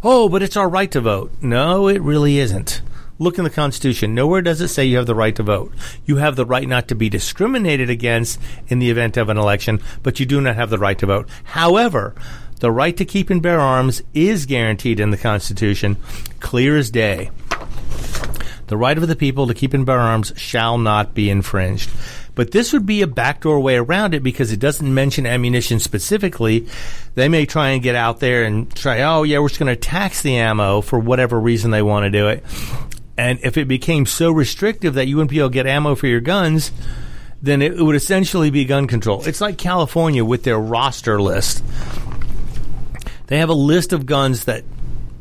Oh, 0.02 0.28
but 0.28 0.42
it's 0.42 0.56
our 0.56 0.68
right 0.68 0.90
to 0.92 1.00
vote. 1.00 1.32
No, 1.40 1.88
it 1.88 2.00
really 2.02 2.38
isn't. 2.38 2.82
Look 3.20 3.36
in 3.36 3.44
the 3.44 3.50
Constitution. 3.50 4.14
Nowhere 4.14 4.42
does 4.42 4.60
it 4.60 4.68
say 4.68 4.84
you 4.84 4.96
have 4.96 5.06
the 5.06 5.14
right 5.14 5.34
to 5.34 5.42
vote. 5.42 5.72
You 6.06 6.16
have 6.16 6.36
the 6.36 6.46
right 6.46 6.68
not 6.68 6.86
to 6.88 6.94
be 6.94 7.08
discriminated 7.08 7.90
against 7.90 8.40
in 8.68 8.78
the 8.78 8.90
event 8.90 9.16
of 9.16 9.28
an 9.28 9.36
election, 9.36 9.80
but 10.02 10.20
you 10.20 10.26
do 10.26 10.40
not 10.40 10.54
have 10.54 10.70
the 10.70 10.78
right 10.78 10.98
to 10.98 11.06
vote. 11.06 11.28
However, 11.42 12.14
the 12.60 12.70
right 12.70 12.96
to 12.96 13.04
keep 13.04 13.28
and 13.30 13.42
bear 13.42 13.60
arms 13.60 14.02
is 14.14 14.46
guaranteed 14.46 15.00
in 15.00 15.10
the 15.10 15.16
Constitution, 15.16 15.96
clear 16.38 16.76
as 16.76 16.90
day. 16.90 17.30
The 18.68 18.76
right 18.76 18.98
of 18.98 19.08
the 19.08 19.16
people 19.16 19.46
to 19.46 19.54
keep 19.54 19.74
and 19.74 19.86
bear 19.86 19.98
arms 19.98 20.32
shall 20.36 20.78
not 20.78 21.14
be 21.14 21.30
infringed. 21.30 21.90
But 22.34 22.52
this 22.52 22.72
would 22.72 22.86
be 22.86 23.02
a 23.02 23.08
backdoor 23.08 23.58
way 23.58 23.76
around 23.76 24.14
it 24.14 24.22
because 24.22 24.52
it 24.52 24.60
doesn't 24.60 24.94
mention 24.94 25.26
ammunition 25.26 25.80
specifically. 25.80 26.68
They 27.16 27.28
may 27.28 27.46
try 27.46 27.70
and 27.70 27.82
get 27.82 27.96
out 27.96 28.20
there 28.20 28.44
and 28.44 28.72
try, 28.76 29.02
oh, 29.02 29.24
yeah, 29.24 29.40
we're 29.40 29.48
just 29.48 29.58
going 29.58 29.74
to 29.74 29.80
tax 29.80 30.22
the 30.22 30.36
ammo 30.36 30.82
for 30.82 31.00
whatever 31.00 31.40
reason 31.40 31.72
they 31.72 31.82
want 31.82 32.04
to 32.04 32.10
do 32.10 32.28
it. 32.28 32.44
And 33.18 33.40
if 33.42 33.58
it 33.58 33.66
became 33.66 34.06
so 34.06 34.30
restrictive 34.30 34.94
that 34.94 35.08
you 35.08 35.16
wouldn't 35.16 35.30
be 35.30 35.40
able 35.40 35.48
to 35.48 35.52
get 35.52 35.66
ammo 35.66 35.96
for 35.96 36.06
your 36.06 36.20
guns, 36.20 36.70
then 37.42 37.62
it 37.62 37.76
would 37.76 37.96
essentially 37.96 38.50
be 38.50 38.64
gun 38.64 38.86
control. 38.86 39.24
It's 39.26 39.40
like 39.40 39.58
California 39.58 40.24
with 40.24 40.44
their 40.44 40.58
roster 40.58 41.20
list. 41.20 41.62
They 43.26 43.38
have 43.38 43.48
a 43.48 43.54
list 43.54 43.92
of 43.92 44.06
guns 44.06 44.44
that 44.44 44.64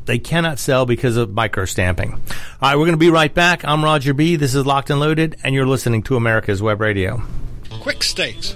they 0.05 0.19
cannot 0.19 0.60
sell 0.60 0.86
because 0.86 1.17
of 1.17 1.31
micro 1.31 1.65
stamping. 1.65 2.13
All 2.13 2.19
right, 2.62 2.75
we're 2.75 2.86
going 2.86 2.91
to 2.91 2.97
be 2.97 3.10
right 3.10 3.33
back. 3.33 3.65
I'm 3.65 3.83
Roger 3.83 4.13
B. 4.13 4.36
This 4.36 4.55
is 4.55 4.65
Locked 4.65 4.89
and 4.89 4.99
Loaded, 4.99 5.36
and 5.43 5.53
you're 5.53 5.67
listening 5.67 6.03
to 6.03 6.15
America's 6.15 6.62
Web 6.62 6.79
Radio. 6.79 7.21
Quik 7.69 8.03
Stakes, 8.03 8.55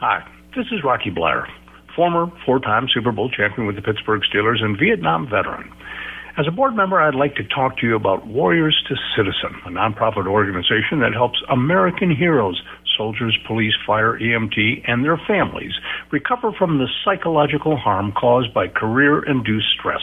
Hi, 0.00 0.22
this 0.54 0.66
is 0.70 0.84
Rocky 0.84 1.10
Bleier, 1.10 1.44
former 1.96 2.30
four 2.46 2.60
time 2.60 2.86
Super 2.86 3.10
Bowl 3.10 3.28
champion 3.28 3.66
with 3.66 3.74
the 3.74 3.82
Pittsburgh 3.82 4.22
Steelers 4.32 4.62
and 4.62 4.78
Vietnam 4.78 5.26
veteran. 5.28 5.72
As 6.38 6.46
a 6.46 6.52
board 6.52 6.76
member, 6.76 7.00
I'd 7.00 7.16
like 7.16 7.34
to 7.34 7.42
talk 7.42 7.78
to 7.78 7.86
you 7.88 7.96
about 7.96 8.24
Warriors 8.24 8.80
to 8.86 8.94
Citizen, 9.16 9.58
a 9.66 9.70
nonprofit 9.70 10.28
organization 10.28 11.00
that 11.00 11.14
helps 11.14 11.42
American 11.50 12.14
heroes, 12.14 12.62
soldiers, 12.96 13.36
police, 13.44 13.74
fire, 13.84 14.16
EMT, 14.16 14.84
and 14.86 15.04
their 15.04 15.18
families 15.26 15.72
recover 16.12 16.52
from 16.56 16.78
the 16.78 16.86
psychological 17.04 17.76
harm 17.76 18.12
caused 18.12 18.54
by 18.54 18.68
career 18.68 19.24
induced 19.24 19.66
stress. 19.76 20.02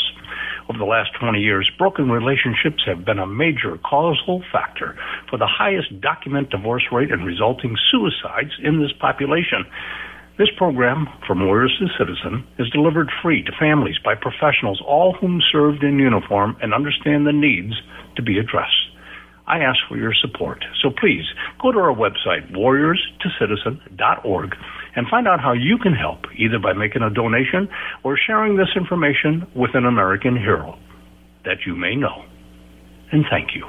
Over 0.68 0.80
the 0.80 0.86
last 0.86 1.12
20 1.20 1.40
years, 1.40 1.70
broken 1.78 2.10
relationships 2.10 2.82
have 2.88 3.06
been 3.06 3.20
a 3.20 3.28
major 3.28 3.78
causal 3.78 4.42
factor 4.52 4.98
for 5.30 5.38
the 5.38 5.46
highest 5.46 6.02
document 6.02 6.50
divorce 6.50 6.86
rate 6.92 7.12
and 7.12 7.24
resulting 7.24 7.76
suicides 7.92 8.50
in 8.64 8.82
this 8.82 8.92
population. 9.00 9.64
This 10.40 10.50
program, 10.58 11.08
From 11.28 11.46
Warriors 11.46 11.78
to 11.80 11.88
Citizen, 11.98 12.44
is 12.58 12.68
delivered 12.72 13.12
free 13.22 13.44
to 13.44 13.52
families 13.60 14.00
by 14.04 14.16
professionals, 14.16 14.82
all 14.86 15.14
whom 15.14 15.40
served 15.52 15.84
in 15.84 16.00
uniform 16.00 16.58
and 16.62 16.74
understand 16.74 17.28
the 17.28 17.32
needs 17.32 17.76
to 18.16 18.24
be 18.24 18.40
addressed. 18.40 18.90
I 19.48 19.60
ask 19.60 19.78
for 19.88 19.98
your 19.98 20.14
support. 20.14 20.66
So 20.82 20.90
please 20.90 21.26
go 21.62 21.72
to 21.72 21.78
our 21.78 21.94
website, 21.94 22.52
warriorstocitizen.org, 22.52 24.56
and 24.96 25.08
find 25.08 25.28
out 25.28 25.40
how 25.40 25.54
you 25.54 25.78
can 25.78 25.94
help, 25.94 26.20
either 26.38 26.60
by 26.60 26.74
making 26.74 27.02
a 27.02 27.10
donation 27.10 27.68
or 28.04 28.18
sharing 28.18 28.56
this 28.56 28.70
information 28.76 29.48
with 29.56 29.76
an 29.76 29.86
American 29.86 30.36
hero 30.36 30.78
that 31.44 31.66
you 31.66 31.76
may 31.76 31.96
know. 31.96 32.26
And 33.12 33.26
thank 33.30 33.56
you. 33.56 33.66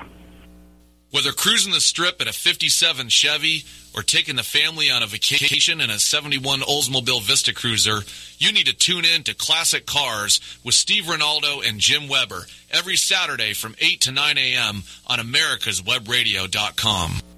Whether 1.10 1.32
cruising 1.32 1.72
the 1.72 1.80
strip 1.80 2.20
in 2.20 2.28
a 2.28 2.32
57 2.32 3.08
Chevy 3.08 3.64
or 3.94 4.02
taking 4.02 4.36
the 4.36 4.42
family 4.42 4.90
on 4.90 5.02
a 5.02 5.06
vacation 5.06 5.80
in 5.80 5.88
a 5.88 5.98
71 5.98 6.60
Oldsmobile 6.60 7.22
Vista 7.22 7.54
Cruiser, 7.54 8.00
you 8.38 8.52
need 8.52 8.66
to 8.66 8.76
tune 8.76 9.04
in 9.04 9.22
to 9.22 9.34
Classic 9.34 9.86
Cars 9.86 10.40
with 10.64 10.74
Steve 10.74 11.04
Ronaldo 11.04 11.66
and 11.66 11.78
Jim 11.78 12.08
Weber 12.08 12.46
every 12.70 12.96
Saturday 12.96 13.54
from 13.54 13.76
8 13.78 14.00
to 14.02 14.12
9 14.12 14.36
a.m. 14.36 14.82
on 15.06 15.20
americaswebradio.com. 15.20 17.36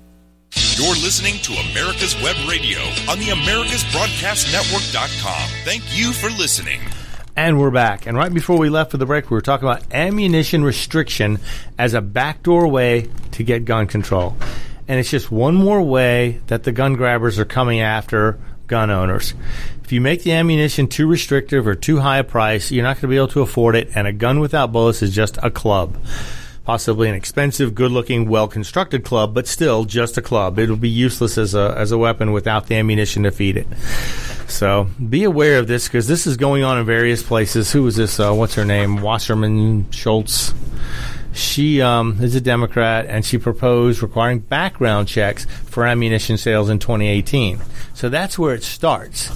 You're 0.55 0.95
listening 0.95 1.35
to 1.43 1.53
America's 1.71 2.15
Web 2.23 2.37
Radio 2.49 2.79
on 3.11 3.19
the 3.19 3.27
AmericasBroadcastNetwork.com. 3.27 5.49
Thank 5.65 5.83
you 5.97 6.13
for 6.13 6.31
listening. 6.31 6.81
And 7.37 7.61
we're 7.61 7.71
back. 7.71 8.07
And 8.07 8.17
right 8.17 8.33
before 8.33 8.59
we 8.59 8.69
left 8.71 8.91
for 8.93 8.97
the 8.97 9.07
break, 9.07 9.31
we 9.31 9.35
were 9.35 9.41
talking 9.41 9.69
about 9.69 9.93
ammunition 9.93 10.65
restriction 10.65 11.39
as 11.79 11.95
a 11.95 12.01
backdoor 12.01 12.67
way 12.69 13.09
to 13.33 13.43
get 13.45 13.65
gun 13.65 13.87
control. 13.87 14.37
And 14.89 14.99
it's 14.99 15.11
just 15.11 15.31
one 15.31 15.55
more 15.55 15.83
way 15.83 16.41
that 16.47 16.65
the 16.65 16.73
gun 16.73 16.95
grabbers 16.95 17.39
are 17.39 17.45
coming 17.45 17.81
after 17.81 18.39
gun 18.67 18.91
owners. 18.91 19.35
If 19.85 19.93
you 19.93 20.01
make 20.01 20.23
the 20.23 20.33
ammunition 20.33 20.89
too 20.89 21.07
restrictive 21.07 21.67
or 21.67 21.75
too 21.75 22.01
high 22.01 22.19
a 22.19 22.25
price, 22.25 22.71
you're 22.71 22.85
not 22.85 22.97
going 22.97 23.03
to 23.03 23.09
be 23.09 23.17
able 23.17 23.29
to 23.29 23.43
afford 23.43 23.77
it, 23.77 23.91
and 23.95 24.07
a 24.07 24.13
gun 24.13 24.41
without 24.41 24.73
bullets 24.73 25.03
is 25.03 25.15
just 25.15 25.39
a 25.43 25.51
club. 25.51 25.97
Possibly 26.68 27.09
an 27.09 27.14
expensive, 27.14 27.74
good 27.74 27.90
looking, 27.92 28.28
well 28.28 28.46
constructed 28.46 29.02
club, 29.02 29.33
but 29.33 29.46
still 29.46 29.87
just 29.87 30.18
a 30.18 30.20
club. 30.20 30.59
It'll 30.59 30.76
be 30.76 30.90
useless 30.90 31.38
as 31.38 31.54
a, 31.54 31.74
as 31.78 31.92
a 31.92 31.96
weapon 31.96 32.31
without 32.31 32.66
the 32.66 32.74
ammunition 32.74 33.22
to 33.22 33.31
feed 33.31 33.57
it. 33.57 33.66
So 34.48 34.87
be 35.09 35.24
aware 35.24 35.61
of 35.61 35.66
this 35.66 35.88
because 35.88 36.09
this 36.09 36.26
is 36.26 36.37
going 36.37 36.64
on 36.64 36.76
in 36.76 36.85
various 36.85 37.22
places. 37.22 37.72
Who 37.72 37.87
is 37.87 37.96
this? 37.96 38.20
Uh, 38.20 38.35
what's 38.35 38.54
her 38.57 38.66
name? 38.66 39.00
Wasserman 39.00 39.90
Schultz. 39.92 40.52
She 41.33 41.81
um, 41.81 42.18
is 42.20 42.35
a 42.35 42.40
Democrat, 42.40 43.07
and 43.07 43.24
she 43.24 43.38
proposed 43.38 44.02
requiring 44.02 44.40
background 44.40 45.09
checks 45.09 45.46
for 45.64 45.87
ammunition 45.87 46.37
sales 46.37 46.68
in 46.68 46.81
2018. 46.81 47.61
So 47.94 48.11
that's 48.11 48.38
where 48.38 48.54
it 48.54 48.62
starts. 48.62 49.31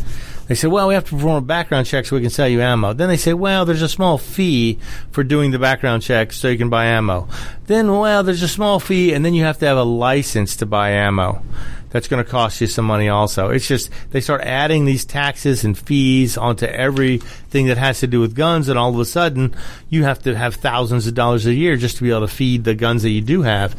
They 0.52 0.56
say, 0.56 0.68
well, 0.68 0.86
we 0.86 0.92
have 0.92 1.06
to 1.06 1.12
perform 1.12 1.36
a 1.36 1.46
background 1.46 1.86
check 1.86 2.04
so 2.04 2.14
we 2.14 2.20
can 2.20 2.28
sell 2.28 2.46
you 2.46 2.60
ammo. 2.60 2.92
Then 2.92 3.08
they 3.08 3.16
say, 3.16 3.32
well, 3.32 3.64
there's 3.64 3.80
a 3.80 3.88
small 3.88 4.18
fee 4.18 4.78
for 5.10 5.24
doing 5.24 5.50
the 5.50 5.58
background 5.58 6.02
check 6.02 6.30
so 6.30 6.48
you 6.48 6.58
can 6.58 6.68
buy 6.68 6.84
ammo. 6.84 7.26
Then, 7.68 7.90
well, 7.90 8.22
there's 8.22 8.42
a 8.42 8.48
small 8.48 8.78
fee, 8.78 9.14
and 9.14 9.24
then 9.24 9.32
you 9.32 9.44
have 9.44 9.58
to 9.60 9.66
have 9.66 9.78
a 9.78 9.82
license 9.82 10.56
to 10.56 10.66
buy 10.66 10.90
ammo. 10.90 11.42
That's 11.88 12.06
going 12.06 12.22
to 12.22 12.30
cost 12.30 12.60
you 12.60 12.66
some 12.66 12.84
money 12.84 13.08
also. 13.08 13.48
It's 13.48 13.66
just 13.66 13.88
they 14.10 14.20
start 14.20 14.42
adding 14.42 14.84
these 14.84 15.06
taxes 15.06 15.64
and 15.64 15.78
fees 15.78 16.36
onto 16.36 16.66
everything 16.66 17.68
that 17.68 17.78
has 17.78 18.00
to 18.00 18.06
do 18.06 18.20
with 18.20 18.34
guns, 18.34 18.68
and 18.68 18.78
all 18.78 18.90
of 18.90 19.00
a 19.00 19.06
sudden 19.06 19.54
you 19.88 20.04
have 20.04 20.22
to 20.24 20.36
have 20.36 20.56
thousands 20.56 21.06
of 21.06 21.14
dollars 21.14 21.46
a 21.46 21.54
year 21.54 21.76
just 21.76 21.96
to 21.96 22.02
be 22.02 22.10
able 22.10 22.20
to 22.20 22.28
feed 22.28 22.64
the 22.64 22.74
guns 22.74 23.04
that 23.04 23.10
you 23.10 23.22
do 23.22 23.40
have 23.40 23.74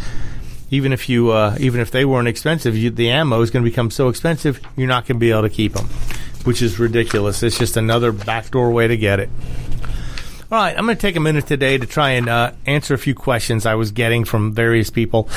even 0.71 0.91
if 0.91 1.07
you 1.07 1.29
uh, 1.29 1.55
even 1.59 1.79
if 1.79 1.91
they 1.91 2.03
weren't 2.03 2.27
expensive, 2.27 2.75
you, 2.75 2.89
the 2.89 3.11
ammo 3.11 3.41
is 3.41 3.51
going 3.51 3.63
to 3.63 3.69
become 3.69 3.91
so 3.91 4.09
expensive 4.09 4.59
you're 4.75 4.87
not 4.87 5.05
going 5.05 5.17
to 5.17 5.19
be 5.19 5.29
able 5.29 5.43
to 5.43 5.49
keep 5.49 5.73
them, 5.73 5.87
which 6.43 6.61
is 6.61 6.79
ridiculous. 6.79 7.43
It's 7.43 7.57
just 7.57 7.77
another 7.77 8.11
backdoor 8.11 8.71
way 8.71 8.87
to 8.87 8.97
get 8.97 9.19
it. 9.19 9.29
All 10.51 10.59
right, 10.59 10.77
I'm 10.77 10.85
going 10.85 10.95
to 10.95 11.01
take 11.01 11.15
a 11.15 11.19
minute 11.19 11.47
today 11.47 11.77
to 11.77 11.87
try 11.87 12.11
and 12.11 12.29
uh, 12.29 12.51
answer 12.65 12.93
a 12.93 12.97
few 12.97 13.15
questions 13.15 13.65
I 13.65 13.75
was 13.75 13.91
getting 13.91 14.23
from 14.23 14.53
various 14.53 14.89
people. 14.91 15.27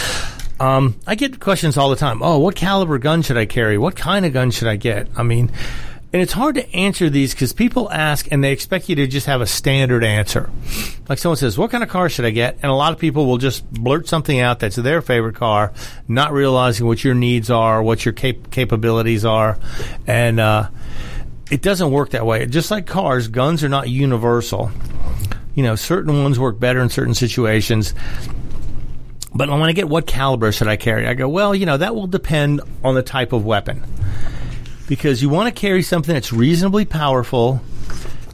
Um, 0.61 0.97
I 1.07 1.15
get 1.15 1.41
questions 1.41 1.77
all 1.77 1.91
the 1.91 1.97
time. 1.97 2.23
Oh, 2.23 2.39
what 2.39 2.55
caliber 2.55 2.99
gun 2.99 3.23
should 3.23 3.39
I 3.39 3.47
carry? 3.47 3.79
What 3.79 3.97
kind 3.97 4.27
of 4.27 4.33
gun 4.33 4.51
should 4.51 4.69
I 4.69 4.77
get? 4.77 5.09
I 5.17 5.23
mean, 5.23 5.51
and 6.17 6.23
it's 6.23 6.33
hard 6.33 6.55
to 6.55 6.75
answer 6.75 7.11
these 7.11 7.35
because 7.35 7.53
people 7.53 7.93
ask 7.93 8.27
and 8.33 8.43
they 8.43 8.51
expect 8.51 8.89
you 8.89 8.97
to 8.97 9.07
just 9.07 9.27
have 9.27 9.43
a 9.43 9.47
standard 9.47 10.03
answer. 10.03 10.49
Like 11.11 11.19
someone 11.19 11.37
says, 11.37 11.59
What 11.59 11.71
kind 11.71 11.85
of 11.85 11.91
car 11.91 12.09
should 12.09 12.25
I 12.25 12.31
get? 12.31 12.55
And 12.63 12.73
a 12.73 12.75
lot 12.75 12.95
of 12.95 12.99
people 12.99 13.27
will 13.27 13.37
just 13.37 13.71
blurt 13.71 14.09
something 14.09 14.41
out 14.41 14.61
that's 14.61 14.77
their 14.77 15.03
favorite 15.03 15.35
car, 15.35 15.75
not 16.09 16.33
realizing 16.33 16.87
what 16.87 17.05
your 17.05 17.13
needs 17.13 17.51
are, 17.51 17.83
what 17.83 18.07
your 18.07 18.15
cap- 18.15 18.51
capabilities 18.51 19.27
are. 19.27 19.59
And 20.07 20.41
uh, 20.41 20.71
it 21.51 21.61
doesn't 21.61 21.91
work 21.91 22.13
that 22.13 22.25
way. 22.25 22.47
Just 22.47 22.71
like 22.71 22.87
cars, 22.87 23.29
guns 23.29 23.63
are 23.63 23.69
not 23.69 23.91
universal. 23.91 24.71
You 25.55 25.65
know, 25.65 25.77
certain 25.77 26.23
ones 26.23 26.39
work 26.39 26.59
better 26.59 26.81
in 26.81 26.89
certain 26.89 27.13
situations. 27.13 27.93
But 29.35 29.51
when 29.51 29.61
I 29.61 29.73
get 29.73 29.87
what 29.87 30.07
caliber 30.07 30.51
should 30.51 30.69
I 30.69 30.77
carry, 30.77 31.07
I 31.07 31.13
go, 31.13 31.29
well, 31.29 31.55
you 31.55 31.67
know, 31.67 31.77
that 31.77 31.95
will 31.95 32.07
depend 32.07 32.63
on 32.83 32.95
the 32.95 33.03
type 33.03 33.35
of 33.35 33.45
weapon 33.45 33.85
because 34.89 35.23
you 35.23 35.29
want 35.29 35.55
to 35.55 35.61
carry 35.61 35.83
something 35.83 36.15
that's 36.15 36.33
reasonably 36.33 36.85
powerful 36.85 37.61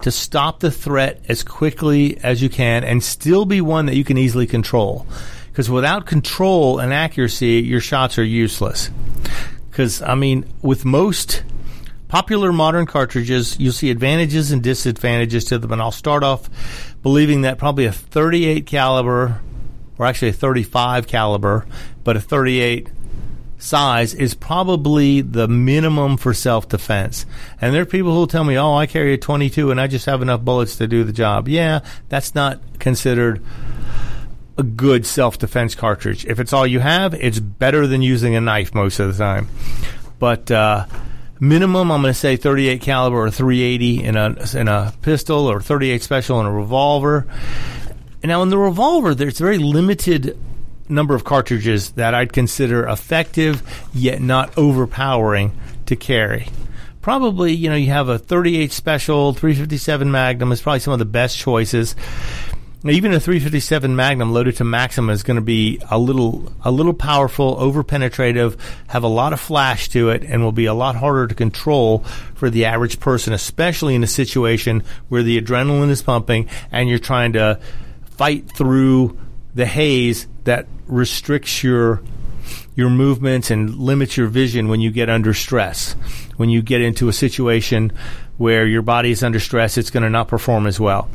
to 0.02 0.10
stop 0.10 0.60
the 0.60 0.70
threat 0.70 1.20
as 1.28 1.42
quickly 1.42 2.18
as 2.18 2.42
you 2.42 2.48
can 2.48 2.84
and 2.84 3.02
still 3.02 3.44
be 3.44 3.60
one 3.60 3.86
that 3.86 3.94
you 3.94 4.04
can 4.04 4.18
easily 4.18 4.46
control. 4.46 5.06
Because 5.50 5.70
without 5.70 6.06
control 6.06 6.78
and 6.78 6.92
accuracy, 6.92 7.60
your 7.60 7.80
shots 7.80 8.18
are 8.18 8.24
useless. 8.24 8.90
Because, 9.70 10.02
I 10.02 10.14
mean, 10.14 10.44
with 10.60 10.84
most 10.84 11.44
popular 12.08 12.52
modern 12.52 12.84
cartridges, 12.86 13.58
you'll 13.58 13.72
see 13.72 13.90
advantages 13.90 14.50
and 14.50 14.62
disadvantages 14.62 15.44
to 15.46 15.58
them. 15.58 15.72
And 15.72 15.80
I'll 15.80 15.92
start 15.92 16.24
off 16.24 16.50
believing 17.02 17.42
that 17.42 17.58
probably 17.58 17.86
a 17.86 17.92
38 17.92 18.66
caliber, 18.66 19.40
or 19.98 20.06
actually 20.06 20.28
a 20.28 20.34
35 20.34 21.06
caliber, 21.06 21.66
but 22.02 22.16
a 22.16 22.20
38 22.20 22.88
size 23.62 24.12
is 24.12 24.35
probably 24.35 25.20
the 25.20 25.48
minimum 25.48 26.16
for 26.16 26.35
self 26.35 26.68
defense. 26.68 27.25
And 27.61 27.75
there 27.75 27.83
are 27.83 27.87
people 27.87 28.12
who 28.12 28.18
will 28.18 28.27
tell 28.27 28.44
me, 28.44 28.59
oh, 28.59 28.75
I 28.75 28.87
carry 28.87 29.14
a 29.14 29.18
22 29.18 29.70
and 29.70 29.81
I 29.81 29.87
just 29.87 30.07
have 30.07 30.22
enough 30.22 30.42
bullets 30.42 30.77
to 30.77 30.87
do 30.87 31.05
the 31.05 31.12
job. 31.12 31.48
Yeah, 31.48 31.81
that's 32.09 32.35
not 32.35 32.61
considered 32.79 33.42
a 34.59 34.62
good 34.62 35.07
self 35.07 35.38
defense 35.38 35.75
cartridge. 35.75 36.27
If 36.27 36.40
it's 36.40 36.53
all 36.53 36.66
you 36.66 36.81
have, 36.81 37.14
it's 37.14 37.40
better 37.40 37.87
than 37.87 38.03
using 38.03 38.35
a 38.35 38.40
knife 38.40 38.75
most 38.75 38.98
of 38.98 39.16
the 39.16 39.22
time. 39.22 39.48
But, 40.18 40.51
uh, 40.51 40.87
minimum 41.40 41.90
I'm 41.90 42.03
going 42.03 42.14
to 42.14 42.18
say 42.18 42.37
38 42.37 42.81
caliber 42.81 43.16
or 43.16 43.31
380 43.31 44.05
in 44.05 44.16
a 44.16 44.37
in 44.55 44.68
a 44.68 44.94
pistol 45.03 45.51
or 45.51 45.61
38 45.61 46.03
special 46.03 46.40
in 46.40 46.46
a 46.46 46.53
revolver. 46.53 47.27
Now 48.22 48.42
in 48.42 48.48
the 48.48 48.59
revolver 48.59 49.12
there's 49.14 49.38
very 49.38 49.59
limited 49.59 50.38
number 50.92 51.14
of 51.14 51.24
cartridges 51.24 51.92
that 51.92 52.14
I'd 52.14 52.33
consider 52.33 52.87
effective 52.87 53.62
yet 53.92 54.20
not 54.20 54.57
overpowering 54.57 55.59
to 55.87 55.96
carry. 55.96 56.48
Probably, 57.00 57.52
you 57.52 57.68
know, 57.68 57.76
you 57.76 57.90
have 57.90 58.09
a 58.09 58.18
38 58.18 58.70
special, 58.70 59.33
357 59.33 60.11
Magnum 60.11 60.52
is 60.52 60.62
probably 60.62 60.78
some 60.78 60.92
of 60.92 61.00
the 61.00 61.05
best 61.05 61.37
choices. 61.37 61.96
Even 62.85 63.12
a 63.12 63.20
357 63.20 63.94
Magnum 63.94 64.33
loaded 64.33 64.57
to 64.57 64.64
maximum 64.64 65.11
is 65.11 65.22
going 65.22 65.37
to 65.37 65.40
be 65.40 65.81
a 65.88 65.98
little 65.98 66.52
a 66.64 66.70
little 66.70 66.94
powerful, 66.94 67.57
over 67.61 67.85
penetrative, 67.85 68.57
have 68.88 69.05
a 69.05 69.09
lot 69.09 69.33
of 69.33 69.40
flash 69.40 69.88
to 69.90 70.11
it, 70.11 70.24
and 70.24 70.42
will 70.42 70.52
be 70.52 70.66
a 70.66 70.74
lot 70.74 70.96
harder 70.96 71.28
to 71.28 71.35
control 71.35 72.00
for 72.35 72.50
the 72.50 72.64
average 72.64 72.98
person, 72.98 73.33
especially 73.33 73.94
in 73.94 74.02
a 74.02 74.09
situation 74.09 74.83
where 75.09 75.22
the 75.22 75.40
adrenaline 75.40 75.90
is 75.90 76.02
pumping 76.02 76.48
and 76.72 76.88
you're 76.88 76.98
trying 76.98 77.35
to 77.35 77.61
fight 78.16 78.50
through 78.50 79.16
the 79.55 79.66
haze 79.66 80.26
that 80.44 80.66
restricts 80.87 81.62
your 81.62 82.02
your 82.74 82.90
movements 82.90 83.50
and 83.50 83.76
limits 83.76 84.16
your 84.16 84.26
vision 84.26 84.68
when 84.68 84.81
you 84.81 84.90
get 84.90 85.11
under 85.11 85.35
stress. 85.35 85.92
When 86.37 86.48
you 86.50 86.62
get 86.62 86.81
into 86.81 87.09
a 87.09 87.12
situation 87.12 87.92
where 88.38 88.66
your 88.66 88.83
body 88.83 89.11
is 89.11 89.22
under 89.22 89.38
stress, 89.38 89.76
it's 89.76 89.90
going 89.90 90.02
to 90.02 90.11
not 90.11 90.28
perform 90.28 90.66
as 90.66 90.81
well. 90.81 91.09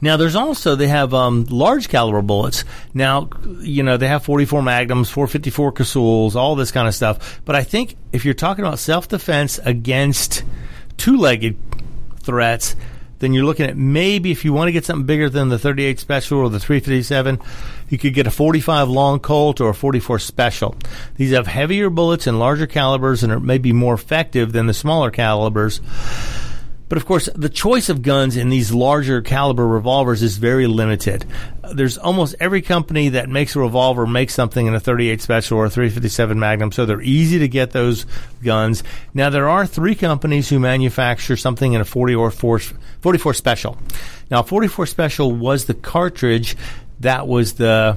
Now, 0.00 0.18
there's 0.18 0.36
also 0.36 0.76
they 0.76 0.88
have 0.88 1.14
um, 1.14 1.44
large 1.44 1.88
caliber 1.88 2.20
bullets. 2.20 2.64
Now, 2.92 3.30
you 3.60 3.82
know 3.82 3.96
they 3.96 4.08
have 4.08 4.24
44 4.24 4.62
Magnums, 4.62 5.08
454 5.08 5.72
Casulls, 5.72 6.36
all 6.36 6.54
this 6.54 6.70
kind 6.70 6.86
of 6.86 6.94
stuff. 6.94 7.40
But 7.44 7.56
I 7.56 7.64
think 7.64 7.96
if 8.12 8.24
you're 8.24 8.34
talking 8.34 8.64
about 8.64 8.78
self 8.78 9.08
defense 9.08 9.58
against 9.64 10.44
two-legged 10.98 11.56
threats, 12.20 12.76
then 13.20 13.32
you're 13.32 13.44
looking 13.44 13.66
at 13.66 13.76
maybe 13.76 14.30
if 14.30 14.44
you 14.44 14.52
want 14.52 14.68
to 14.68 14.72
get 14.72 14.84
something 14.84 15.06
bigger 15.06 15.30
than 15.30 15.48
the 15.48 15.58
38 15.58 15.98
special 15.98 16.38
or 16.38 16.50
the 16.50 16.60
357, 16.60 17.40
you 17.88 17.98
could 17.98 18.14
get 18.14 18.26
a 18.26 18.30
45 18.30 18.88
long 18.88 19.20
Colt 19.20 19.60
or 19.60 19.70
a 19.70 19.74
44 19.74 20.18
special. 20.18 20.76
These 21.16 21.32
have 21.32 21.46
heavier 21.46 21.90
bullets 21.90 22.26
and 22.26 22.38
larger 22.38 22.66
calibers 22.66 23.22
and 23.22 23.32
are 23.32 23.40
maybe 23.40 23.72
more 23.72 23.94
effective 23.94 24.52
than 24.52 24.66
the 24.66 24.74
smaller 24.74 25.10
calibers. 25.10 25.80
But 26.88 26.98
of 26.98 27.04
course, 27.04 27.28
the 27.34 27.48
choice 27.48 27.88
of 27.88 28.02
guns 28.02 28.36
in 28.36 28.48
these 28.48 28.72
larger 28.72 29.20
caliber 29.20 29.66
revolvers 29.66 30.22
is 30.22 30.36
very 30.36 30.68
limited. 30.68 31.24
There's 31.74 31.98
almost 31.98 32.36
every 32.38 32.62
company 32.62 33.08
that 33.08 33.28
makes 33.28 33.56
a 33.56 33.58
revolver 33.58 34.06
makes 34.06 34.34
something 34.34 34.64
in 34.64 34.74
a 34.74 34.78
38 34.78 35.20
Special 35.20 35.58
or 35.58 35.64
a 35.64 35.70
357 35.70 36.38
Magnum, 36.38 36.70
so 36.70 36.86
they're 36.86 37.02
easy 37.02 37.40
to 37.40 37.48
get 37.48 37.72
those 37.72 38.06
guns. 38.44 38.84
Now, 39.14 39.30
there 39.30 39.48
are 39.48 39.66
three 39.66 39.96
companies 39.96 40.48
who 40.48 40.60
manufacture 40.60 41.36
something 41.36 41.72
in 41.72 41.80
a 41.80 41.84
40 41.84 42.14
or 42.14 42.30
44 42.30 43.34
Special. 43.34 43.76
Now, 44.30 44.44
44 44.44 44.86
Special 44.86 45.32
was 45.32 45.64
the 45.64 45.74
cartridge 45.74 46.56
that 47.00 47.26
was 47.26 47.54
the 47.54 47.96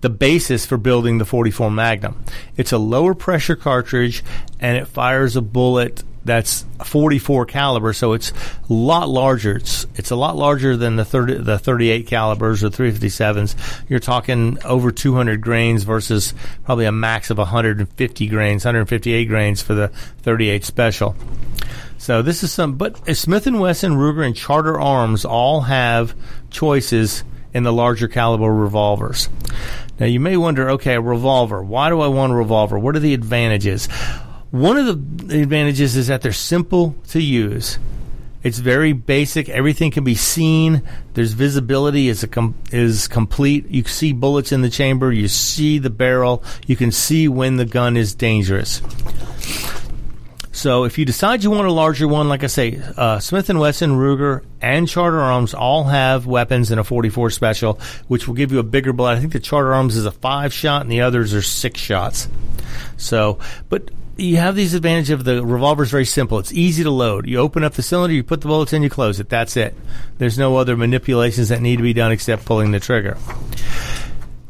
the 0.00 0.10
basis 0.10 0.66
for 0.66 0.76
building 0.76 1.18
the 1.18 1.24
44 1.24 1.70
Magnum. 1.70 2.24
It's 2.56 2.72
a 2.72 2.78
lower 2.78 3.14
pressure 3.14 3.54
cartridge 3.54 4.24
and 4.58 4.76
it 4.76 4.88
fires 4.88 5.36
a 5.36 5.40
bullet 5.40 6.02
that's 6.24 6.64
44 6.84 7.46
caliber, 7.46 7.92
so 7.92 8.12
it's 8.12 8.32
a 8.68 8.72
lot 8.72 9.08
larger. 9.08 9.56
It's 9.56 9.86
it's 9.96 10.10
a 10.10 10.16
lot 10.16 10.36
larger 10.36 10.76
than 10.76 10.96
the 10.96 11.04
30, 11.04 11.38
the 11.38 11.58
38 11.58 12.06
calibers 12.06 12.62
or 12.62 12.70
357s. 12.70 13.56
You're 13.88 13.98
talking 13.98 14.58
over 14.64 14.92
200 14.92 15.40
grains 15.40 15.82
versus 15.82 16.32
probably 16.64 16.84
a 16.84 16.92
max 16.92 17.30
of 17.30 17.38
150 17.38 18.26
grains, 18.28 18.64
158 18.64 19.24
grains 19.24 19.62
for 19.62 19.74
the 19.74 19.88
38 20.22 20.64
special. 20.64 21.16
So 21.98 22.22
this 22.22 22.42
is 22.42 22.52
some, 22.52 22.74
but 22.74 23.16
Smith 23.16 23.46
and 23.46 23.60
Wesson, 23.60 23.92
Ruger, 23.92 24.26
and 24.26 24.34
Charter 24.34 24.80
Arms 24.80 25.24
all 25.24 25.62
have 25.62 26.14
choices 26.50 27.24
in 27.54 27.62
the 27.62 27.72
larger 27.72 28.08
caliber 28.08 28.52
revolvers. 28.52 29.28
Now 29.98 30.06
you 30.06 30.20
may 30.20 30.36
wonder, 30.36 30.70
okay, 30.70 30.94
a 30.94 31.00
revolver. 31.00 31.62
Why 31.62 31.88
do 31.88 32.00
I 32.00 32.08
want 32.08 32.32
a 32.32 32.36
revolver? 32.36 32.78
What 32.78 32.96
are 32.96 33.00
the 33.00 33.14
advantages? 33.14 33.86
One 34.50 34.76
of 34.76 34.86
the 35.28 35.40
advantages 35.42 35.96
is 35.96 36.08
that 36.08 36.22
they're 36.22 36.32
simple 36.32 36.94
to 37.08 37.20
use. 37.20 37.78
It's 38.42 38.58
very 38.58 38.92
basic. 38.92 39.48
Everything 39.48 39.90
can 39.92 40.02
be 40.02 40.16
seen. 40.16 40.82
There's 41.14 41.32
visibility 41.32 42.08
is 42.08 42.26
com- 42.30 42.56
is 42.72 43.06
complete. 43.06 43.70
You 43.70 43.84
see 43.84 44.12
bullets 44.12 44.50
in 44.50 44.62
the 44.62 44.70
chamber. 44.70 45.12
You 45.12 45.28
see 45.28 45.78
the 45.78 45.90
barrel. 45.90 46.42
You 46.66 46.74
can 46.74 46.90
see 46.90 47.28
when 47.28 47.56
the 47.56 47.64
gun 47.64 47.96
is 47.96 48.14
dangerous. 48.14 48.82
So 50.62 50.84
if 50.84 50.96
you 50.96 51.04
decide 51.04 51.42
you 51.42 51.50
want 51.50 51.66
a 51.66 51.72
larger 51.72 52.06
one, 52.06 52.28
like 52.28 52.44
I 52.44 52.46
say, 52.46 52.80
uh, 52.96 53.18
Smith 53.18 53.50
and 53.50 53.58
Wesson, 53.58 53.98
Ruger, 53.98 54.44
and 54.60 54.86
Charter 54.86 55.18
Arms 55.18 55.54
all 55.54 55.82
have 55.82 56.24
weapons 56.24 56.70
in 56.70 56.78
a 56.78 56.84
44 56.84 57.30
special, 57.30 57.80
which 58.06 58.28
will 58.28 58.36
give 58.36 58.52
you 58.52 58.60
a 58.60 58.62
bigger 58.62 58.92
bullet. 58.92 59.14
I 59.14 59.18
think 59.18 59.32
the 59.32 59.40
Charter 59.40 59.74
Arms 59.74 59.96
is 59.96 60.04
a 60.04 60.12
five 60.12 60.52
shot, 60.52 60.82
and 60.82 60.92
the 60.92 61.00
others 61.00 61.34
are 61.34 61.42
six 61.42 61.80
shots. 61.80 62.28
So, 62.96 63.40
but 63.70 63.90
you 64.16 64.36
have 64.36 64.54
these 64.54 64.74
advantages 64.74 65.10
of 65.10 65.24
the 65.24 65.44
revolver 65.44 65.82
is 65.82 65.90
very 65.90 66.04
simple. 66.04 66.38
It's 66.38 66.52
easy 66.52 66.84
to 66.84 66.92
load. 66.92 67.26
You 67.26 67.38
open 67.38 67.64
up 67.64 67.72
the 67.72 67.82
cylinder, 67.82 68.14
you 68.14 68.22
put 68.22 68.40
the 68.40 68.46
bullets 68.46 68.72
in, 68.72 68.84
you 68.84 68.88
close 68.88 69.18
it. 69.18 69.28
That's 69.28 69.56
it. 69.56 69.74
There's 70.18 70.38
no 70.38 70.58
other 70.58 70.76
manipulations 70.76 71.48
that 71.48 71.60
need 71.60 71.78
to 71.78 71.82
be 71.82 71.92
done 71.92 72.12
except 72.12 72.44
pulling 72.44 72.70
the 72.70 72.78
trigger. 72.78 73.18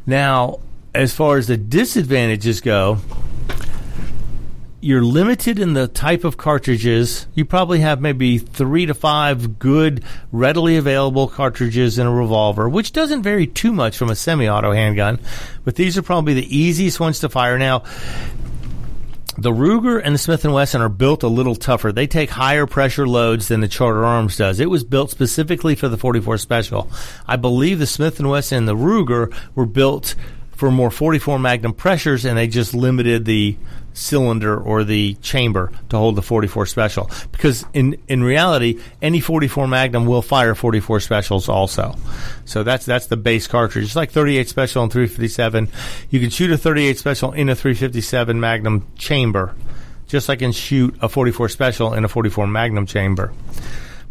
Now, 0.05 0.61
as 0.95 1.15
far 1.15 1.39
as 1.39 1.47
the 1.47 1.57
disadvantages 1.57 2.61
go, 2.61 2.99
you're 4.83 5.05
limited 5.05 5.61
in 5.61 5.75
the 5.75 5.87
type 5.87 6.25
of 6.25 6.37
cartridges. 6.37 7.29
You 7.35 7.45
probably 7.45 7.79
have 7.81 8.01
maybe 8.01 8.39
three 8.39 8.85
to 8.87 8.95
five 8.95 9.61
good, 9.61 10.03
readily 10.33 10.77
available 10.77 11.29
cartridges 11.29 12.01
in 12.01 12.07
a 12.09 12.13
revolver, 12.13 12.69
which 12.69 12.91
doesn't 12.91 13.23
vary 13.23 13.47
too 13.47 13.73
much 13.73 13.97
from 13.97 14.11
a 14.11 14.17
semi-auto 14.17 14.73
handgun. 14.73 15.21
But 15.65 15.77
these 15.77 15.97
are 15.97 16.03
probably 16.03 16.35
the 16.35 16.57
easiest 16.57 16.99
ones 16.99 17.21
to 17.21 17.29
fire. 17.29 17.59
Now, 17.59 17.85
the 19.39 19.53
Ruger 19.53 20.03
and 20.03 20.17
the 20.17 20.19
Smith 20.19 20.45
& 20.45 20.45
Wesson 20.45 20.83
are 20.83 20.89
built 20.89 21.23
a 21.23 21.29
little 21.29 21.55
tougher. 21.55 21.93
They 21.93 22.09
take 22.09 22.31
higher 22.31 22.67
pressure 22.67 23.07
loads 23.07 23.47
than 23.47 23.61
the 23.61 23.69
Charter 23.69 24.05
Arms 24.05 24.37
does. 24.37 24.59
It 24.59 24.69
was 24.69 24.83
built 24.83 25.11
specifically 25.11 25.77
for 25.77 25.89
the 25.89 25.97
44 25.97 26.39
Special. 26.39 26.91
I 27.29 27.37
believe 27.37 27.79
the 27.79 27.87
Smith 27.87 28.21
& 28.21 28.21
Wesson 28.21 28.59
and 28.59 28.69
the 28.69 28.75
Ruger 28.75 29.33
were 29.55 29.65
built 29.65 30.17
for 30.51 30.73
more 30.73 30.91
44 30.91 31.39
Magnum 31.39 31.73
pressures 31.73 32.25
and 32.25 32.37
they 32.37 32.47
just 32.47 32.75
limited 32.75 33.25
the 33.25 33.57
cylinder 33.95 34.59
or 34.59 34.85
the 34.85 35.15
chamber 35.15 35.71
to 35.89 35.97
hold 35.97 36.17
the 36.17 36.23
44 36.23 36.67
special. 36.67 37.11
Because 37.31 37.65
in 37.73 38.01
in 38.09 38.23
reality 38.23 38.81
any 39.01 39.21
44 39.21 39.67
magnum 39.69 40.07
will 40.07 40.23
fire 40.23 40.55
44 40.55 41.01
specials 41.01 41.49
also. 41.49 41.97
So 42.45 42.63
that's 42.63 42.87
that's 42.87 43.07
the 43.07 43.17
base 43.17 43.47
cartridge. 43.47 43.85
It's 43.85 43.97
like 43.97 44.11
38 44.11 44.49
special 44.49 44.83
and 44.83 44.93
357 44.93 45.69
you 46.11 46.21
can 46.21 46.31
shoot 46.31 46.51
a 46.51 46.59
38 46.59 46.99
special 46.99 47.33
in 47.33 47.49
a 47.49 47.55
357 47.55 48.41
magnum 48.41 48.87
chamber 48.97 49.55
just 50.09 50.29
like 50.29 50.41
you 50.41 50.47
can 50.47 50.53
shoot 50.53 50.95
a 51.01 51.09
44 51.09 51.49
special 51.49 51.95
in 51.95 52.05
a 52.05 52.09
44 52.09 52.47
magnum 52.47 52.87
chamber. 52.87 53.33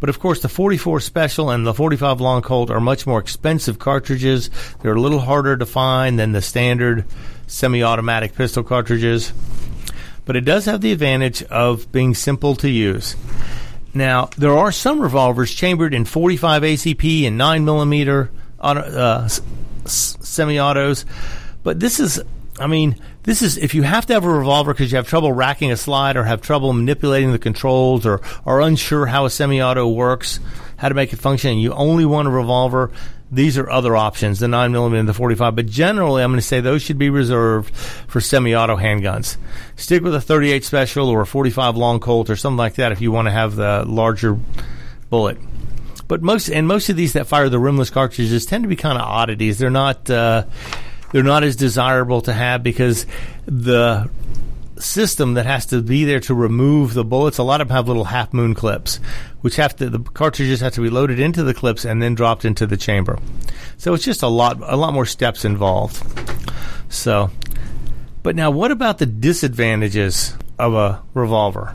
But 0.01 0.09
of 0.09 0.19
course, 0.19 0.41
the 0.41 0.49
44 0.49 0.99
Special 0.99 1.51
and 1.51 1.65
the 1.65 1.75
45 1.75 2.19
Long 2.19 2.41
Colt 2.41 2.71
are 2.71 2.81
much 2.81 3.05
more 3.05 3.19
expensive 3.19 3.77
cartridges. 3.77 4.49
They're 4.81 4.95
a 4.95 4.99
little 4.99 5.19
harder 5.19 5.55
to 5.55 5.65
find 5.65 6.17
than 6.17 6.31
the 6.31 6.41
standard 6.41 7.05
semi 7.45 7.83
automatic 7.83 8.33
pistol 8.33 8.63
cartridges 8.63 9.31
but 10.31 10.37
it 10.37 10.45
does 10.45 10.63
have 10.63 10.79
the 10.79 10.93
advantage 10.93 11.43
of 11.43 11.91
being 11.91 12.15
simple 12.15 12.55
to 12.55 12.69
use. 12.69 13.17
Now, 13.93 14.29
there 14.37 14.53
are 14.57 14.71
some 14.71 15.01
revolvers 15.01 15.53
chambered 15.53 15.93
in 15.93 16.05
45 16.05 16.63
ACP 16.63 17.27
and 17.27 17.37
9 17.37 17.65
millimeter 17.65 18.31
uh, 18.61 19.27
semi-autos, 19.83 21.03
but 21.63 21.81
this 21.81 21.99
is, 21.99 22.21
I 22.57 22.67
mean, 22.67 22.95
this 23.23 23.41
is 23.41 23.57
if 23.57 23.75
you 23.75 23.83
have 23.83 24.05
to 24.05 24.13
have 24.13 24.23
a 24.23 24.29
revolver 24.29 24.73
because 24.73 24.89
you 24.89 24.95
have 24.95 25.05
trouble 25.05 25.33
racking 25.33 25.69
a 25.69 25.75
slide 25.75 26.15
or 26.15 26.23
have 26.23 26.39
trouble 26.41 26.71
manipulating 26.71 27.33
the 27.33 27.37
controls 27.37 28.05
or 28.05 28.21
are 28.45 28.61
unsure 28.61 29.07
how 29.07 29.25
a 29.25 29.29
semi-auto 29.29 29.85
works, 29.85 30.39
how 30.77 30.87
to 30.87 30.95
make 30.95 31.11
it 31.11 31.17
function, 31.17 31.51
and 31.51 31.61
you 31.61 31.73
only 31.73 32.05
want 32.05 32.29
a 32.29 32.31
revolver 32.31 32.89
these 33.31 33.57
are 33.57 33.69
other 33.69 33.95
options, 33.95 34.39
the 34.39 34.47
9mm 34.47 34.99
and 34.99 35.07
the 35.07 35.13
45, 35.13 35.55
but 35.55 35.65
generally 35.65 36.21
I'm 36.21 36.31
going 36.31 36.39
to 36.39 36.45
say 36.45 36.59
those 36.59 36.81
should 36.81 36.97
be 36.97 37.09
reserved 37.09 37.73
for 37.73 38.19
semi-auto 38.19 38.75
handguns. 38.75 39.37
Stick 39.77 40.03
with 40.03 40.13
a 40.13 40.21
38 40.21 40.65
special 40.65 41.07
or 41.07 41.21
a 41.21 41.25
45 41.25 41.77
long 41.77 41.99
Colt 42.01 42.29
or 42.29 42.35
something 42.35 42.57
like 42.57 42.75
that 42.75 42.91
if 42.91 42.99
you 42.99 43.11
want 43.11 43.27
to 43.27 43.31
have 43.31 43.55
the 43.55 43.85
larger 43.87 44.37
bullet. 45.09 45.37
But 46.09 46.21
most 46.21 46.49
and 46.49 46.67
most 46.67 46.89
of 46.89 46.97
these 46.97 47.13
that 47.13 47.27
fire 47.27 47.47
the 47.47 47.57
rimless 47.57 47.89
cartridges 47.89 48.45
tend 48.45 48.65
to 48.65 48.67
be 48.67 48.75
kind 48.75 48.97
of 48.97 49.05
oddities. 49.05 49.57
They're 49.59 49.69
not 49.69 50.09
uh, 50.09 50.43
they're 51.13 51.23
not 51.23 51.45
as 51.45 51.55
desirable 51.55 52.19
to 52.23 52.33
have 52.33 52.63
because 52.63 53.05
the 53.45 54.09
system 54.81 55.35
that 55.35 55.45
has 55.45 55.65
to 55.67 55.81
be 55.81 56.05
there 56.05 56.19
to 56.21 56.33
remove 56.33 56.93
the 56.93 57.03
bullets. 57.03 57.37
A 57.37 57.43
lot 57.43 57.61
of 57.61 57.67
them 57.67 57.75
have 57.75 57.87
little 57.87 58.05
half 58.05 58.33
moon 58.33 58.53
clips, 58.53 58.97
which 59.41 59.55
have 59.55 59.75
to 59.77 59.89
the 59.89 59.99
cartridges 59.99 60.59
have 60.61 60.73
to 60.73 60.81
be 60.81 60.89
loaded 60.89 61.19
into 61.19 61.43
the 61.43 61.53
clips 61.53 61.85
and 61.85 62.01
then 62.01 62.15
dropped 62.15 62.45
into 62.45 62.67
the 62.67 62.77
chamber. 62.77 63.19
So 63.77 63.93
it's 63.93 64.03
just 64.03 64.23
a 64.23 64.27
lot 64.27 64.57
a 64.61 64.75
lot 64.75 64.93
more 64.93 65.05
steps 65.05 65.45
involved. 65.45 66.03
So, 66.89 67.31
but 68.23 68.35
now 68.35 68.51
what 68.51 68.71
about 68.71 68.97
the 68.97 69.05
disadvantages 69.05 70.35
of 70.59 70.73
a 70.73 71.01
revolver? 71.13 71.73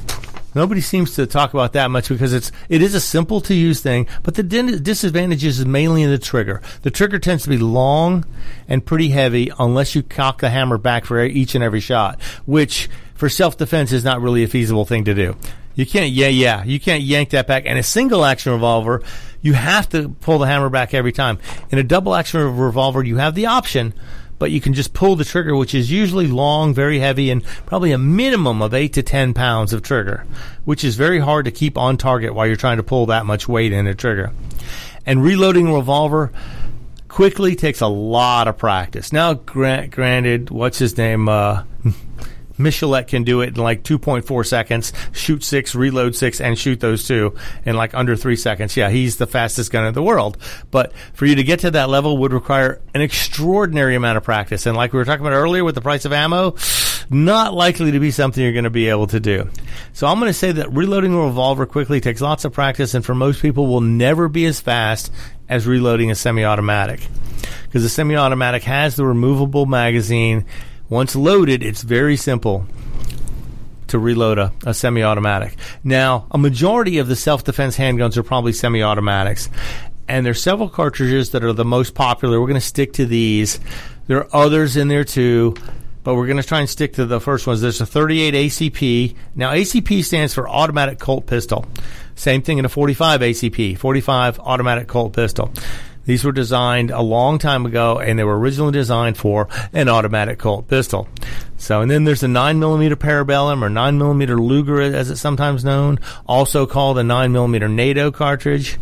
Nobody 0.57 0.81
seems 0.81 1.17
to 1.17 1.27
talk 1.27 1.53
about 1.53 1.75
that 1.75 1.91
much 1.91 2.09
because 2.09 2.33
it's 2.33 2.51
it 2.71 2.81
is 2.81 2.95
a 2.95 3.01
simple 3.01 3.43
to 3.43 3.55
use 3.55 3.83
thing, 3.83 4.07
but 4.23 4.37
the 4.37 4.43
disadvantages 4.43 5.59
is 5.59 5.67
mainly 5.67 6.03
in 6.03 6.09
the 6.09 6.17
trigger. 6.17 6.63
The 6.81 6.91
trigger 6.91 7.19
tends 7.19 7.43
to 7.43 7.51
be 7.51 7.59
long 7.59 8.25
and 8.67 8.85
pretty 8.85 9.11
heavy 9.11 9.53
unless 9.59 9.95
you 9.95 10.03
cock 10.03 10.41
the 10.41 10.49
hammer 10.49 10.79
back 10.79 11.05
for 11.05 11.23
each 11.23 11.55
and 11.55 11.63
every 11.63 11.81
shot, 11.81 12.23
which 12.47 12.89
for 13.15 13.29
self 13.29 13.59
defense 13.59 13.93
is 13.93 14.03
not 14.03 14.23
really 14.23 14.45
a 14.45 14.49
feasible 14.49 14.87
thing 14.87 15.05
to 15.05 15.15
do. 15.15 15.37
You 15.75 15.85
can't, 15.85 16.11
yeah, 16.11 16.29
yeah, 16.29 16.65
you 16.65 16.81
can't 16.81 17.03
yank 17.03 17.31
that 17.31 17.47
back. 17.47 17.65
And 17.67 17.79
a 17.79 17.83
single 17.83 18.25
action 18.25 18.53
revolver, 18.53 19.03
you 19.43 19.53
have 19.53 19.91
to 19.91 20.09
pull 20.09 20.39
the 20.39 20.47
hammer 20.47 20.71
back 20.71 20.95
every 20.95 21.13
time. 21.13 21.39
In 21.71 21.79
a 21.79 21.85
double 21.85 22.15
action 22.15 22.41
revolver, 22.41 23.05
you 23.05 23.19
have 23.19 23.35
the 23.35 23.45
option 23.45 23.93
but 24.39 24.51
you 24.51 24.61
can 24.61 24.75
just 24.75 24.93
pull 24.93 25.17
the 25.17 25.25
trigger, 25.25 25.57
which 25.57 25.75
is 25.75 25.91
usually 25.91 26.27
long, 26.27 26.75
very 26.75 26.99
heavy, 26.99 27.31
and 27.31 27.45
probably 27.65 27.93
a 27.93 27.99
minimum 27.99 28.63
of 28.63 28.75
8 28.75 28.93
to 28.95 29.03
10 29.03 29.35
pounds 29.35 29.73
of 29.73 29.83
trigger, 29.83 30.25
which 30.65 30.85
is 30.85 30.97
very 30.97 31.19
hard 31.19 31.45
to 31.47 31.51
keep 31.51 31.79
on 31.79 31.97
target 31.97 32.35
while 32.35 32.47
you're 32.47 32.57
trying 32.57 32.77
to 32.77 32.83
pull 32.83 33.07
that 33.07 33.27
much 33.27 33.49
weight 33.49 33.73
in 33.73 33.87
a 33.87 33.95
trigger. 33.95 34.33
And 35.05 35.23
reloading 35.23 35.69
a 35.69 35.75
revolver 35.75 36.33
quickly 37.09 37.57
takes 37.57 37.81
a 37.81 37.87
lot 37.87 38.49
of 38.49 38.59
practice. 38.59 39.13
Now, 39.13 39.35
grant, 39.35 39.91
granted, 39.93 40.51
what's 40.51 40.79
his 40.79 40.99
name? 40.99 41.29
Uh, 41.29 41.63
Miculek 42.59 43.09
can 43.09 43.25
do 43.25 43.41
it 43.41 43.49
in 43.49 43.57
like 43.57 43.83
2.4 43.83 44.47
seconds, 44.47 44.93
shoot 45.13 45.43
six, 45.43 45.75
reload 45.75 46.15
six, 46.15 46.41
and 46.41 46.59
shoot 46.59 46.81
those 46.81 47.07
two 47.07 47.35
in 47.65 47.77
like 47.77 47.95
under 47.95 48.17
three 48.17 48.37
seconds. 48.37 48.77
Yeah, 48.77 48.91
he's 48.91 49.17
the 49.17 49.27
fastest 49.27 49.71
gun 49.73 49.87
in 49.87 49.95
the 49.95 50.03
world. 50.03 50.39
But 50.71 50.93
for 51.13 51.27
you 51.27 51.35
to 51.37 51.45
get 51.45 51.61
to 51.61 51.71
that 51.73 51.89
level 51.89 52.19
would 52.19 52.33
require 52.33 52.81
an 52.95 53.01
extraordinary 53.01 53.95
amount 53.95 54.17
of 54.17 54.25
practice. 54.25 54.67
And 54.67 54.77
like 54.77 54.93
we 54.93 54.99
were 54.99 55.05
talking 55.05 55.27
about 55.27 55.37
earlier 55.37 55.65
with 55.65 55.75
the 55.75 55.81
price 55.81 56.05
of 56.05 56.13
ammo, 56.13 56.57
not 57.11 57.55
likely 57.55 57.93
to 57.93 58.01
be 58.01 58.11
something 58.11 58.43
you're 58.43 58.53
going 58.53 58.65
to 58.65 58.71
be 58.71 58.89
able 58.89 59.07
to 59.09 59.21
do. 59.21 59.49
So 59.93 60.07
I'm 60.07 60.19
going 60.19 60.31
to 60.31 60.39
say 60.39 60.53
that 60.53 60.73
reloading 60.73 61.15
a 61.15 61.21
revolver 61.21 61.67
quickly 61.67 62.01
takes 62.01 62.21
lots 62.21 62.45
of 62.45 62.53
practice, 62.53 62.95
and 62.95 63.05
for 63.05 63.15
most 63.15 63.41
people 63.41 63.67
will 63.67 63.81
never 63.81 64.29
be 64.29 64.47
as 64.47 64.61
fast 64.61 65.13
as 65.49 65.67
reloading 65.67 66.11
a 66.11 66.15
semi-automatic 66.15 67.07
because 67.65 67.83
the 67.83 67.89
semi-automatic 67.89 68.63
has 68.65 68.97
the 68.97 69.05
removable 69.05 69.67
magazine 69.67 70.45
once 70.89 71.17
loaded, 71.17 71.63
it's 71.63 71.83
very 71.83 72.17
simple 72.17 72.67
to 73.89 73.99
reload 73.99 74.39
a, 74.39 74.53
a 74.65 74.75
semi 74.75 75.03
automatic. 75.03 75.57
Now, 75.85 76.27
a 76.31 76.39
majority 76.39 76.99
of 76.99 77.09
the 77.09 77.17
self 77.17 77.45
defense 77.45 77.77
handguns 77.77 78.17
are 78.17 78.23
probably 78.23 78.53
semi 78.53 78.83
automatics. 78.83 79.49
And 80.09 80.25
there's 80.25 80.41
several 80.41 80.69
cartridges 80.69 81.31
that 81.31 81.43
are 81.43 81.53
the 81.53 81.65
most 81.65 81.95
popular. 81.95 82.41
We're 82.41 82.47
going 82.47 82.61
to 82.61 82.67
stick 82.67 82.93
to 82.95 83.07
these. 83.07 83.59
There 84.07 84.19
are 84.19 84.29
others 84.33 84.77
in 84.77 84.87
there 84.87 85.03
too, 85.03 85.57
but 86.05 86.15
we're 86.15 86.27
going 86.27 86.37
to 86.37 86.47
try 86.47 86.61
and 86.61 86.71
stick 86.71 86.93
to 86.95 87.07
the 87.07 87.21
first 87.21 87.47
ones. 87.47 87.61
There's 87.61 87.81
a 87.81 87.87
38 87.87 88.35
ACP. 88.35 89.17
Now, 89.35 89.51
ACP 89.51 90.05
stands 90.05 90.33
for 90.33 90.49
Automatic 90.49 91.01
Colt 91.01 91.27
Pistol. 91.27 91.65
Same 92.15 92.41
thing 92.43 92.59
in 92.59 92.65
a 92.65 92.69
45 92.69 93.21
ACP, 93.21 93.77
45 93.79 94.39
Automatic 94.39 94.87
Colt 94.87 95.13
Pistol. 95.13 95.53
These 96.07 96.25
were 96.25 96.33
designed 96.33 96.91
a 96.91 97.03
long 97.03 97.39
time 97.39 97.67
ago, 97.67 97.99
and 97.99 98.19
they 98.19 98.25
were 98.25 98.39
originally 98.39 98.73
designed 98.73 99.19
for 99.19 99.49
an 99.73 99.89
automatic 99.89 100.39
Colt 100.39 100.69
pistol. 100.69 101.09
So, 101.59 101.81
and 101.81 101.91
then 101.91 102.05
there's 102.05 102.23
a 102.23 102.29
9mm 102.29 102.95
Parabellum 102.95 103.63
or 103.63 103.69
9mm 103.69 104.41
Luger, 104.41 104.81
as 104.81 105.11
it's 105.11 105.21
sometimes 105.21 105.65
known, 105.65 105.99
also 106.27 106.65
called 106.65 106.99
a 106.99 107.03
9mm 107.03 107.71
NATO 107.73 108.11
cartridge. 108.11 108.79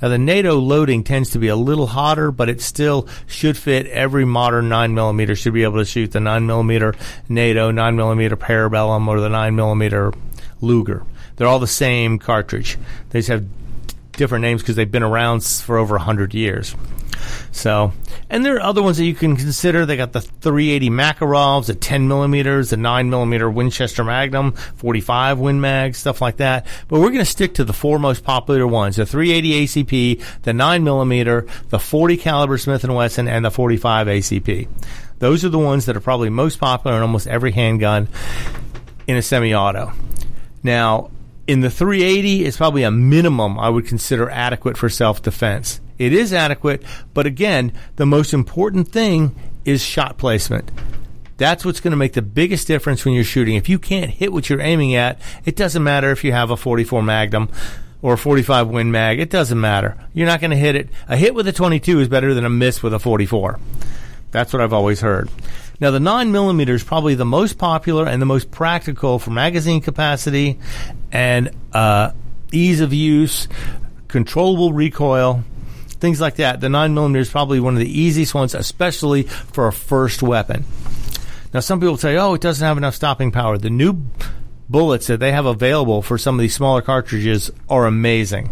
Now, 0.00 0.08
the 0.08 0.18
NATO 0.18 0.54
loading 0.54 1.02
tends 1.02 1.30
to 1.30 1.38
be 1.38 1.48
a 1.48 1.56
little 1.56 1.88
hotter, 1.88 2.30
but 2.30 2.48
it 2.48 2.60
still 2.60 3.08
should 3.26 3.56
fit 3.56 3.86
every 3.88 4.24
modern 4.24 4.68
9mm. 4.68 5.36
Should 5.36 5.54
be 5.54 5.64
able 5.64 5.78
to 5.78 5.84
shoot 5.84 6.12
the 6.12 6.20
9mm 6.20 6.96
NATO, 7.28 7.72
9mm 7.72 8.30
Parabellum, 8.36 9.08
or 9.08 9.20
the 9.20 9.28
9mm 9.28 10.16
Luger. 10.60 11.04
They're 11.36 11.48
all 11.48 11.58
the 11.58 11.66
same 11.66 12.18
cartridge. 12.18 12.78
They 13.10 13.20
just 13.20 13.28
have 13.28 13.44
different 14.18 14.42
names 14.42 14.60
because 14.60 14.76
they've 14.76 14.90
been 14.90 15.02
around 15.02 15.42
for 15.44 15.78
over 15.78 15.94
100 15.94 16.34
years. 16.34 16.76
So, 17.50 17.92
and 18.30 18.44
there 18.44 18.56
are 18.56 18.60
other 18.60 18.82
ones 18.82 18.98
that 18.98 19.04
you 19.04 19.14
can 19.14 19.36
consider. 19.36 19.86
They 19.86 19.96
got 19.96 20.12
the 20.12 20.20
380 20.20 20.90
Makarovs, 20.90 21.66
the 21.66 21.74
10 21.74 22.06
millimeters, 22.06 22.70
the 22.70 22.76
9 22.76 23.10
millimeter 23.10 23.50
Winchester 23.50 24.04
Magnum, 24.04 24.52
45 24.52 25.38
Win 25.38 25.60
Mag, 25.60 25.94
stuff 25.94 26.20
like 26.20 26.36
that. 26.36 26.66
But 26.88 27.00
we're 27.00 27.08
going 27.08 27.18
to 27.18 27.24
stick 27.24 27.54
to 27.54 27.64
the 27.64 27.72
four 27.72 27.98
most 27.98 28.24
popular 28.24 28.66
ones: 28.66 28.96
the 28.96 29.06
380 29.06 29.66
ACP, 29.66 30.42
the 30.42 30.52
9 30.52 30.84
millimeter, 30.84 31.46
the 31.70 31.78
40 31.78 32.16
caliber 32.18 32.58
Smith 32.58 32.84
and 32.84 32.94
Wesson, 32.94 33.28
and 33.28 33.44
the 33.44 33.50
45 33.50 34.06
ACP. 34.06 34.68
Those 35.18 35.44
are 35.44 35.48
the 35.48 35.58
ones 35.58 35.86
that 35.86 35.96
are 35.96 36.00
probably 36.00 36.30
most 36.30 36.60
popular 36.60 36.96
in 36.96 37.02
almost 37.02 37.26
every 37.26 37.52
handgun 37.52 38.08
in 39.08 39.16
a 39.16 39.22
semi-auto. 39.22 39.92
Now, 40.62 41.10
in 41.48 41.60
the 41.60 41.70
380 41.70 42.44
is 42.44 42.58
probably 42.58 42.82
a 42.82 42.90
minimum 42.90 43.58
I 43.58 43.70
would 43.70 43.86
consider 43.86 44.30
adequate 44.30 44.76
for 44.76 44.88
self 44.88 45.22
defense. 45.22 45.80
It 45.98 46.12
is 46.12 46.32
adequate, 46.32 46.84
but 47.14 47.26
again, 47.26 47.72
the 47.96 48.06
most 48.06 48.32
important 48.32 48.88
thing 48.88 49.34
is 49.64 49.82
shot 49.82 50.18
placement. 50.18 50.70
That's 51.38 51.64
what's 51.64 51.80
going 51.80 51.92
to 51.92 51.96
make 51.96 52.12
the 52.12 52.22
biggest 52.22 52.66
difference 52.66 53.04
when 53.04 53.14
you're 53.14 53.24
shooting. 53.24 53.56
If 53.56 53.68
you 53.68 53.78
can't 53.78 54.10
hit 54.10 54.32
what 54.32 54.50
you're 54.50 54.60
aiming 54.60 54.94
at, 54.94 55.20
it 55.44 55.56
doesn't 55.56 55.82
matter 55.82 56.10
if 56.10 56.22
you 56.22 56.32
have 56.32 56.50
a 56.50 56.56
44 56.56 57.02
Magnum 57.02 57.48
or 58.02 58.14
a 58.14 58.18
45 58.18 58.68
Win 58.68 58.90
Mag. 58.90 59.18
It 59.18 59.30
doesn't 59.30 59.60
matter. 59.60 59.96
You're 60.12 60.26
not 60.26 60.40
going 60.40 60.50
to 60.50 60.56
hit 60.56 60.76
it. 60.76 60.90
A 61.08 61.16
hit 61.16 61.34
with 61.34 61.48
a 61.48 61.52
22 61.52 62.00
is 62.00 62.08
better 62.08 62.34
than 62.34 62.44
a 62.44 62.50
miss 62.50 62.82
with 62.82 62.92
a 62.92 62.98
44. 62.98 63.58
That's 64.30 64.52
what 64.52 64.60
I've 64.60 64.72
always 64.72 65.00
heard. 65.00 65.30
Now, 65.80 65.92
the 65.92 66.00
9 66.00 66.32
millimeter 66.32 66.74
is 66.74 66.82
probably 66.82 67.14
the 67.14 67.24
most 67.24 67.56
popular 67.56 68.06
and 68.06 68.20
the 68.20 68.26
most 68.26 68.50
practical 68.50 69.18
for 69.18 69.30
magazine 69.30 69.80
capacity 69.80 70.58
and 71.12 71.50
uh, 71.72 72.10
ease 72.50 72.80
of 72.80 72.92
use, 72.92 73.46
controllable 74.08 74.72
recoil, 74.72 75.44
things 75.86 76.20
like 76.20 76.36
that. 76.36 76.60
The 76.60 76.68
9 76.68 76.94
millimeter 76.94 77.20
is 77.20 77.30
probably 77.30 77.60
one 77.60 77.74
of 77.74 77.80
the 77.80 78.00
easiest 78.00 78.34
ones, 78.34 78.54
especially 78.54 79.22
for 79.22 79.68
a 79.68 79.72
first 79.72 80.22
weapon. 80.22 80.64
Now, 81.54 81.60
some 81.60 81.80
people 81.80 81.96
say, 81.96 82.16
oh, 82.16 82.34
it 82.34 82.40
doesn't 82.40 82.66
have 82.66 82.76
enough 82.76 82.94
stopping 82.94 83.30
power. 83.30 83.56
The 83.56 83.70
new 83.70 84.02
bullets 84.68 85.06
that 85.06 85.20
they 85.20 85.32
have 85.32 85.46
available 85.46 86.02
for 86.02 86.18
some 86.18 86.34
of 86.34 86.40
these 86.40 86.54
smaller 86.54 86.82
cartridges 86.82 87.50
are 87.68 87.86
amazing. 87.86 88.50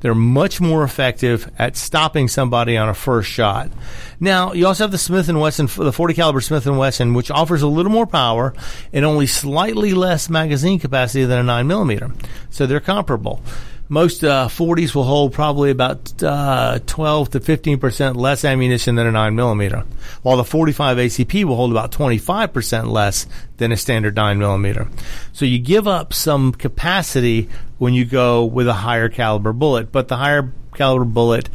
They're 0.00 0.14
much 0.14 0.60
more 0.60 0.82
effective 0.82 1.50
at 1.58 1.76
stopping 1.76 2.28
somebody 2.28 2.76
on 2.76 2.88
a 2.88 2.94
first 2.94 3.28
shot. 3.28 3.70
Now, 4.18 4.52
you 4.52 4.66
also 4.66 4.84
have 4.84 4.90
the 4.90 4.98
Smith 4.98 5.28
and 5.28 5.40
Wesson, 5.40 5.66
the 5.66 5.92
40 5.92 6.14
caliber 6.14 6.40
Smith 6.40 6.66
and 6.66 6.78
Wesson, 6.78 7.14
which 7.14 7.30
offers 7.30 7.62
a 7.62 7.68
little 7.68 7.92
more 7.92 8.06
power 8.06 8.54
and 8.92 9.04
only 9.04 9.26
slightly 9.26 9.94
less 9.94 10.30
magazine 10.30 10.78
capacity 10.78 11.24
than 11.24 11.38
a 11.38 11.42
9 11.42 11.66
millimeter. 11.66 12.10
So 12.50 12.66
they're 12.66 12.80
comparable 12.80 13.42
most 13.90 14.22
uh, 14.24 14.46
40s 14.48 14.94
will 14.94 15.02
hold 15.02 15.32
probably 15.32 15.70
about 15.70 16.22
uh, 16.22 16.78
12 16.86 17.30
to 17.30 17.40
15 17.40 17.78
percent 17.78 18.16
less 18.16 18.44
ammunition 18.44 18.94
than 18.94 19.06
a 19.06 19.12
9 19.12 19.34
millimeter, 19.34 19.84
while 20.22 20.38
the 20.38 20.44
45 20.44 20.96
ACP 20.96 21.44
will 21.44 21.56
hold 21.56 21.72
about 21.72 21.92
25 21.92 22.52
percent 22.52 22.88
less 22.88 23.26
than 23.58 23.72
a 23.72 23.76
standard 23.76 24.14
9 24.16 24.38
millimeter. 24.38 24.88
So 25.32 25.44
you 25.44 25.58
give 25.58 25.86
up 25.88 26.14
some 26.14 26.52
capacity 26.52 27.50
when 27.78 27.92
you 27.92 28.04
go 28.04 28.44
with 28.44 28.68
a 28.68 28.72
higher 28.72 29.08
caliber 29.08 29.52
bullet, 29.52 29.90
but 29.90 30.08
the 30.08 30.16
higher 30.16 30.52
caliber 30.74 31.04
bullet 31.04 31.48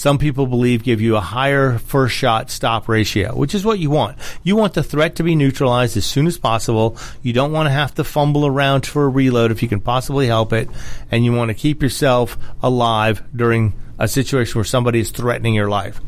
some 0.00 0.16
people 0.16 0.46
believe 0.46 0.82
give 0.82 1.02
you 1.02 1.14
a 1.16 1.20
higher 1.20 1.78
first 1.78 2.14
shot 2.14 2.50
stop 2.50 2.88
ratio, 2.88 3.34
which 3.36 3.54
is 3.54 3.66
what 3.66 3.78
you 3.78 3.90
want. 3.90 4.16
You 4.42 4.56
want 4.56 4.72
the 4.72 4.82
threat 4.82 5.16
to 5.16 5.22
be 5.22 5.34
neutralized 5.34 5.94
as 5.98 6.06
soon 6.06 6.26
as 6.26 6.38
possible. 6.38 6.96
You 7.22 7.34
don't 7.34 7.52
want 7.52 7.66
to 7.66 7.70
have 7.70 7.94
to 7.96 8.04
fumble 8.04 8.46
around 8.46 8.86
for 8.86 9.04
a 9.04 9.08
reload 9.10 9.50
if 9.50 9.62
you 9.62 9.68
can 9.68 9.82
possibly 9.82 10.26
help 10.26 10.54
it, 10.54 10.70
and 11.10 11.22
you 11.22 11.34
want 11.34 11.50
to 11.50 11.54
keep 11.54 11.82
yourself 11.82 12.38
alive 12.62 13.22
during 13.36 13.74
a 13.98 14.08
situation 14.08 14.54
where 14.54 14.64
somebody 14.64 15.00
is 15.00 15.10
threatening 15.10 15.54
your 15.54 15.68
life. 15.68 16.00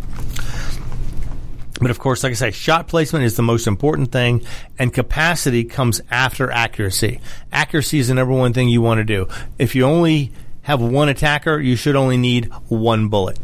But 1.79 1.91
of 1.91 1.99
course, 1.99 2.25
like 2.25 2.31
I 2.31 2.35
say, 2.35 2.51
shot 2.51 2.89
placement 2.89 3.27
is 3.27 3.37
the 3.37 3.43
most 3.43 3.67
important 3.67 4.11
thing, 4.11 4.47
and 4.79 4.91
capacity 4.91 5.65
comes 5.65 6.01
after 6.11 6.51
accuracy. 6.51 7.21
Accuracy 7.53 7.99
is 7.99 8.09
the 8.09 8.15
number 8.15 8.33
one 8.33 8.55
thing 8.55 8.71
you 8.71 8.81
want 8.81 9.01
to 9.01 9.05
do. 9.05 9.29
If 9.59 9.75
you 9.75 9.85
only 9.85 10.33
have 10.63 10.81
one 10.81 11.11
attacker, 11.11 11.61
you 11.61 11.77
should 11.77 11.97
only 11.97 12.17
need 12.17 12.47
one 12.69 13.09
bullet. 13.09 13.39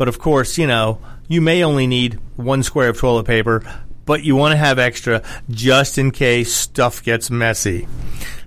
But 0.00 0.08
of 0.08 0.18
course, 0.18 0.56
you 0.56 0.66
know, 0.66 0.98
you 1.28 1.42
may 1.42 1.62
only 1.62 1.86
need 1.86 2.14
one 2.36 2.62
square 2.62 2.88
of 2.88 2.96
toilet 2.96 3.26
paper, 3.26 3.62
but 4.06 4.24
you 4.24 4.34
want 4.34 4.52
to 4.52 4.56
have 4.56 4.78
extra 4.78 5.22
just 5.50 5.98
in 5.98 6.10
case 6.10 6.54
stuff 6.54 7.02
gets 7.02 7.30
messy. 7.30 7.86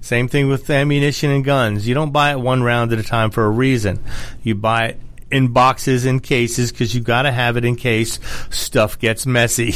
Same 0.02 0.28
thing 0.28 0.50
with 0.50 0.68
ammunition 0.68 1.30
and 1.30 1.46
guns. 1.46 1.88
You 1.88 1.94
don't 1.94 2.12
buy 2.12 2.32
it 2.32 2.40
one 2.40 2.64
round 2.64 2.92
at 2.92 2.98
a 2.98 3.04
time 3.04 3.30
for 3.30 3.46
a 3.46 3.52
reason. 3.52 4.04
You 4.42 4.56
buy 4.56 4.86
it 4.86 5.00
in 5.30 5.50
boxes 5.50 6.08
and 6.08 6.24
cases 6.24 6.72
because 6.72 6.96
you've 6.96 7.04
got 7.04 7.22
to 7.22 7.32
have 7.32 7.56
it 7.56 7.66
in 7.66 7.76
case 7.76 8.20
stuff 8.50 8.98
gets 8.98 9.28
messy. 9.28 9.74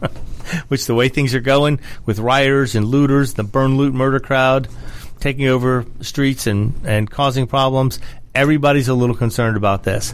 Which 0.66 0.86
the 0.86 0.94
way 0.96 1.08
things 1.08 1.36
are 1.36 1.40
going 1.40 1.78
with 2.04 2.18
rioters 2.18 2.74
and 2.74 2.84
looters, 2.84 3.34
the 3.34 3.44
burn 3.44 3.76
loot 3.76 3.94
murder 3.94 4.18
crowd, 4.18 4.66
taking 5.20 5.46
over 5.46 5.86
streets 6.00 6.48
and, 6.48 6.74
and 6.84 7.08
causing 7.08 7.46
problems. 7.46 8.00
Everybody's 8.34 8.88
a 8.88 8.94
little 8.94 9.14
concerned 9.14 9.56
about 9.56 9.84
this. 9.84 10.12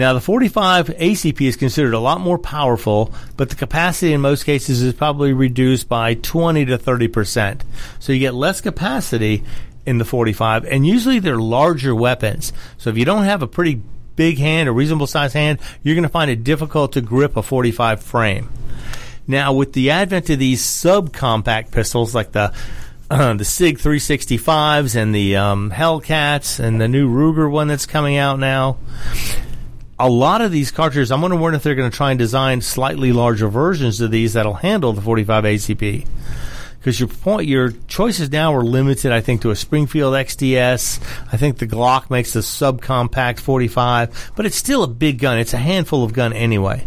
Now, 0.00 0.14
the 0.14 0.20
45 0.22 0.86
ACP 0.86 1.42
is 1.42 1.56
considered 1.56 1.92
a 1.92 1.98
lot 1.98 2.22
more 2.22 2.38
powerful, 2.38 3.12
but 3.36 3.50
the 3.50 3.54
capacity 3.54 4.14
in 4.14 4.22
most 4.22 4.44
cases 4.44 4.80
is 4.80 4.94
probably 4.94 5.34
reduced 5.34 5.90
by 5.90 6.14
20 6.14 6.64
to 6.64 6.78
30 6.78 7.08
percent. 7.08 7.64
So 7.98 8.14
you 8.14 8.18
get 8.18 8.32
less 8.32 8.62
capacity 8.62 9.44
in 9.84 9.98
the 9.98 10.06
45, 10.06 10.64
and 10.64 10.86
usually 10.86 11.18
they're 11.18 11.36
larger 11.36 11.94
weapons. 11.94 12.54
So 12.78 12.88
if 12.88 12.96
you 12.96 13.04
don't 13.04 13.24
have 13.24 13.42
a 13.42 13.46
pretty 13.46 13.82
big 14.16 14.38
hand, 14.38 14.70
a 14.70 14.72
reasonable 14.72 15.06
size 15.06 15.34
hand, 15.34 15.58
you're 15.82 15.96
going 15.96 16.04
to 16.04 16.08
find 16.08 16.30
it 16.30 16.44
difficult 16.44 16.92
to 16.92 17.02
grip 17.02 17.36
a 17.36 17.42
45 17.42 18.02
frame. 18.02 18.48
Now, 19.26 19.52
with 19.52 19.74
the 19.74 19.90
advent 19.90 20.30
of 20.30 20.38
these 20.38 20.62
subcompact 20.62 21.72
pistols 21.72 22.14
like 22.14 22.32
the 22.32 22.54
uh, 23.10 23.34
the 23.34 23.44
Sig 23.44 23.76
365s 23.76 24.96
and 24.96 25.14
the 25.14 25.36
um, 25.36 25.70
Hellcats 25.70 26.58
and 26.58 26.80
the 26.80 26.88
new 26.88 27.06
Ruger 27.06 27.50
one 27.50 27.68
that's 27.68 27.84
coming 27.84 28.16
out 28.16 28.38
now. 28.38 28.78
A 30.00 30.08
lot 30.08 30.40
of 30.40 30.50
these 30.50 30.70
cartridges, 30.70 31.12
I'm 31.12 31.20
wondering 31.20 31.54
if 31.54 31.62
they're 31.62 31.74
going 31.74 31.90
to 31.90 31.96
try 31.96 32.10
and 32.10 32.18
design 32.18 32.62
slightly 32.62 33.12
larger 33.12 33.48
versions 33.48 34.00
of 34.00 34.10
these 34.10 34.32
that'll 34.32 34.54
handle 34.54 34.94
the 34.94 35.02
45 35.02 35.44
ACP. 35.44 36.06
Because 36.78 36.98
your 36.98 37.10
point, 37.10 37.46
your 37.46 37.72
choices 37.88 38.32
now 38.32 38.54
are 38.54 38.64
limited, 38.64 39.12
I 39.12 39.20
think, 39.20 39.42
to 39.42 39.50
a 39.50 39.56
Springfield 39.56 40.14
XDS. 40.14 40.98
I 41.30 41.36
think 41.36 41.58
the 41.58 41.66
Glock 41.66 42.08
makes 42.08 42.32
the 42.32 42.40
subcompact 42.40 43.40
45, 43.40 44.32
but 44.34 44.46
it's 44.46 44.56
still 44.56 44.82
a 44.82 44.88
big 44.88 45.18
gun. 45.18 45.38
It's 45.38 45.52
a 45.52 45.58
handful 45.58 46.02
of 46.02 46.14
gun 46.14 46.32
anyway. 46.32 46.86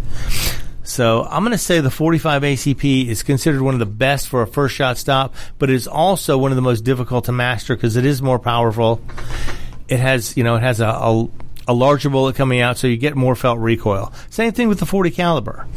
So 0.83 1.23
I'm 1.23 1.43
going 1.43 1.51
to 1.51 1.59
say 1.59 1.79
the 1.79 1.91
45 1.91 2.41
ACP 2.41 3.07
is 3.07 3.21
considered 3.21 3.61
one 3.61 3.75
of 3.75 3.79
the 3.79 3.85
best 3.85 4.27
for 4.27 4.41
a 4.41 4.47
first 4.47 4.75
shot 4.75 4.97
stop, 4.97 5.35
but 5.59 5.69
it 5.69 5.75
is 5.75 5.87
also 5.87 6.39
one 6.39 6.51
of 6.51 6.55
the 6.55 6.63
most 6.63 6.81
difficult 6.81 7.25
to 7.25 7.31
master 7.31 7.75
because 7.75 7.95
it 7.95 8.05
is 8.05 8.21
more 8.21 8.39
powerful. 8.39 8.99
It 9.87 9.99
has, 9.99 10.35
you 10.35 10.43
know, 10.43 10.55
it 10.55 10.63
has 10.63 10.79
a, 10.79 10.87
a, 10.87 11.29
a 11.67 11.73
larger 11.73 12.09
bullet 12.09 12.35
coming 12.35 12.61
out, 12.61 12.77
so 12.77 12.87
you 12.87 12.97
get 12.97 13.15
more 13.15 13.35
felt 13.35 13.59
recoil. 13.59 14.13
Same 14.29 14.51
thing 14.51 14.67
with 14.67 14.79
the 14.79 14.85
40 14.85 15.11
caliber. 15.11 15.67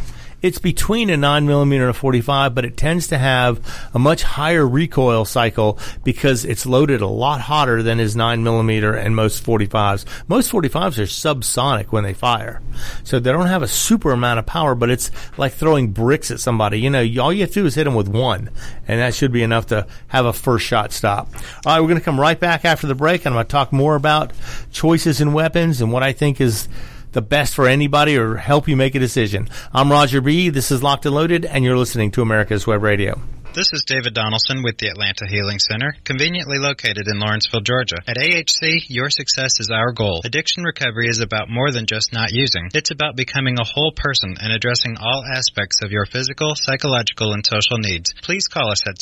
It's 0.42 0.58
between 0.58 1.10
a 1.10 1.16
9 1.16 1.46
millimeter 1.46 1.84
and 1.84 1.90
a 1.90 1.98
45, 1.98 2.54
but 2.54 2.64
it 2.64 2.76
tends 2.76 3.08
to 3.08 3.18
have 3.18 3.60
a 3.94 3.98
much 3.98 4.22
higher 4.22 4.66
recoil 4.66 5.24
cycle 5.24 5.78
because 6.04 6.44
it's 6.44 6.66
loaded 6.66 7.00
a 7.00 7.06
lot 7.06 7.40
hotter 7.40 7.82
than 7.82 8.00
is 8.00 8.14
9 8.14 8.42
millimeter 8.42 8.92
and 8.92 9.16
most 9.16 9.44
45s. 9.44 10.04
Most 10.28 10.52
45s 10.52 10.98
are 10.98 11.02
subsonic 11.04 11.86
when 11.86 12.04
they 12.04 12.12
fire. 12.12 12.60
So 13.02 13.18
they 13.18 13.32
don't 13.32 13.46
have 13.46 13.62
a 13.62 13.68
super 13.68 14.12
amount 14.12 14.38
of 14.38 14.46
power, 14.46 14.74
but 14.74 14.90
it's 14.90 15.10
like 15.38 15.54
throwing 15.54 15.92
bricks 15.92 16.30
at 16.30 16.38
somebody. 16.38 16.80
You 16.80 16.90
know, 16.90 17.04
all 17.20 17.32
you 17.32 17.40
have 17.40 17.50
to 17.50 17.60
do 17.60 17.66
is 17.66 17.74
hit 17.74 17.84
them 17.84 17.94
with 17.94 18.08
one, 18.08 18.50
and 18.86 19.00
that 19.00 19.14
should 19.14 19.32
be 19.32 19.42
enough 19.42 19.66
to 19.68 19.86
have 20.08 20.26
a 20.26 20.32
first 20.32 20.66
shot 20.66 20.92
stop. 20.92 21.28
All 21.64 21.72
right, 21.72 21.80
we're 21.80 21.88
going 21.88 21.98
to 21.98 22.04
come 22.04 22.20
right 22.20 22.38
back 22.38 22.64
after 22.64 22.86
the 22.86 22.94
break, 22.94 23.24
and 23.24 23.28
I'm 23.28 23.36
going 23.36 23.46
to 23.46 23.50
talk 23.50 23.72
more 23.72 23.96
about 23.96 24.32
choices 24.70 25.20
in 25.20 25.32
weapons 25.32 25.80
and 25.80 25.92
what 25.92 26.02
I 26.02 26.12
think 26.12 26.40
is 26.40 26.68
the 27.16 27.22
best 27.22 27.54
for 27.54 27.66
anybody 27.66 28.18
or 28.18 28.36
help 28.36 28.68
you 28.68 28.76
make 28.76 28.94
a 28.94 28.98
decision. 28.98 29.48
I'm 29.72 29.90
Roger 29.90 30.20
B. 30.20 30.50
This 30.50 30.70
is 30.70 30.82
Locked 30.82 31.06
and 31.06 31.14
Loaded, 31.14 31.46
and 31.46 31.64
you're 31.64 31.78
listening 31.78 32.10
to 32.10 32.20
America's 32.20 32.66
Web 32.66 32.82
Radio. 32.82 33.18
This 33.54 33.72
is 33.72 33.84
David 33.86 34.12
Donaldson 34.12 34.62
with 34.62 34.76
the 34.76 34.88
Atlanta 34.88 35.24
Healing 35.26 35.58
Center, 35.58 35.96
conveniently 36.04 36.58
located 36.58 37.08
in 37.08 37.18
Lawrenceville, 37.18 37.62
Georgia. 37.62 38.02
At 38.06 38.18
AHC, 38.18 38.90
your 38.90 39.08
success 39.08 39.60
is 39.60 39.70
our 39.72 39.92
goal. 39.92 40.20
Addiction 40.26 40.62
recovery 40.62 41.08
is 41.08 41.20
about 41.20 41.48
more 41.48 41.72
than 41.72 41.86
just 41.86 42.12
not 42.12 42.32
using. 42.32 42.68
It's 42.74 42.90
about 42.90 43.16
becoming 43.16 43.58
a 43.58 43.64
whole 43.64 43.92
person 43.96 44.36
and 44.38 44.52
addressing 44.52 44.98
all 45.00 45.24
aspects 45.24 45.80
of 45.82 45.90
your 45.90 46.04
physical, 46.04 46.54
psychological, 46.54 47.32
and 47.32 47.46
social 47.46 47.78
needs. 47.78 48.12
Please 48.20 48.46
call 48.46 48.70
us 48.70 48.86
at 48.86 48.98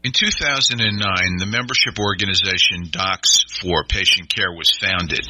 In 0.05 0.12
2009, 0.12 1.38
the 1.38 1.46
membership 1.46 1.98
organization 1.98 2.88
Docs 2.90 3.44
for 3.59 3.84
Patient 3.84 4.28
Care 4.28 4.52
was 4.52 4.68
founded. 4.78 5.26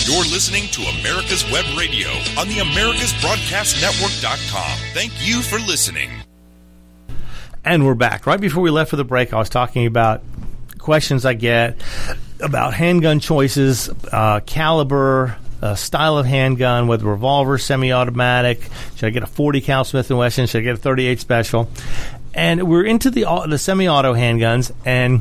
You're 0.00 0.24
listening 0.24 0.68
to 0.72 0.80
America's 0.98 1.44
Web 1.52 1.66
Radio 1.76 2.08
on 2.38 2.48
the 2.48 2.56
AmericasBroadcastNetwork.com. 2.64 4.78
Thank 4.94 5.12
you 5.20 5.42
for 5.42 5.58
listening. 5.58 6.08
And 7.64 7.86
we're 7.86 7.94
back. 7.94 8.26
Right 8.26 8.40
before 8.40 8.60
we 8.62 8.70
left 8.70 8.90
for 8.90 8.96
the 8.96 9.04
break, 9.04 9.32
I 9.32 9.38
was 9.38 9.48
talking 9.48 9.86
about 9.86 10.22
questions 10.78 11.24
I 11.24 11.34
get 11.34 11.80
about 12.40 12.74
handgun 12.74 13.20
choices, 13.20 13.88
uh, 14.10 14.40
caliber, 14.40 15.36
uh, 15.62 15.76
style 15.76 16.18
of 16.18 16.26
handgun, 16.26 16.88
whether 16.88 17.04
revolver, 17.04 17.56
semi-automatic. 17.58 18.68
Should 18.96 19.06
I 19.06 19.10
get 19.10 19.22
a 19.22 19.26
40 19.26 19.60
cal 19.60 19.84
Smith 19.84 20.10
and 20.10 20.18
Wesson? 20.18 20.46
Should 20.46 20.62
I 20.62 20.64
get 20.64 20.74
a 20.74 20.78
38 20.78 21.20
special? 21.20 21.70
And 22.34 22.64
we're 22.64 22.84
into 22.84 23.10
the 23.10 23.24
the 23.46 23.58
semi-auto 23.58 24.14
handguns, 24.14 24.72
and 24.86 25.20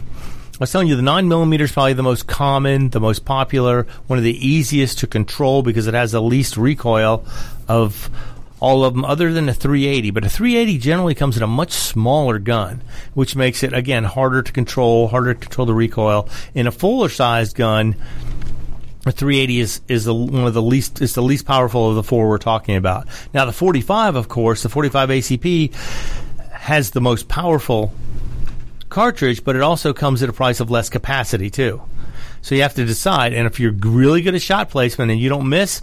I 0.61 0.63
was 0.63 0.71
telling 0.71 0.89
you 0.89 0.95
the 0.95 1.01
nine 1.01 1.27
millimeter 1.27 1.63
is 1.63 1.71
probably 1.71 1.93
the 1.93 2.03
most 2.03 2.27
common, 2.27 2.89
the 2.89 2.99
most 2.99 3.25
popular, 3.25 3.87
one 4.05 4.19
of 4.19 4.23
the 4.23 4.47
easiest 4.47 4.99
to 4.99 5.07
control 5.07 5.63
because 5.63 5.87
it 5.87 5.95
has 5.95 6.11
the 6.11 6.21
least 6.21 6.55
recoil 6.55 7.25
of 7.67 8.11
all 8.59 8.85
of 8.85 8.93
them 8.93 9.03
other 9.03 9.33
than 9.33 9.49
a 9.49 9.55
380. 9.55 10.11
But 10.11 10.23
a 10.23 10.29
380 10.29 10.77
generally 10.77 11.15
comes 11.15 11.35
in 11.35 11.41
a 11.41 11.47
much 11.47 11.71
smaller 11.71 12.37
gun, 12.37 12.83
which 13.15 13.35
makes 13.35 13.63
it, 13.63 13.73
again, 13.73 14.03
harder 14.03 14.43
to 14.43 14.51
control, 14.51 15.07
harder 15.07 15.33
to 15.33 15.39
control 15.39 15.65
the 15.65 15.73
recoil. 15.73 16.29
In 16.53 16.67
a 16.67 16.71
fuller 16.71 17.09
sized 17.09 17.55
gun, 17.55 17.95
a 19.07 19.11
380 19.11 19.59
is, 19.61 19.81
is 19.87 20.05
the, 20.05 20.13
one 20.13 20.45
of 20.45 20.53
the 20.53 20.61
least 20.61 21.01
is 21.01 21.15
the 21.15 21.23
least 21.23 21.47
powerful 21.47 21.89
of 21.89 21.95
the 21.95 22.03
four 22.03 22.29
we're 22.29 22.37
talking 22.37 22.75
about. 22.75 23.07
Now 23.33 23.45
the 23.45 23.51
45, 23.51 24.15
of 24.15 24.27
course, 24.27 24.61
the 24.61 24.69
45 24.69 25.09
ACP 25.09 25.73
has 26.51 26.91
the 26.91 27.01
most 27.01 27.27
powerful 27.27 27.91
cartridge, 28.91 29.43
but 29.43 29.55
it 29.55 29.61
also 29.61 29.93
comes 29.93 30.21
at 30.21 30.29
a 30.29 30.33
price 30.33 30.59
of 30.59 30.69
less 30.69 30.89
capacity 30.89 31.49
too. 31.49 31.81
So 32.41 32.55
you 32.55 32.61
have 32.61 32.75
to 32.75 32.85
decide. 32.85 33.33
And 33.33 33.47
if 33.47 33.59
you're 33.59 33.71
really 33.71 34.21
good 34.21 34.35
at 34.35 34.41
shot 34.41 34.69
placement 34.69 35.11
and 35.11 35.19
you 35.19 35.29
don't 35.29 35.49
miss, 35.49 35.81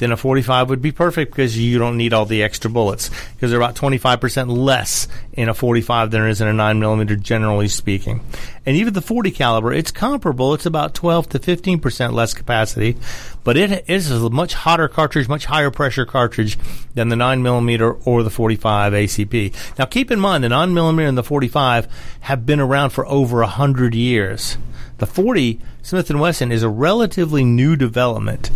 then 0.00 0.12
a 0.12 0.16
45 0.16 0.70
would 0.70 0.80
be 0.80 0.92
perfect 0.92 1.30
because 1.30 1.58
you 1.58 1.78
don't 1.78 1.98
need 1.98 2.14
all 2.14 2.24
the 2.24 2.42
extra 2.42 2.70
bullets 2.70 3.10
because 3.34 3.50
they're 3.50 3.60
about 3.60 3.74
25% 3.74 4.48
less 4.48 5.06
in 5.34 5.50
a 5.50 5.54
45 5.54 6.10
than 6.10 6.22
there 6.22 6.28
is 6.28 6.40
in 6.40 6.48
a 6.48 6.54
9 6.54 6.80
millimeter, 6.80 7.16
generally 7.16 7.68
speaking. 7.68 8.24
And 8.64 8.76
even 8.76 8.94
the 8.94 9.02
40 9.02 9.30
caliber, 9.30 9.72
it's 9.74 9.90
comparable. 9.90 10.54
It's 10.54 10.64
about 10.64 10.94
12 10.94 11.28
to 11.30 11.38
15% 11.38 12.12
less 12.12 12.32
capacity, 12.32 12.96
but 13.44 13.58
it 13.58 13.84
is 13.88 14.10
a 14.10 14.30
much 14.30 14.54
hotter 14.54 14.88
cartridge, 14.88 15.28
much 15.28 15.44
higher 15.44 15.70
pressure 15.70 16.06
cartridge 16.06 16.58
than 16.94 17.10
the 17.10 17.16
9 17.16 17.42
millimeter 17.42 17.92
or 17.92 18.22
the 18.22 18.30
45 18.30 18.94
ACP. 18.94 19.78
Now 19.78 19.84
keep 19.84 20.10
in 20.10 20.18
mind 20.18 20.44
the 20.44 20.48
9 20.48 20.72
millimeter 20.72 21.08
and 21.08 21.18
the 21.18 21.22
45 21.22 21.88
have 22.20 22.46
been 22.46 22.60
around 22.60 22.90
for 22.90 23.06
over 23.06 23.40
100 23.40 23.94
years. 23.94 24.56
The 24.96 25.06
40 25.06 25.60
Smith 25.82 26.10
& 26.10 26.14
Wesson 26.14 26.52
is 26.52 26.62
a 26.62 26.70
relatively 26.70 27.44
new 27.44 27.76
development. 27.76 28.50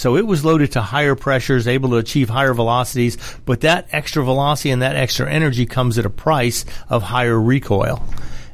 So 0.00 0.16
it 0.16 0.26
was 0.26 0.46
loaded 0.46 0.72
to 0.72 0.80
higher 0.80 1.14
pressures, 1.14 1.68
able 1.68 1.90
to 1.90 1.96
achieve 1.96 2.30
higher 2.30 2.54
velocities, 2.54 3.18
but 3.44 3.60
that 3.60 3.86
extra 3.92 4.24
velocity 4.24 4.70
and 4.70 4.80
that 4.80 4.96
extra 4.96 5.30
energy 5.30 5.66
comes 5.66 5.98
at 5.98 6.06
a 6.06 6.10
price 6.10 6.64
of 6.88 7.02
higher 7.02 7.38
recoil. 7.38 8.02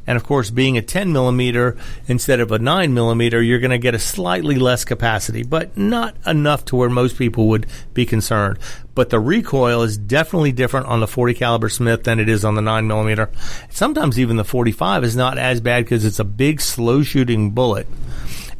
And 0.08 0.16
of 0.16 0.24
course, 0.24 0.50
being 0.50 0.76
a 0.76 0.82
10 0.82 1.12
millimeter 1.12 1.76
instead 2.08 2.40
of 2.40 2.50
a 2.50 2.58
9 2.58 2.92
millimeter, 2.92 3.40
you're 3.40 3.60
going 3.60 3.70
to 3.70 3.78
get 3.78 3.94
a 3.94 3.98
slightly 4.00 4.56
less 4.56 4.84
capacity, 4.84 5.44
but 5.44 5.76
not 5.76 6.16
enough 6.26 6.64
to 6.64 6.74
where 6.74 6.90
most 6.90 7.16
people 7.16 7.46
would 7.46 7.66
be 7.94 8.04
concerned. 8.04 8.58
But 8.96 9.10
the 9.10 9.20
recoil 9.20 9.82
is 9.82 9.96
definitely 9.96 10.50
different 10.50 10.86
on 10.86 10.98
the 10.98 11.06
40 11.06 11.34
caliber 11.34 11.68
Smith 11.68 12.02
than 12.02 12.18
it 12.18 12.28
is 12.28 12.44
on 12.44 12.56
the 12.56 12.60
9 12.60 12.88
millimeter. 12.88 13.30
Sometimes 13.70 14.18
even 14.18 14.34
the 14.36 14.44
45 14.44 15.04
is 15.04 15.14
not 15.14 15.38
as 15.38 15.60
bad 15.60 15.84
because 15.84 16.04
it's 16.04 16.18
a 16.18 16.24
big, 16.24 16.60
slow 16.60 17.04
shooting 17.04 17.52
bullet 17.52 17.86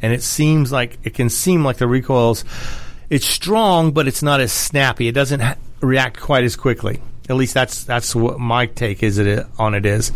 and 0.02 0.12
it 0.12 0.22
seems 0.22 0.72
like 0.72 0.98
it 1.04 1.14
can 1.14 1.28
seem 1.28 1.64
like 1.64 1.76
the 1.78 1.86
recoils. 1.86 2.44
It's 3.08 3.26
strong, 3.26 3.92
but 3.92 4.08
it's 4.08 4.22
not 4.22 4.40
as 4.40 4.52
snappy. 4.52 5.08
It 5.08 5.12
doesn't 5.12 5.40
ha- 5.40 5.56
react 5.80 6.20
quite 6.20 6.44
as 6.44 6.56
quickly. 6.56 7.00
At 7.28 7.36
least 7.36 7.54
that's 7.54 7.84
that's 7.84 8.14
what 8.14 8.38
my 8.38 8.66
take 8.66 9.02
is 9.02 9.18
it 9.18 9.46
on 9.58 9.74
it 9.74 9.86
is. 9.86 10.12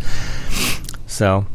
So 1.07 1.47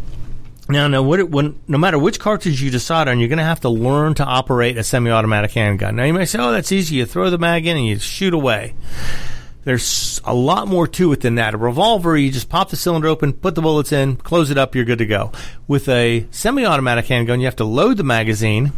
now, 0.68 0.88
no, 0.88 1.04
what 1.04 1.30
when, 1.30 1.60
no 1.68 1.78
matter 1.78 2.00
which 2.00 2.20
cartridge 2.20 2.62
you 2.62 2.72
decide 2.72 3.08
on, 3.08 3.20
you're 3.20 3.30
going 3.30 3.38
to 3.38 3.44
have 3.44 3.62
to 3.62 3.70
learn 3.70 4.16
to 4.16 4.24
operate 4.24 4.78
a 4.78 4.84
semi-automatic 4.84 5.52
handgun. 5.52 5.96
Now, 5.96 6.06
you 6.06 6.14
may 6.14 6.26
say, 6.26 6.40
"Oh, 6.40 6.52
that's 6.52 6.72
easy. 6.72 6.96
You 6.96 7.06
throw 7.06 7.30
the 7.30 7.38
mag 7.38 7.68
in 7.68 7.78
and 7.78 7.86
you 7.86 8.00
shoot 8.00 8.34
away." 8.34 8.74
There's 9.66 10.22
a 10.24 10.34
lot 10.34 10.68
more 10.68 10.88
to 10.88 11.12
it 11.12 11.22
than 11.22 11.36
that. 11.36 11.56
A 11.56 11.58
revolver, 11.58 12.16
you 12.16 12.32
just 12.32 12.50
pop 12.50 12.70
the 12.70 12.76
cylinder 12.76 13.08
open, 13.08 13.34
put 13.34 13.56
the 13.56 13.64
bullets 13.64 13.92
in, 13.92 14.16
close 14.16 14.52
it 14.52 14.60
up, 14.60 14.76
you're 14.76 14.86
good 14.86 15.00
to 15.00 15.08
go. 15.08 15.32
With 15.68 15.90
a 15.90 16.28
semi-automatic 16.30 17.08
handgun, 17.08 17.40
you 17.40 17.48
have 17.48 17.56
to 17.58 17.66
load 17.66 17.98
the 17.98 18.04
magazine, 18.04 18.72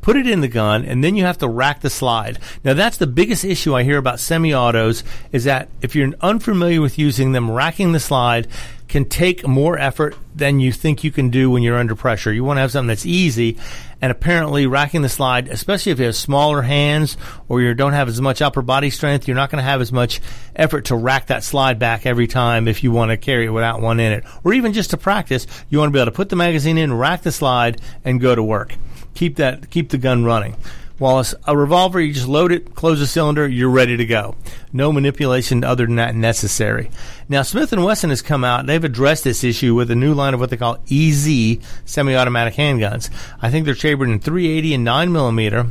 put 0.00 0.16
it 0.16 0.26
in 0.26 0.40
the 0.40 0.48
gun, 0.48 0.84
and 0.84 1.04
then 1.04 1.14
you 1.14 1.24
have 1.24 1.38
to 1.38 1.48
rack 1.48 1.80
the 1.80 1.90
slide. 1.90 2.38
Now 2.64 2.74
that's 2.74 2.96
the 2.96 3.06
biggest 3.06 3.44
issue 3.44 3.74
I 3.74 3.82
hear 3.82 3.98
about 3.98 4.20
semi-autos 4.20 5.04
is 5.32 5.44
that 5.44 5.68
if 5.82 5.94
you're 5.94 6.12
unfamiliar 6.20 6.80
with 6.80 6.98
using 6.98 7.32
them, 7.32 7.50
racking 7.50 7.92
the 7.92 8.00
slide 8.00 8.48
can 8.88 9.04
take 9.04 9.46
more 9.46 9.78
effort 9.78 10.16
than 10.34 10.58
you 10.58 10.72
think 10.72 11.04
you 11.04 11.12
can 11.12 11.30
do 11.30 11.48
when 11.48 11.62
you're 11.62 11.78
under 11.78 11.94
pressure. 11.94 12.32
You 12.32 12.42
want 12.42 12.56
to 12.56 12.62
have 12.62 12.72
something 12.72 12.88
that's 12.88 13.06
easy, 13.06 13.56
and 14.02 14.10
apparently 14.10 14.66
racking 14.66 15.02
the 15.02 15.08
slide, 15.08 15.46
especially 15.46 15.92
if 15.92 16.00
you 16.00 16.06
have 16.06 16.16
smaller 16.16 16.62
hands 16.62 17.16
or 17.48 17.60
you 17.60 17.72
don't 17.74 17.92
have 17.92 18.08
as 18.08 18.20
much 18.20 18.42
upper 18.42 18.62
body 18.62 18.90
strength, 18.90 19.28
you're 19.28 19.36
not 19.36 19.48
going 19.48 19.62
to 19.62 19.70
have 19.70 19.80
as 19.80 19.92
much 19.92 20.20
effort 20.56 20.86
to 20.86 20.96
rack 20.96 21.26
that 21.26 21.44
slide 21.44 21.78
back 21.78 22.04
every 22.04 22.26
time 22.26 22.66
if 22.66 22.82
you 22.82 22.90
want 22.90 23.12
to 23.12 23.16
carry 23.16 23.46
it 23.46 23.50
without 23.50 23.80
one 23.80 24.00
in 24.00 24.10
it. 24.10 24.24
Or 24.42 24.52
even 24.54 24.72
just 24.72 24.90
to 24.90 24.96
practice, 24.96 25.46
you 25.68 25.78
want 25.78 25.90
to 25.90 25.92
be 25.92 26.00
able 26.00 26.10
to 26.10 26.16
put 26.16 26.28
the 26.28 26.36
magazine 26.36 26.76
in, 26.76 26.92
rack 26.92 27.22
the 27.22 27.30
slide, 27.30 27.80
and 28.04 28.20
go 28.20 28.34
to 28.34 28.42
work. 28.42 28.74
Keep 29.14 29.36
that, 29.36 29.70
keep 29.70 29.90
the 29.90 29.98
gun 29.98 30.24
running. 30.24 30.56
While 30.98 31.24
a 31.46 31.56
revolver, 31.56 31.98
you 31.98 32.12
just 32.12 32.28
load 32.28 32.52
it, 32.52 32.74
close 32.74 32.98
the 32.98 33.06
cylinder, 33.06 33.48
you're 33.48 33.70
ready 33.70 33.96
to 33.96 34.04
go. 34.04 34.36
No 34.70 34.92
manipulation 34.92 35.64
other 35.64 35.86
than 35.86 35.96
that 35.96 36.14
necessary. 36.14 36.90
Now, 37.26 37.40
Smith 37.40 37.72
& 37.72 37.72
Wesson 37.72 38.10
has 38.10 38.20
come 38.20 38.44
out, 38.44 38.66
they've 38.66 38.84
addressed 38.84 39.24
this 39.24 39.42
issue 39.42 39.74
with 39.74 39.90
a 39.90 39.94
new 39.94 40.12
line 40.12 40.34
of 40.34 40.40
what 40.40 40.50
they 40.50 40.58
call 40.58 40.76
EZ 40.90 41.56
semi-automatic 41.86 42.52
handguns. 42.52 43.08
I 43.40 43.50
think 43.50 43.64
they're 43.64 43.74
chambered 43.74 44.10
in 44.10 44.20
380 44.20 44.74
and 44.74 44.84
9 44.84 45.10
millimeter, 45.10 45.68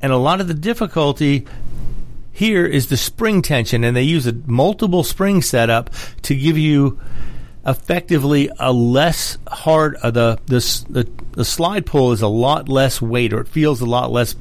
and 0.00 0.12
a 0.12 0.16
lot 0.16 0.40
of 0.40 0.48
the 0.48 0.54
difficulty 0.54 1.46
here 2.32 2.64
is 2.64 2.88
the 2.88 2.96
spring 2.96 3.42
tension, 3.42 3.84
and 3.84 3.94
they 3.94 4.02
use 4.02 4.26
a 4.26 4.32
multiple 4.46 5.04
spring 5.04 5.42
setup 5.42 5.90
to 6.22 6.34
give 6.34 6.56
you 6.56 6.98
effectively 7.66 8.50
a 8.58 8.72
less 8.72 9.38
hard 9.48 9.96
uh, 9.96 10.10
the, 10.10 10.38
the 10.46 10.84
the 10.90 11.10
the 11.32 11.44
slide 11.44 11.86
pull 11.86 12.12
is 12.12 12.22
a 12.22 12.28
lot 12.28 12.68
less 12.68 13.00
weight 13.00 13.32
or 13.32 13.40
it 13.40 13.48
feels 13.48 13.80
a 13.80 13.86
lot 13.86 14.10
less 14.10 14.36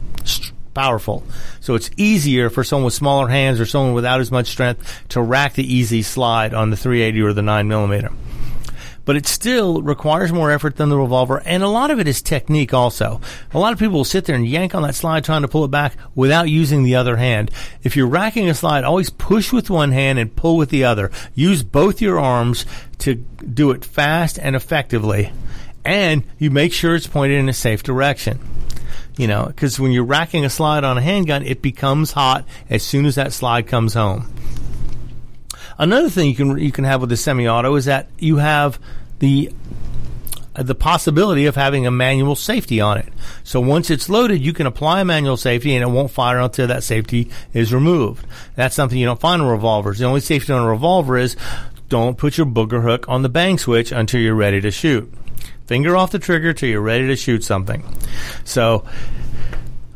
powerful. 0.74 1.24
So 1.60 1.76
it's 1.76 1.90
easier 1.98 2.50
for 2.50 2.64
someone 2.64 2.86
with 2.86 2.94
smaller 2.94 3.28
hands 3.28 3.60
or 3.60 3.66
someone 3.66 3.94
without 3.94 4.22
as 4.22 4.32
much 4.32 4.48
strength 4.48 5.04
to 5.10 5.22
rack 5.22 5.54
the 5.54 5.74
easy 5.74 6.02
slide 6.02 6.54
on 6.54 6.70
the 6.70 6.78
380 6.78 7.22
or 7.22 7.34
the 7.34 7.42
9 7.42 7.68
millimeter. 7.68 8.12
But 9.06 9.16
it 9.16 9.28
still 9.28 9.82
requires 9.82 10.32
more 10.32 10.52
effort 10.52 10.78
than 10.78 10.90
the 10.90 10.98
revolver, 10.98 11.42
and 11.46 11.62
a 11.62 11.68
lot 11.68 11.92
of 11.92 12.00
it 12.00 12.08
is 12.08 12.22
technique 12.22 12.74
also. 12.74 13.20
A 13.54 13.60
lot 13.60 13.74
of 13.74 13.80
people 13.80 13.98
will 13.98 14.06
sit 14.06 14.26
there 14.26 14.36
and 14.36 14.48
yank 14.48 14.74
on 14.74 14.84
that 14.84 14.96
slide 14.96 15.26
trying 15.26 15.42
to 15.42 15.48
pull 15.48 15.66
it 15.66 15.72
back 15.72 15.98
without 16.16 16.50
using 16.50 16.84
the 16.84 16.96
other 16.96 17.18
hand. 17.18 17.52
If 17.84 17.96
you're 17.98 18.08
racking 18.08 18.50
a 18.50 18.54
slide, 18.54 18.84
always 18.84 19.10
push 19.10 19.52
with 19.52 19.70
one 19.70 19.92
hand 19.92 20.20
and 20.20 20.36
pull 20.36 20.58
with 20.58 20.70
the 20.70 20.86
other. 20.86 21.12
Use 21.36 21.64
both 21.64 22.02
your 22.02 22.20
arms 22.20 22.66
to 23.00 23.16
do 23.16 23.72
it 23.72 23.84
fast 23.84 24.40
and 24.40 24.56
effectively. 24.56 25.32
And 25.84 26.24
you 26.40 26.50
make 26.50 26.72
sure 26.72 26.96
it's 26.96 27.08
pointed 27.08 27.40
in 27.40 27.50
a 27.50 27.54
safe 27.54 27.84
direction 27.84 28.40
you 29.18 29.28
know, 29.28 29.46
because 29.46 29.80
when 29.80 29.92
you're 29.92 30.04
racking 30.04 30.46
a 30.46 30.50
slide 30.50 30.84
on 30.84 30.98
a 30.98 31.02
handgun, 31.02 31.44
it 31.44 31.62
becomes 31.62 32.12
hot 32.12 32.46
as 32.70 32.84
soon 32.84 33.06
as 33.06 33.16
that 33.16 33.34
slide 33.34 33.68
comes 33.68 33.94
home. 33.94 34.34
Another 35.78 36.10
thing 36.10 36.30
you 36.30 36.36
can 36.36 36.58
you 36.58 36.72
can 36.72 36.84
have 36.86 37.02
with 37.02 37.10
the 37.10 37.18
semi-auto 37.18 37.76
is 37.76 37.86
that 37.86 38.10
you 38.20 38.38
have 38.38 38.80
the 39.20 39.52
the 40.56 40.76
possibility 40.76 41.48
of 41.48 41.56
having 41.56 41.88
a 41.88 41.92
manual 41.92 42.36
safety 42.36 42.80
on 42.80 42.98
it. 43.00 43.12
So 43.44 43.60
once 43.60 43.90
it's 43.90 44.08
loaded, 44.08 44.42
you 44.42 44.54
can 44.54 44.68
apply 44.68 45.02
a 45.02 45.06
manual 45.06 45.38
safety 45.38 45.76
and 45.76 45.84
it 45.84 45.92
won't 45.92 46.12
fire 46.12 46.40
until 46.40 46.68
that 46.68 46.84
safety 46.84 47.32
is 47.54 47.74
removed. 47.74 48.26
That's 48.56 48.76
something 48.76 48.98
you 48.98 49.08
don't 49.08 49.20
find 49.20 49.42
in 49.42 49.48
revolvers. 49.48 50.00
The 50.00 50.06
only 50.06 50.20
safety 50.20 50.54
on 50.54 50.64
a 50.64 50.70
revolver 50.70 51.18
is 51.18 51.36
don't 51.90 52.18
put 52.18 52.38
your 52.38 52.46
booger 52.46 52.84
hook 52.84 53.10
on 53.10 53.24
the 53.24 53.30
bang 53.30 53.58
switch 53.58 53.92
until 53.92 54.20
you're 54.20 54.36
ready 54.36 54.62
to 54.62 54.72
shoot. 54.72 55.12
Finger 55.66 55.96
off 55.96 56.12
the 56.12 56.20
trigger 56.20 56.54
till 56.54 56.70
you're 56.70 56.82
ready 56.82 57.08
to 57.08 57.16
shoot 57.16 57.44
something. 57.44 57.84
So 58.44 58.86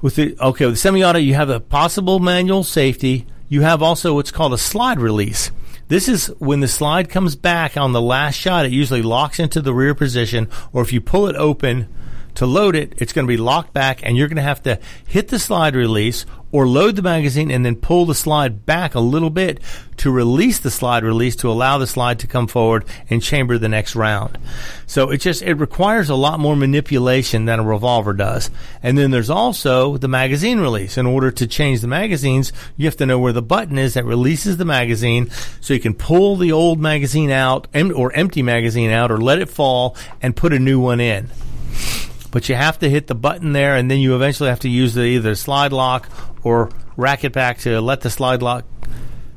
with 0.02 0.16
the 0.16 0.38
okay, 0.40 0.66
with 0.66 0.76
the 0.76 0.80
semi-auto, 0.80 1.20
you 1.20 1.36
have 1.36 1.50
a 1.50 1.60
possible 1.60 2.20
manual 2.20 2.64
safety. 2.64 3.28
You 3.50 3.62
have 3.62 3.84
also 3.84 4.16
what's 4.16 4.32
called 4.32 4.54
a 4.54 4.58
slide 4.58 5.00
release. 5.00 5.52
This 5.88 6.10
is 6.10 6.28
when 6.40 6.60
the 6.60 6.68
slide 6.68 7.10
comes 7.10 7.36
back 7.36 7.78
on 7.78 7.94
the 7.94 8.02
last 8.02 8.36
shot, 8.36 8.66
it 8.66 8.72
usually 8.72 9.02
locks 9.02 9.40
into 9.40 9.62
the 9.62 9.74
rear 9.74 9.96
position, 9.96 10.50
or 10.74 10.82
if 10.82 10.92
you 10.92 11.00
pull 11.00 11.28
it 11.28 11.36
open 11.36 11.88
to 12.36 12.46
load 12.46 12.76
it, 12.76 12.94
it's 12.98 13.14
going 13.14 13.26
to 13.26 13.32
be 13.32 13.38
locked 13.38 13.74
back 13.74 14.02
and 14.04 14.18
you're 14.18 14.28
going 14.28 14.36
to 14.36 14.42
have 14.42 14.62
to 14.64 14.80
hit 15.08 15.30
the 15.30 15.40
slide 15.40 15.76
release 15.76 16.26
or 16.52 16.68
load 16.68 16.96
the 16.96 17.02
magazine 17.02 17.52
and 17.52 17.66
then 17.66 17.76
pull 17.76 18.06
the 18.06 18.16
slide 18.16 18.66
back 18.66 18.96
a 18.96 19.00
little 19.00 19.30
bit 19.30 19.60
to 19.98 20.12
release 20.12 20.60
the 20.60 20.72
slide 20.72 21.04
release 21.04 21.36
to 21.36 21.50
allow 21.50 21.78
the 21.78 21.88
slide 21.88 22.20
to 22.20 22.28
come 22.28 22.48
forward 22.48 22.86
and 23.10 23.22
chamber 23.22 23.58
the 23.58 23.68
next 23.68 23.96
round. 23.96 24.38
So 24.86 25.10
it 25.10 25.18
just, 25.18 25.42
it 25.42 25.56
requires 25.56 26.10
a 26.10 26.16
lot 26.16 26.40
more 26.40 26.56
manipulation 26.56 27.46
than 27.46 27.60
a 27.60 27.64
revolver 27.64 28.14
does. 28.14 28.50
And 28.82 28.98
then 28.98 29.12
there's 29.12 29.30
also 29.30 29.98
the 29.98 30.08
magazine 30.08 30.60
release. 30.60 30.98
In 30.98 31.06
order 31.06 31.32
to 31.32 31.48
change 31.48 31.82
the 31.82 31.88
magazines, 31.88 32.54
you 32.78 32.86
have 32.86 32.98
to 32.98 33.06
know 33.06 33.20
where 33.20 33.34
the 33.34 33.42
button 33.42 33.78
is 33.78 33.96
that 33.96 34.06
releases 34.06 34.58
the 34.58 34.66
magazine 34.66 35.30
so 35.62 35.74
you 35.74 35.80
can 35.80 35.94
pull 35.94 36.36
the 36.36 36.52
old 36.52 36.80
magazine 36.80 37.32
out 37.32 37.68
or 37.76 38.14
empty 38.14 38.44
magazine 38.44 38.92
out 38.92 39.12
or 39.12 39.18
let 39.18 39.40
it 39.40 39.50
fall 39.50 39.96
and 40.22 40.36
put 40.36 40.54
a 40.54 40.60
new 40.60 40.80
one 40.80 41.00
in 41.00 41.30
but 42.32 42.50
you 42.50 42.56
have 42.56 42.80
to 42.80 42.90
hit 42.90 43.08
the 43.08 43.16
button 43.16 43.54
there, 43.54 43.76
and 43.76 43.90
then 43.90 44.00
you 44.00 44.16
eventually 44.16 44.50
have 44.50 44.62
to 44.62 44.70
use 44.70 44.94
the 44.94 45.04
either 45.04 45.36
slide 45.36 45.74
lock 45.74 46.10
or 46.44 46.70
rack 46.96 47.24
it 47.24 47.34
back 47.34 47.60
to 47.60 47.80
let 47.82 48.02
the 48.02 48.10
slide 48.10 48.42
lock 48.42 48.66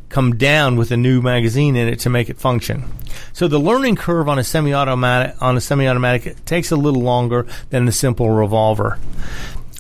come 0.09 0.37
down 0.37 0.77
with 0.77 0.91
a 0.91 0.97
new 0.97 1.23
magazine 1.23 1.77
in 1.77 1.87
it 1.87 2.01
to 2.01 2.11
make 2.11 2.29
it 2.29 2.39
function. 2.39 2.85
So 3.33 3.47
the 3.47 3.61
learning 3.61 3.97
curve 3.97 4.29
on 4.29 4.39
a 4.39 4.45
semi-automatic 4.45 5.41
on 5.41 5.57
a 5.57 5.61
semi-automatic 5.61 6.45
takes 6.45 6.73
a 6.73 6.77
little 6.77 7.03
longer 7.03 7.47
than 7.71 7.85
the 7.85 7.93
simple 7.93 8.29
revolver. 8.29 8.99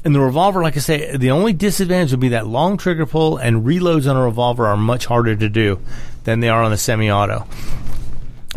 And 0.05 0.15
the 0.15 0.21
revolver, 0.21 0.63
like 0.63 0.77
I 0.77 0.81
say, 0.81 1.17
the 1.17 1.33
only 1.33 1.53
disadvantage 1.53 2.13
would 2.13 2.21
be 2.21 2.29
that 2.29 2.47
long 2.47 2.79
trigger 2.79 3.07
pull 3.07 3.37
and 3.37 3.67
reloads 3.67 4.09
on 4.09 4.17
a 4.17 4.23
revolver 4.23 4.67
are 4.67 4.77
much 4.77 5.05
harder 5.07 5.35
to 5.37 5.49
do 5.49 5.81
than 6.25 6.41
they 6.41 6.49
are 6.49 6.63
on 6.63 6.73
a 6.73 6.79
semi-auto. 6.79 7.47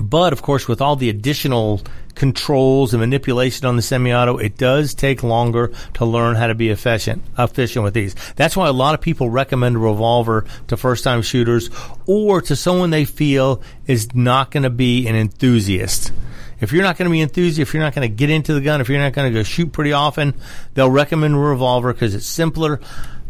But 0.02 0.32
of 0.32 0.42
course, 0.42 0.68
with 0.68 0.80
all 0.80 0.96
the 0.96 1.10
additional 1.10 1.82
controls 2.16 2.94
and 2.94 3.02
manipulation 3.02 3.66
on 3.66 3.76
the 3.76 3.82
semi-auto, 3.82 4.38
it 4.38 4.58
does 4.58 4.94
take 4.94 5.24
longer 5.24 5.72
to 5.96 6.06
learn 6.06 6.36
how 6.36 6.48
to 6.48 6.56
be 6.56 6.70
efficient, 6.70 7.24
efficient 7.38 7.84
with 7.84 7.94
these. 7.94 8.16
That's 8.36 8.56
why 8.56 8.68
a 8.68 8.74
lot 8.74 8.94
of 8.94 9.02
people 9.02 9.30
recommend 9.30 9.76
a 9.76 9.80
revolver 9.80 10.46
to 10.68 10.78
first-time 10.78 11.22
shooters 11.22 11.70
or 12.06 12.42
to 12.42 12.56
someone 12.56 12.90
they 12.90 13.06
feel 13.06 13.62
is 13.88 14.14
not 14.14 14.52
going 14.52 14.64
to 14.64 14.70
be 14.70 15.08
an 15.08 15.16
enthusiast. 15.16 16.12
If 16.60 16.72
you're 16.72 16.84
not 16.84 16.98
going 16.98 17.10
to 17.10 17.12
be 17.12 17.22
enthusiastic, 17.22 17.62
if 17.64 17.74
you're 17.74 17.84
not 17.84 17.94
going 17.94 18.10
to 18.10 18.16
get 18.16 18.30
into 18.30 18.54
the 18.54 18.62
gun, 18.62 18.80
if 18.80 18.88
you're 18.88 19.00
not 19.00 19.14
going 19.14 19.32
to 19.32 19.38
go 19.38 19.44
shoot 19.44 19.72
pretty 19.74 19.92
often, 19.92 20.34
they'll 20.76 20.90
recommend 20.90 21.34
a 21.36 21.38
revolver 21.38 21.92
because 21.92 22.16
it's 22.16 22.26
simpler. 22.26 22.80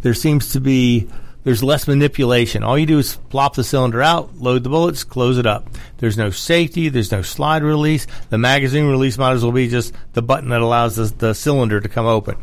There 0.02 0.14
seems 0.14 0.52
to 0.52 0.60
be 0.60 1.10
there's 1.44 1.64
less 1.64 1.88
manipulation. 1.88 2.64
All 2.64 2.78
you 2.78 2.86
do 2.86 3.00
is 3.00 3.18
plop 3.30 3.56
the 3.56 3.64
cylinder 3.64 4.02
out, 4.02 4.38
load 4.38 4.64
the 4.64 4.70
bullets, 4.70 5.04
close 5.04 5.38
it 5.38 5.46
up. 5.46 5.70
There's 5.98 6.18
no 6.18 6.30
safety. 6.30 6.90
There's 6.90 7.12
no 7.12 7.22
slide 7.22 7.64
release. 7.64 8.08
The 8.30 8.38
magazine 8.38 8.86
release 8.86 9.18
might 9.18 9.34
as 9.34 9.44
well 9.44 9.52
be 9.52 9.68
just 9.68 9.94
the 10.14 10.22
button 10.22 10.50
that 10.50 10.62
allows 10.62 10.96
the, 10.96 11.06
the 11.06 11.34
cylinder 11.34 11.80
to 11.82 11.90
come 11.90 12.06
open. 12.06 12.38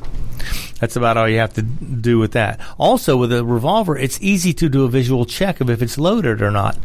That's 0.80 0.96
about 0.96 1.16
all 1.16 1.28
you 1.28 1.38
have 1.38 1.54
to 1.54 1.62
do 1.62 2.18
with 2.18 2.32
that. 2.32 2.60
Also, 2.78 3.16
with 3.16 3.32
a 3.32 3.44
revolver, 3.44 3.96
it's 3.96 4.20
easy 4.22 4.52
to 4.54 4.68
do 4.68 4.84
a 4.84 4.88
visual 4.88 5.24
check 5.24 5.60
of 5.60 5.70
if 5.70 5.82
it's 5.82 5.98
loaded 5.98 6.42
or 6.42 6.50
not. 6.50 6.78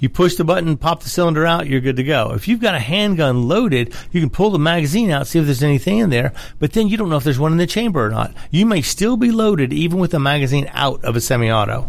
You 0.00 0.08
push 0.08 0.36
the 0.36 0.44
button, 0.44 0.76
pop 0.76 1.02
the 1.02 1.08
cylinder 1.08 1.44
out, 1.44 1.66
you're 1.66 1.80
good 1.80 1.96
to 1.96 2.04
go. 2.04 2.32
If 2.32 2.46
you've 2.46 2.60
got 2.60 2.74
a 2.74 2.80
handgun 2.80 3.48
loaded, 3.48 3.94
you 4.12 4.20
can 4.20 4.30
pull 4.30 4.50
the 4.50 4.58
magazine 4.58 5.10
out, 5.10 5.26
see 5.26 5.38
if 5.38 5.44
there's 5.44 5.62
anything 5.62 5.98
in 5.98 6.10
there, 6.10 6.32
but 6.58 6.72
then 6.72 6.88
you 6.88 6.96
don't 6.96 7.08
know 7.08 7.16
if 7.16 7.24
there's 7.24 7.38
one 7.38 7.52
in 7.52 7.58
the 7.58 7.66
chamber 7.66 8.06
or 8.06 8.10
not. 8.10 8.32
You 8.50 8.64
may 8.64 8.82
still 8.82 9.16
be 9.16 9.32
loaded 9.32 9.72
even 9.72 9.98
with 9.98 10.12
the 10.12 10.20
magazine 10.20 10.70
out 10.72 11.04
of 11.04 11.16
a 11.16 11.20
semi-auto. 11.20 11.88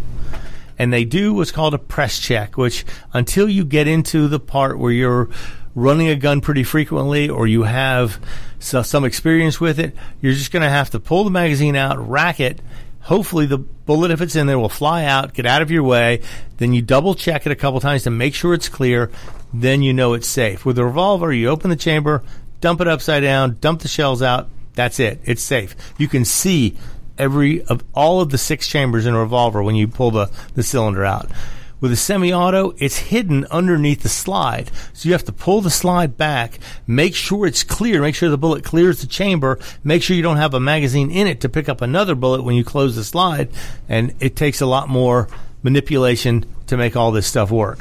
And 0.78 0.92
they 0.92 1.06
do 1.06 1.34
what's 1.34 1.52
called 1.52 1.74
a 1.74 1.78
press 1.78 2.18
check, 2.18 2.58
which 2.58 2.86
until 3.14 3.50
you 3.50 3.66
get 3.66 3.88
into 3.88 4.28
the 4.28 4.40
part 4.40 4.80
where 4.80 4.92
you're 4.92 5.30
running 5.76 6.08
a 6.08 6.16
gun 6.16 6.42
pretty 6.42 6.64
frequently 6.64 7.30
or 7.30 7.46
you 7.46 7.64
have 7.64 8.20
some 8.60 9.06
experience 9.06 9.62
with 9.62 9.80
it, 9.80 9.96
you're 10.20 10.34
just 10.34 10.52
going 10.52 10.64
to 10.64 10.70
have 10.70 10.90
to 10.90 11.00
pull 11.00 11.26
the 11.26 11.32
magazine 11.32 11.76
out, 11.76 12.10
rack 12.10 12.40
it, 12.40 12.62
hopefully 13.02 13.46
the 13.46 13.60
bullet, 13.90 14.12
if 14.12 14.22
it's 14.22 14.36
in 14.36 14.46
there, 14.46 14.60
will 14.60 14.70
fly 14.70 15.04
out, 15.04 15.34
get 15.34 15.48
out 15.48 15.64
of 15.64 15.72
your 15.72 15.82
way. 15.82 16.22
Then 16.58 16.74
you 16.74 16.82
double 16.84 17.16
check 17.16 17.48
it 17.48 17.52
a 17.52 17.56
couple 17.56 17.80
times 17.80 18.04
to 18.04 18.12
make 18.12 18.36
sure 18.36 18.54
it's 18.54 18.70
clear. 18.70 19.10
Then 19.52 19.82
you 19.82 19.94
know 19.94 20.14
it's 20.14 20.28
safe. 20.28 20.64
With 20.64 20.78
a 20.78 20.86
revolver, 20.86 21.34
you 21.34 21.50
open 21.50 21.72
the 21.72 21.76
chamber, 21.76 22.22
dump 22.62 22.82
it 22.82 22.88
upside 22.88 23.24
down, 23.24 23.58
dump 23.60 23.82
the 23.82 23.88
shells 23.88 24.22
out. 24.22 24.48
That's 24.76 25.00
it. 25.00 25.20
It's 25.26 25.42
safe. 25.42 25.76
You 25.98 26.08
can 26.08 26.24
see 26.24 26.78
every 27.18 27.64
of 27.64 27.84
all 27.96 28.22
of 28.22 28.30
the 28.30 28.38
six 28.38 28.68
chambers 28.68 29.08
in 29.08 29.16
a 29.16 29.20
revolver 29.20 29.64
when 29.64 29.74
you 29.76 29.88
pull 29.88 30.12
the, 30.12 30.30
the 30.54 30.62
cylinder 30.62 31.04
out. 31.04 31.32
With 31.82 31.94
a 31.94 31.96
semi-auto, 31.96 32.74
it's 32.78 32.98
hidden 32.98 33.46
underneath 33.46 34.04
the 34.04 34.10
slide. 34.10 34.70
So 34.94 35.08
you 35.08 35.14
have 35.14 35.24
to 35.26 35.32
pull 35.32 35.62
the 35.62 35.70
slide 35.70 36.18
back, 36.18 36.60
make 36.86 37.16
sure 37.16 37.46
it's 37.46 37.64
clear, 37.64 38.02
make 38.02 38.16
sure 38.16 38.30
the 38.30 38.38
bullet 38.38 38.66
clears 38.66 39.00
the 39.00 39.08
chamber, 39.08 39.60
make 39.84 40.04
sure 40.04 40.16
you 40.16 40.24
don't 40.24 40.38
have 40.38 40.54
a 40.54 40.60
magazine 40.60 41.10
in 41.10 41.28
it 41.28 41.42
to 41.42 41.50
pick 41.50 41.70
up 41.70 41.82
another 41.82 42.16
bullet 42.16 42.44
when 42.44 42.56
you 42.56 42.66
close 42.66 42.96
the 42.96 43.04
slide. 43.04 43.50
And 43.88 44.14
it 44.20 44.36
takes 44.36 44.60
a 44.60 44.66
lot 44.66 44.90
more 44.90 45.30
manipulation 45.64 46.46
to 46.68 46.76
make 46.76 46.96
all 46.96 47.12
this 47.12 47.28
stuff 47.28 47.50
work. 47.50 47.80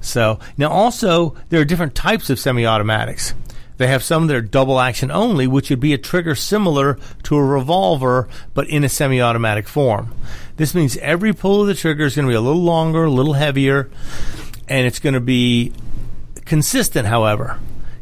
So 0.00 0.38
now 0.56 0.70
also 0.70 1.36
there 1.50 1.60
are 1.60 1.64
different 1.66 1.94
types 1.94 2.30
of 2.30 2.38
semi-automatics. 2.38 3.34
They 3.80 3.86
have 3.86 4.04
some 4.04 4.26
that 4.26 4.36
are 4.36 4.42
double 4.42 4.78
action 4.78 5.10
only, 5.10 5.46
which 5.46 5.70
would 5.70 5.80
be 5.80 5.94
a 5.94 5.98
trigger 5.98 6.34
similar 6.34 6.98
to 7.22 7.36
a 7.36 7.42
revolver, 7.42 8.28
but 8.52 8.68
in 8.68 8.84
a 8.84 8.90
semi 8.90 9.22
automatic 9.22 9.66
form. 9.66 10.14
This 10.58 10.74
means 10.74 10.98
every 10.98 11.32
pull 11.32 11.62
of 11.62 11.66
the 11.66 11.72
trigger 11.72 12.04
is 12.04 12.14
going 12.14 12.26
to 12.26 12.30
be 12.30 12.36
a 12.36 12.42
little 12.42 12.60
longer, 12.60 13.04
a 13.04 13.10
little 13.10 13.32
heavier, 13.32 13.90
and 14.68 14.86
it's 14.86 14.98
going 14.98 15.14
to 15.14 15.20
be 15.20 15.72
consistent, 16.44 17.08
however. 17.08 17.58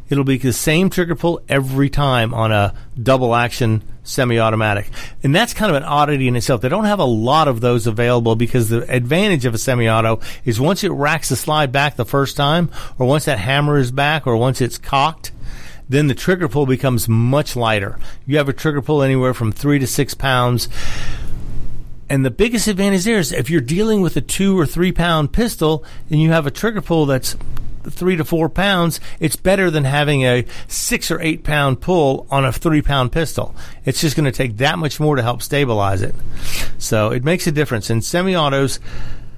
It'll 0.09 0.25
be 0.25 0.37
the 0.37 0.51
same 0.51 0.89
trigger 0.89 1.15
pull 1.15 1.39
every 1.47 1.89
time 1.89 2.33
on 2.33 2.51
a 2.51 2.73
double 3.01 3.33
action 3.33 3.81
semi 4.03 4.37
automatic. 4.37 4.89
And 5.23 5.33
that's 5.33 5.53
kind 5.53 5.69
of 5.69 5.77
an 5.77 5.83
oddity 5.83 6.27
in 6.27 6.35
itself. 6.35 6.59
They 6.59 6.67
don't 6.67 6.83
have 6.83 6.99
a 6.99 7.05
lot 7.05 7.47
of 7.47 7.61
those 7.61 7.87
available 7.87 8.35
because 8.35 8.67
the 8.67 8.81
advantage 8.93 9.45
of 9.45 9.53
a 9.53 9.57
semi 9.57 9.89
auto 9.89 10.19
is 10.43 10.59
once 10.59 10.83
it 10.83 10.91
racks 10.91 11.29
the 11.29 11.37
slide 11.37 11.71
back 11.71 11.95
the 11.95 12.03
first 12.03 12.35
time, 12.35 12.69
or 12.97 13.05
once 13.05 13.23
that 13.23 13.39
hammer 13.39 13.77
is 13.77 13.91
back, 13.93 14.27
or 14.27 14.35
once 14.35 14.59
it's 14.59 14.77
cocked, 14.77 15.31
then 15.89 16.07
the 16.07 16.15
trigger 16.15 16.47
pull 16.47 16.65
becomes 16.65 17.09
much 17.09 17.55
lighter. 17.55 17.97
You 18.25 18.37
have 18.37 18.47
a 18.47 18.53
trigger 18.53 18.81
pull 18.81 19.01
anywhere 19.01 19.33
from 19.33 19.51
three 19.51 19.79
to 19.79 19.87
six 19.87 20.13
pounds. 20.13 20.69
And 22.09 22.23
the 22.23 22.31
biggest 22.31 22.67
advantage 22.67 23.03
there 23.03 23.19
is 23.19 23.31
if 23.31 23.49
you're 23.49 23.61
dealing 23.61 24.01
with 24.01 24.15
a 24.15 24.21
two 24.21 24.57
or 24.57 24.65
three 24.65 24.91
pound 24.91 25.33
pistol 25.33 25.83
and 26.09 26.21
you 26.21 26.31
have 26.31 26.47
a 26.47 26.51
trigger 26.51 26.81
pull 26.81 27.07
that's 27.07 27.35
three 27.83 28.15
to 28.15 28.25
four 28.25 28.49
pounds, 28.49 28.99
it's 29.19 29.35
better 29.35 29.71
than 29.71 29.83
having 29.83 30.23
a 30.23 30.45
six 30.67 31.11
or 31.11 31.19
eight 31.21 31.43
pound 31.43 31.81
pull 31.81 32.27
on 32.29 32.45
a 32.45 32.51
three 32.51 32.81
pound 32.81 33.11
pistol. 33.11 33.55
It's 33.85 34.01
just 34.01 34.15
going 34.15 34.25
to 34.25 34.31
take 34.31 34.57
that 34.57 34.79
much 34.79 34.99
more 34.99 35.15
to 35.15 35.21
help 35.21 35.41
stabilize 35.41 36.01
it. 36.01 36.15
So 36.77 37.11
it 37.11 37.23
makes 37.23 37.47
a 37.47 37.51
difference. 37.51 37.89
In 37.89 38.01
semi 38.01 38.35
autos, 38.35 38.79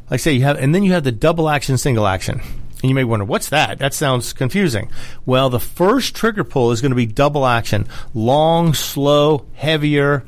like 0.10 0.14
I 0.14 0.18
say, 0.18 0.34
you 0.34 0.44
have, 0.44 0.58
and 0.58 0.76
then 0.76 0.84
you 0.84 0.94
have 0.94 1.04
the 1.04 1.12
double 1.12 1.50
action, 1.50 1.78
single 1.78 2.08
action. 2.08 2.42
And 2.82 2.90
you 2.90 2.96
may 2.96 3.04
wonder, 3.04 3.26
what's 3.26 3.50
that? 3.50 3.78
That 3.78 3.94
sounds 3.94 4.34
confusing. 4.34 4.90
Well, 5.26 5.50
the 5.50 5.60
first 5.60 6.16
trigger 6.16 6.44
pull 6.44 6.72
is 6.72 6.82
going 6.82 6.92
to 6.92 6.96
be 6.96 7.06
double 7.06 7.46
action, 7.46 7.88
long, 8.14 8.74
slow, 8.74 9.46
heavier. 9.54 10.24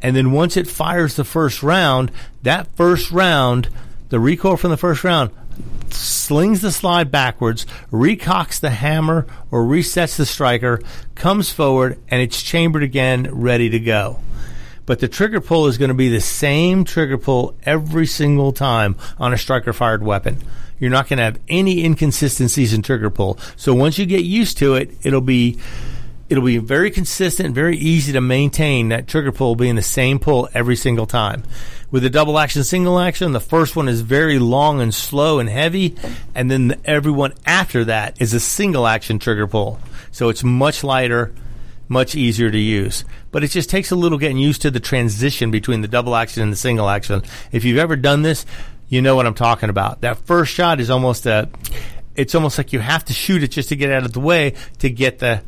And 0.00 0.16
then 0.16 0.32
once 0.32 0.56
it 0.56 0.66
fires 0.66 1.16
the 1.16 1.24
first 1.24 1.62
round, 1.62 2.10
that 2.42 2.74
first 2.74 3.10
round, 3.10 3.68
the 4.08 4.18
recoil 4.18 4.56
from 4.56 4.70
the 4.70 4.78
first 4.78 5.04
round, 5.04 5.30
slings 5.90 6.62
the 6.62 6.72
slide 6.72 7.10
backwards, 7.10 7.66
recocks 7.90 8.60
the 8.60 8.70
hammer 8.70 9.26
or 9.50 9.62
resets 9.62 10.16
the 10.16 10.24
striker, 10.24 10.80
comes 11.14 11.50
forward, 11.50 11.98
and 12.08 12.22
it's 12.22 12.42
chambered 12.42 12.82
again, 12.82 13.28
ready 13.30 13.68
to 13.68 13.78
go. 13.78 14.20
But 14.86 15.00
the 15.00 15.08
trigger 15.08 15.40
pull 15.40 15.66
is 15.66 15.76
going 15.76 15.90
to 15.90 15.94
be 15.94 16.08
the 16.08 16.20
same 16.20 16.84
trigger 16.84 17.18
pull 17.18 17.54
every 17.64 18.06
single 18.06 18.52
time 18.52 18.96
on 19.18 19.34
a 19.34 19.38
striker 19.38 19.72
fired 19.72 20.02
weapon. 20.02 20.38
You're 20.80 20.90
not 20.90 21.08
going 21.08 21.18
to 21.18 21.24
have 21.24 21.38
any 21.48 21.84
inconsistencies 21.84 22.72
in 22.72 22.82
trigger 22.82 23.10
pull. 23.10 23.38
So 23.56 23.74
once 23.74 23.98
you 23.98 24.06
get 24.06 24.24
used 24.24 24.58
to 24.58 24.74
it, 24.74 24.90
it'll 25.02 25.20
be 25.20 25.58
it'll 26.30 26.44
be 26.44 26.58
very 26.58 26.90
consistent, 26.92 27.54
very 27.54 27.76
easy 27.76 28.12
to 28.12 28.20
maintain 28.20 28.88
that 28.88 29.08
trigger 29.08 29.32
pull 29.32 29.56
being 29.56 29.74
the 29.74 29.82
same 29.82 30.18
pull 30.18 30.48
every 30.54 30.76
single 30.76 31.06
time. 31.06 31.42
With 31.90 32.04
the 32.04 32.10
double 32.10 32.38
action, 32.38 32.62
single 32.62 33.00
action, 33.00 33.32
the 33.32 33.40
first 33.40 33.74
one 33.74 33.88
is 33.88 34.00
very 34.00 34.38
long 34.38 34.80
and 34.80 34.94
slow 34.94 35.40
and 35.40 35.48
heavy, 35.48 35.96
and 36.34 36.48
then 36.48 36.68
the, 36.68 36.78
every 36.84 37.10
one 37.10 37.34
after 37.44 37.84
that 37.86 38.22
is 38.22 38.32
a 38.32 38.38
single 38.38 38.86
action 38.86 39.18
trigger 39.18 39.48
pull. 39.48 39.80
So 40.12 40.28
it's 40.28 40.44
much 40.44 40.84
lighter, 40.84 41.34
much 41.88 42.14
easier 42.14 42.48
to 42.48 42.58
use. 42.58 43.04
But 43.32 43.42
it 43.42 43.48
just 43.48 43.68
takes 43.68 43.90
a 43.90 43.96
little 43.96 44.18
getting 44.18 44.38
used 44.38 44.62
to 44.62 44.70
the 44.70 44.78
transition 44.78 45.50
between 45.50 45.82
the 45.82 45.88
double 45.88 46.14
action 46.14 46.44
and 46.44 46.52
the 46.52 46.56
single 46.56 46.88
action. 46.88 47.22
If 47.50 47.64
you've 47.64 47.78
ever 47.78 47.96
done 47.96 48.22
this, 48.22 48.46
you 48.90 49.00
know 49.00 49.16
what 49.16 49.26
I'm 49.26 49.34
talking 49.34 49.70
about. 49.70 50.02
That 50.02 50.18
first 50.18 50.52
shot 50.52 50.80
is 50.80 50.90
almost 50.90 51.24
a, 51.24 51.48
it's 52.14 52.34
almost 52.34 52.58
like 52.58 52.74
you 52.74 52.80
have 52.80 53.06
to 53.06 53.14
shoot 53.14 53.42
it 53.42 53.48
just 53.48 53.70
to 53.70 53.76
get 53.76 53.90
out 53.90 54.04
of 54.04 54.12
the 54.12 54.20
way 54.20 54.54
to 54.80 54.90
get 54.90 55.20
the 55.20 55.42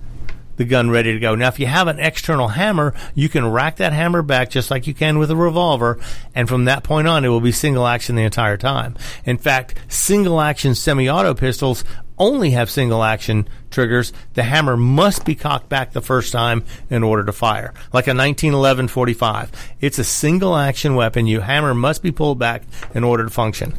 the 0.57 0.65
gun 0.65 0.91
ready 0.91 1.15
to 1.15 1.19
go. 1.19 1.35
Now, 1.35 1.49
if 1.49 1.59
you 1.59 1.67
have 1.67 1.89
an 1.89 1.99
external 1.99 2.49
hammer, 2.49 2.95
you 3.15 3.31
can 3.31 3.51
rack 3.51 3.77
that 3.77 3.95
hammer 3.95 4.21
back 4.21 4.51
just 4.51 4.71
like 4.71 4.87
you 4.87 4.93
can 4.93 5.19
with 5.19 5.31
a 5.31 5.37
revolver, 5.37 5.99
and 6.35 6.47
from 6.47 6.67
that 6.67 6.85
point 6.85 7.09
on, 7.09 7.25
it 7.25 7.29
will 7.29 7.41
be 7.41 7.53
single 7.53 7.87
action 7.87 8.17
the 8.17 8.23
entire 8.23 8.59
time. 8.59 8.95
In 9.25 9.39
fact, 9.39 9.75
single 9.89 10.41
action 10.41 10.75
semi-auto 10.75 11.35
pistols 11.35 11.85
only 12.23 12.53
have 12.53 12.71
single 12.71 13.03
action 13.03 13.49
triggers. 13.73 14.13
The 14.35 14.45
hammer 14.45 14.77
must 14.77 15.25
be 15.25 15.35
cocked 15.35 15.69
back 15.69 15.93
the 15.93 16.01
first 16.01 16.33
time 16.33 16.65
in 16.89 17.03
order 17.03 17.25
to 17.25 17.33
fire. 17.33 17.75
Like 17.93 18.07
a 18.07 18.15
1911 18.15 18.87
45. 18.87 19.51
It's 19.81 19.99
a 19.99 20.05
single 20.05 20.57
action 20.57 20.95
weapon. 20.95 21.27
Your 21.27 21.43
hammer 21.43 21.75
must 21.75 22.01
be 22.01 22.13
pulled 22.13 22.39
back 22.39 22.63
in 22.95 23.03
order 23.03 23.25
to 23.25 23.31
function. 23.31 23.75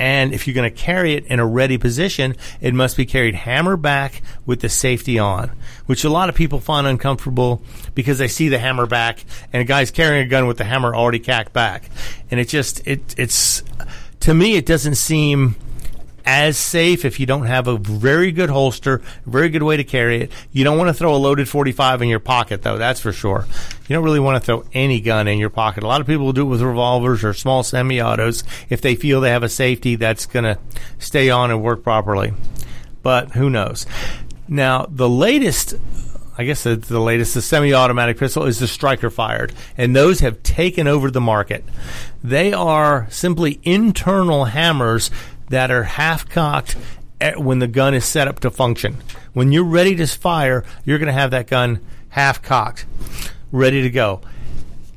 And 0.00 0.34
if 0.34 0.46
you're 0.46 0.54
going 0.54 0.70
to 0.70 0.76
carry 0.76 1.14
it 1.14 1.26
in 1.26 1.38
a 1.38 1.46
ready 1.46 1.78
position, 1.78 2.36
it 2.60 2.74
must 2.74 2.96
be 2.96 3.06
carried 3.06 3.36
hammer 3.36 3.76
back 3.76 4.20
with 4.44 4.60
the 4.60 4.68
safety 4.68 5.18
on, 5.18 5.52
which 5.86 6.04
a 6.04 6.10
lot 6.10 6.28
of 6.28 6.34
people 6.34 6.60
find 6.60 6.88
uncomfortable 6.88 7.62
because 7.94 8.18
they 8.18 8.28
see 8.28 8.48
the 8.48 8.58
hammer 8.58 8.86
back 8.86 9.24
and 9.52 9.62
a 9.62 9.64
guy's 9.64 9.92
carrying 9.92 10.26
a 10.26 10.28
gun 10.28 10.48
with 10.48 10.58
the 10.58 10.64
hammer 10.64 10.94
already 10.94 11.20
cacked 11.20 11.52
back. 11.52 11.88
And 12.32 12.40
it 12.40 12.48
just, 12.48 12.86
it, 12.86 13.14
it's, 13.16 13.62
to 14.20 14.34
me, 14.34 14.56
it 14.56 14.66
doesn't 14.66 14.96
seem 14.96 15.54
as 16.26 16.58
safe 16.58 17.04
if 17.04 17.20
you 17.20 17.24
don't 17.24 17.46
have 17.46 17.68
a 17.68 17.78
very 17.78 18.32
good 18.32 18.50
holster, 18.50 19.00
very 19.24 19.48
good 19.48 19.62
way 19.62 19.76
to 19.76 19.84
carry 19.84 20.22
it. 20.22 20.32
You 20.50 20.64
don't 20.64 20.76
want 20.76 20.88
to 20.88 20.94
throw 20.94 21.14
a 21.14 21.16
loaded 21.16 21.48
45 21.48 22.02
in 22.02 22.08
your 22.08 22.18
pocket, 22.18 22.62
though, 22.62 22.76
that's 22.76 23.00
for 23.00 23.12
sure. 23.12 23.46
You 23.86 23.94
don't 23.94 24.04
really 24.04 24.20
want 24.20 24.42
to 24.42 24.44
throw 24.44 24.64
any 24.72 25.00
gun 25.00 25.28
in 25.28 25.38
your 25.38 25.50
pocket. 25.50 25.84
A 25.84 25.86
lot 25.86 26.00
of 26.00 26.06
people 26.08 26.26
will 26.26 26.32
do 26.32 26.42
it 26.42 26.50
with 26.50 26.62
revolvers 26.62 27.22
or 27.22 27.32
small 27.32 27.62
semi 27.62 28.02
autos 28.02 28.42
if 28.68 28.80
they 28.80 28.96
feel 28.96 29.20
they 29.20 29.30
have 29.30 29.44
a 29.44 29.48
safety 29.48 29.94
that's 29.94 30.26
going 30.26 30.44
to 30.44 30.58
stay 30.98 31.30
on 31.30 31.52
and 31.52 31.62
work 31.62 31.84
properly. 31.84 32.34
But 33.02 33.30
who 33.32 33.48
knows? 33.48 33.86
Now, 34.48 34.86
the 34.88 35.08
latest 35.08 35.74
I 36.38 36.44
guess 36.44 36.64
the, 36.64 36.76
the, 36.76 37.00
latest, 37.00 37.32
the 37.32 37.40
semi-automatic 37.40 38.18
pistol 38.18 38.44
is 38.44 38.58
the 38.58 38.68
striker 38.68 39.08
fired, 39.08 39.54
and 39.78 39.96
those 39.96 40.20
have 40.20 40.42
taken 40.42 40.86
over 40.86 41.10
the 41.10 41.20
market. 41.20 41.64
They 42.22 42.52
are 42.52 43.06
simply 43.08 43.58
internal 43.62 44.44
hammers 44.44 45.10
that 45.48 45.70
are 45.70 45.84
half 45.84 46.28
cocked 46.28 46.76
when 47.36 47.58
the 47.58 47.66
gun 47.66 47.94
is 47.94 48.04
set 48.04 48.28
up 48.28 48.40
to 48.40 48.50
function. 48.50 48.96
When 49.32 49.52
you're 49.52 49.64
ready 49.64 49.94
to 49.96 50.06
fire, 50.06 50.64
you're 50.84 50.98
going 50.98 51.06
to 51.06 51.12
have 51.12 51.30
that 51.30 51.46
gun 51.46 51.80
half 52.08 52.42
cocked, 52.42 52.86
ready 53.52 53.82
to 53.82 53.90
go. 53.90 54.20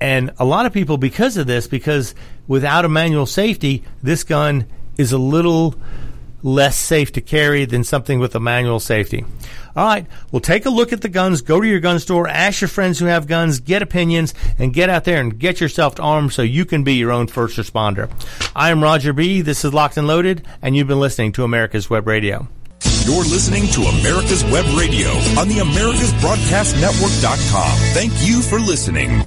And 0.02 0.32
a 0.38 0.46
lot 0.46 0.66
of 0.66 0.74
people, 0.74 0.98
because 0.98 1.38
of 1.38 1.48
this, 1.48 1.68
because 1.68 2.16
without 2.48 2.86
a 2.86 2.90
manual 2.90 3.26
safety, 3.26 3.84
this 4.02 4.24
gun 4.24 4.66
is 4.98 5.12
a 5.12 5.18
little 5.18 5.76
less 6.44 6.78
safe 6.78 7.12
to 7.14 7.22
carry 7.22 7.66
than 7.66 7.84
something 7.84 8.20
with 8.20 8.36
a 8.36 8.40
manual 8.40 8.80
safety. 8.80 9.26
All 9.76 9.86
right, 9.86 10.06
well, 10.32 10.40
take 10.40 10.66
a 10.66 10.70
look 10.70 10.94
at 10.94 11.02
the 11.02 11.10
guns, 11.10 11.42
go 11.42 11.62
to 11.62 11.68
your 11.68 11.80
gun 11.80 12.00
store, 12.00 12.28
ask 12.28 12.62
your 12.62 12.68
friends 12.68 13.00
who 13.00 13.06
have 13.06 13.28
guns, 13.28 13.60
get 13.60 13.82
opinions, 13.82 14.34
and 14.58 14.74
get 14.74 14.90
out 14.90 15.04
there 15.04 15.22
and 15.22 15.38
get 15.38 15.62
yourself 15.62 16.00
armed 16.00 16.34
so 16.34 16.42
you 16.42 16.66
can 16.66 16.84
be 16.84 16.96
your 16.96 17.12
own 17.12 17.28
first 17.28 17.58
responder. 17.58 18.10
I 18.56 18.72
am 18.72 18.84
Roger 18.84 19.14
B. 19.14 19.42
This 19.42 19.64
is 19.64 19.74
Locked 19.74 19.98
and 19.98 20.08
Loaded, 20.08 20.46
and 20.62 20.76
you've 20.76 20.88
been 20.88 21.00
listening 21.00 21.32
to 21.34 21.44
America's 21.44 21.90
Web 21.90 22.08
Radio. 22.08 22.48
You're 23.06 23.24
listening 23.24 23.68
to 23.68 23.82
America's 23.82 24.44
Web 24.46 24.66
Radio 24.78 25.10
on 25.40 25.48
the 25.48 25.58
AmericasBroadcastNetwork.com. 25.58 27.78
Thank 27.94 28.14
you 28.28 28.42
for 28.42 28.60
listening. 28.60 29.24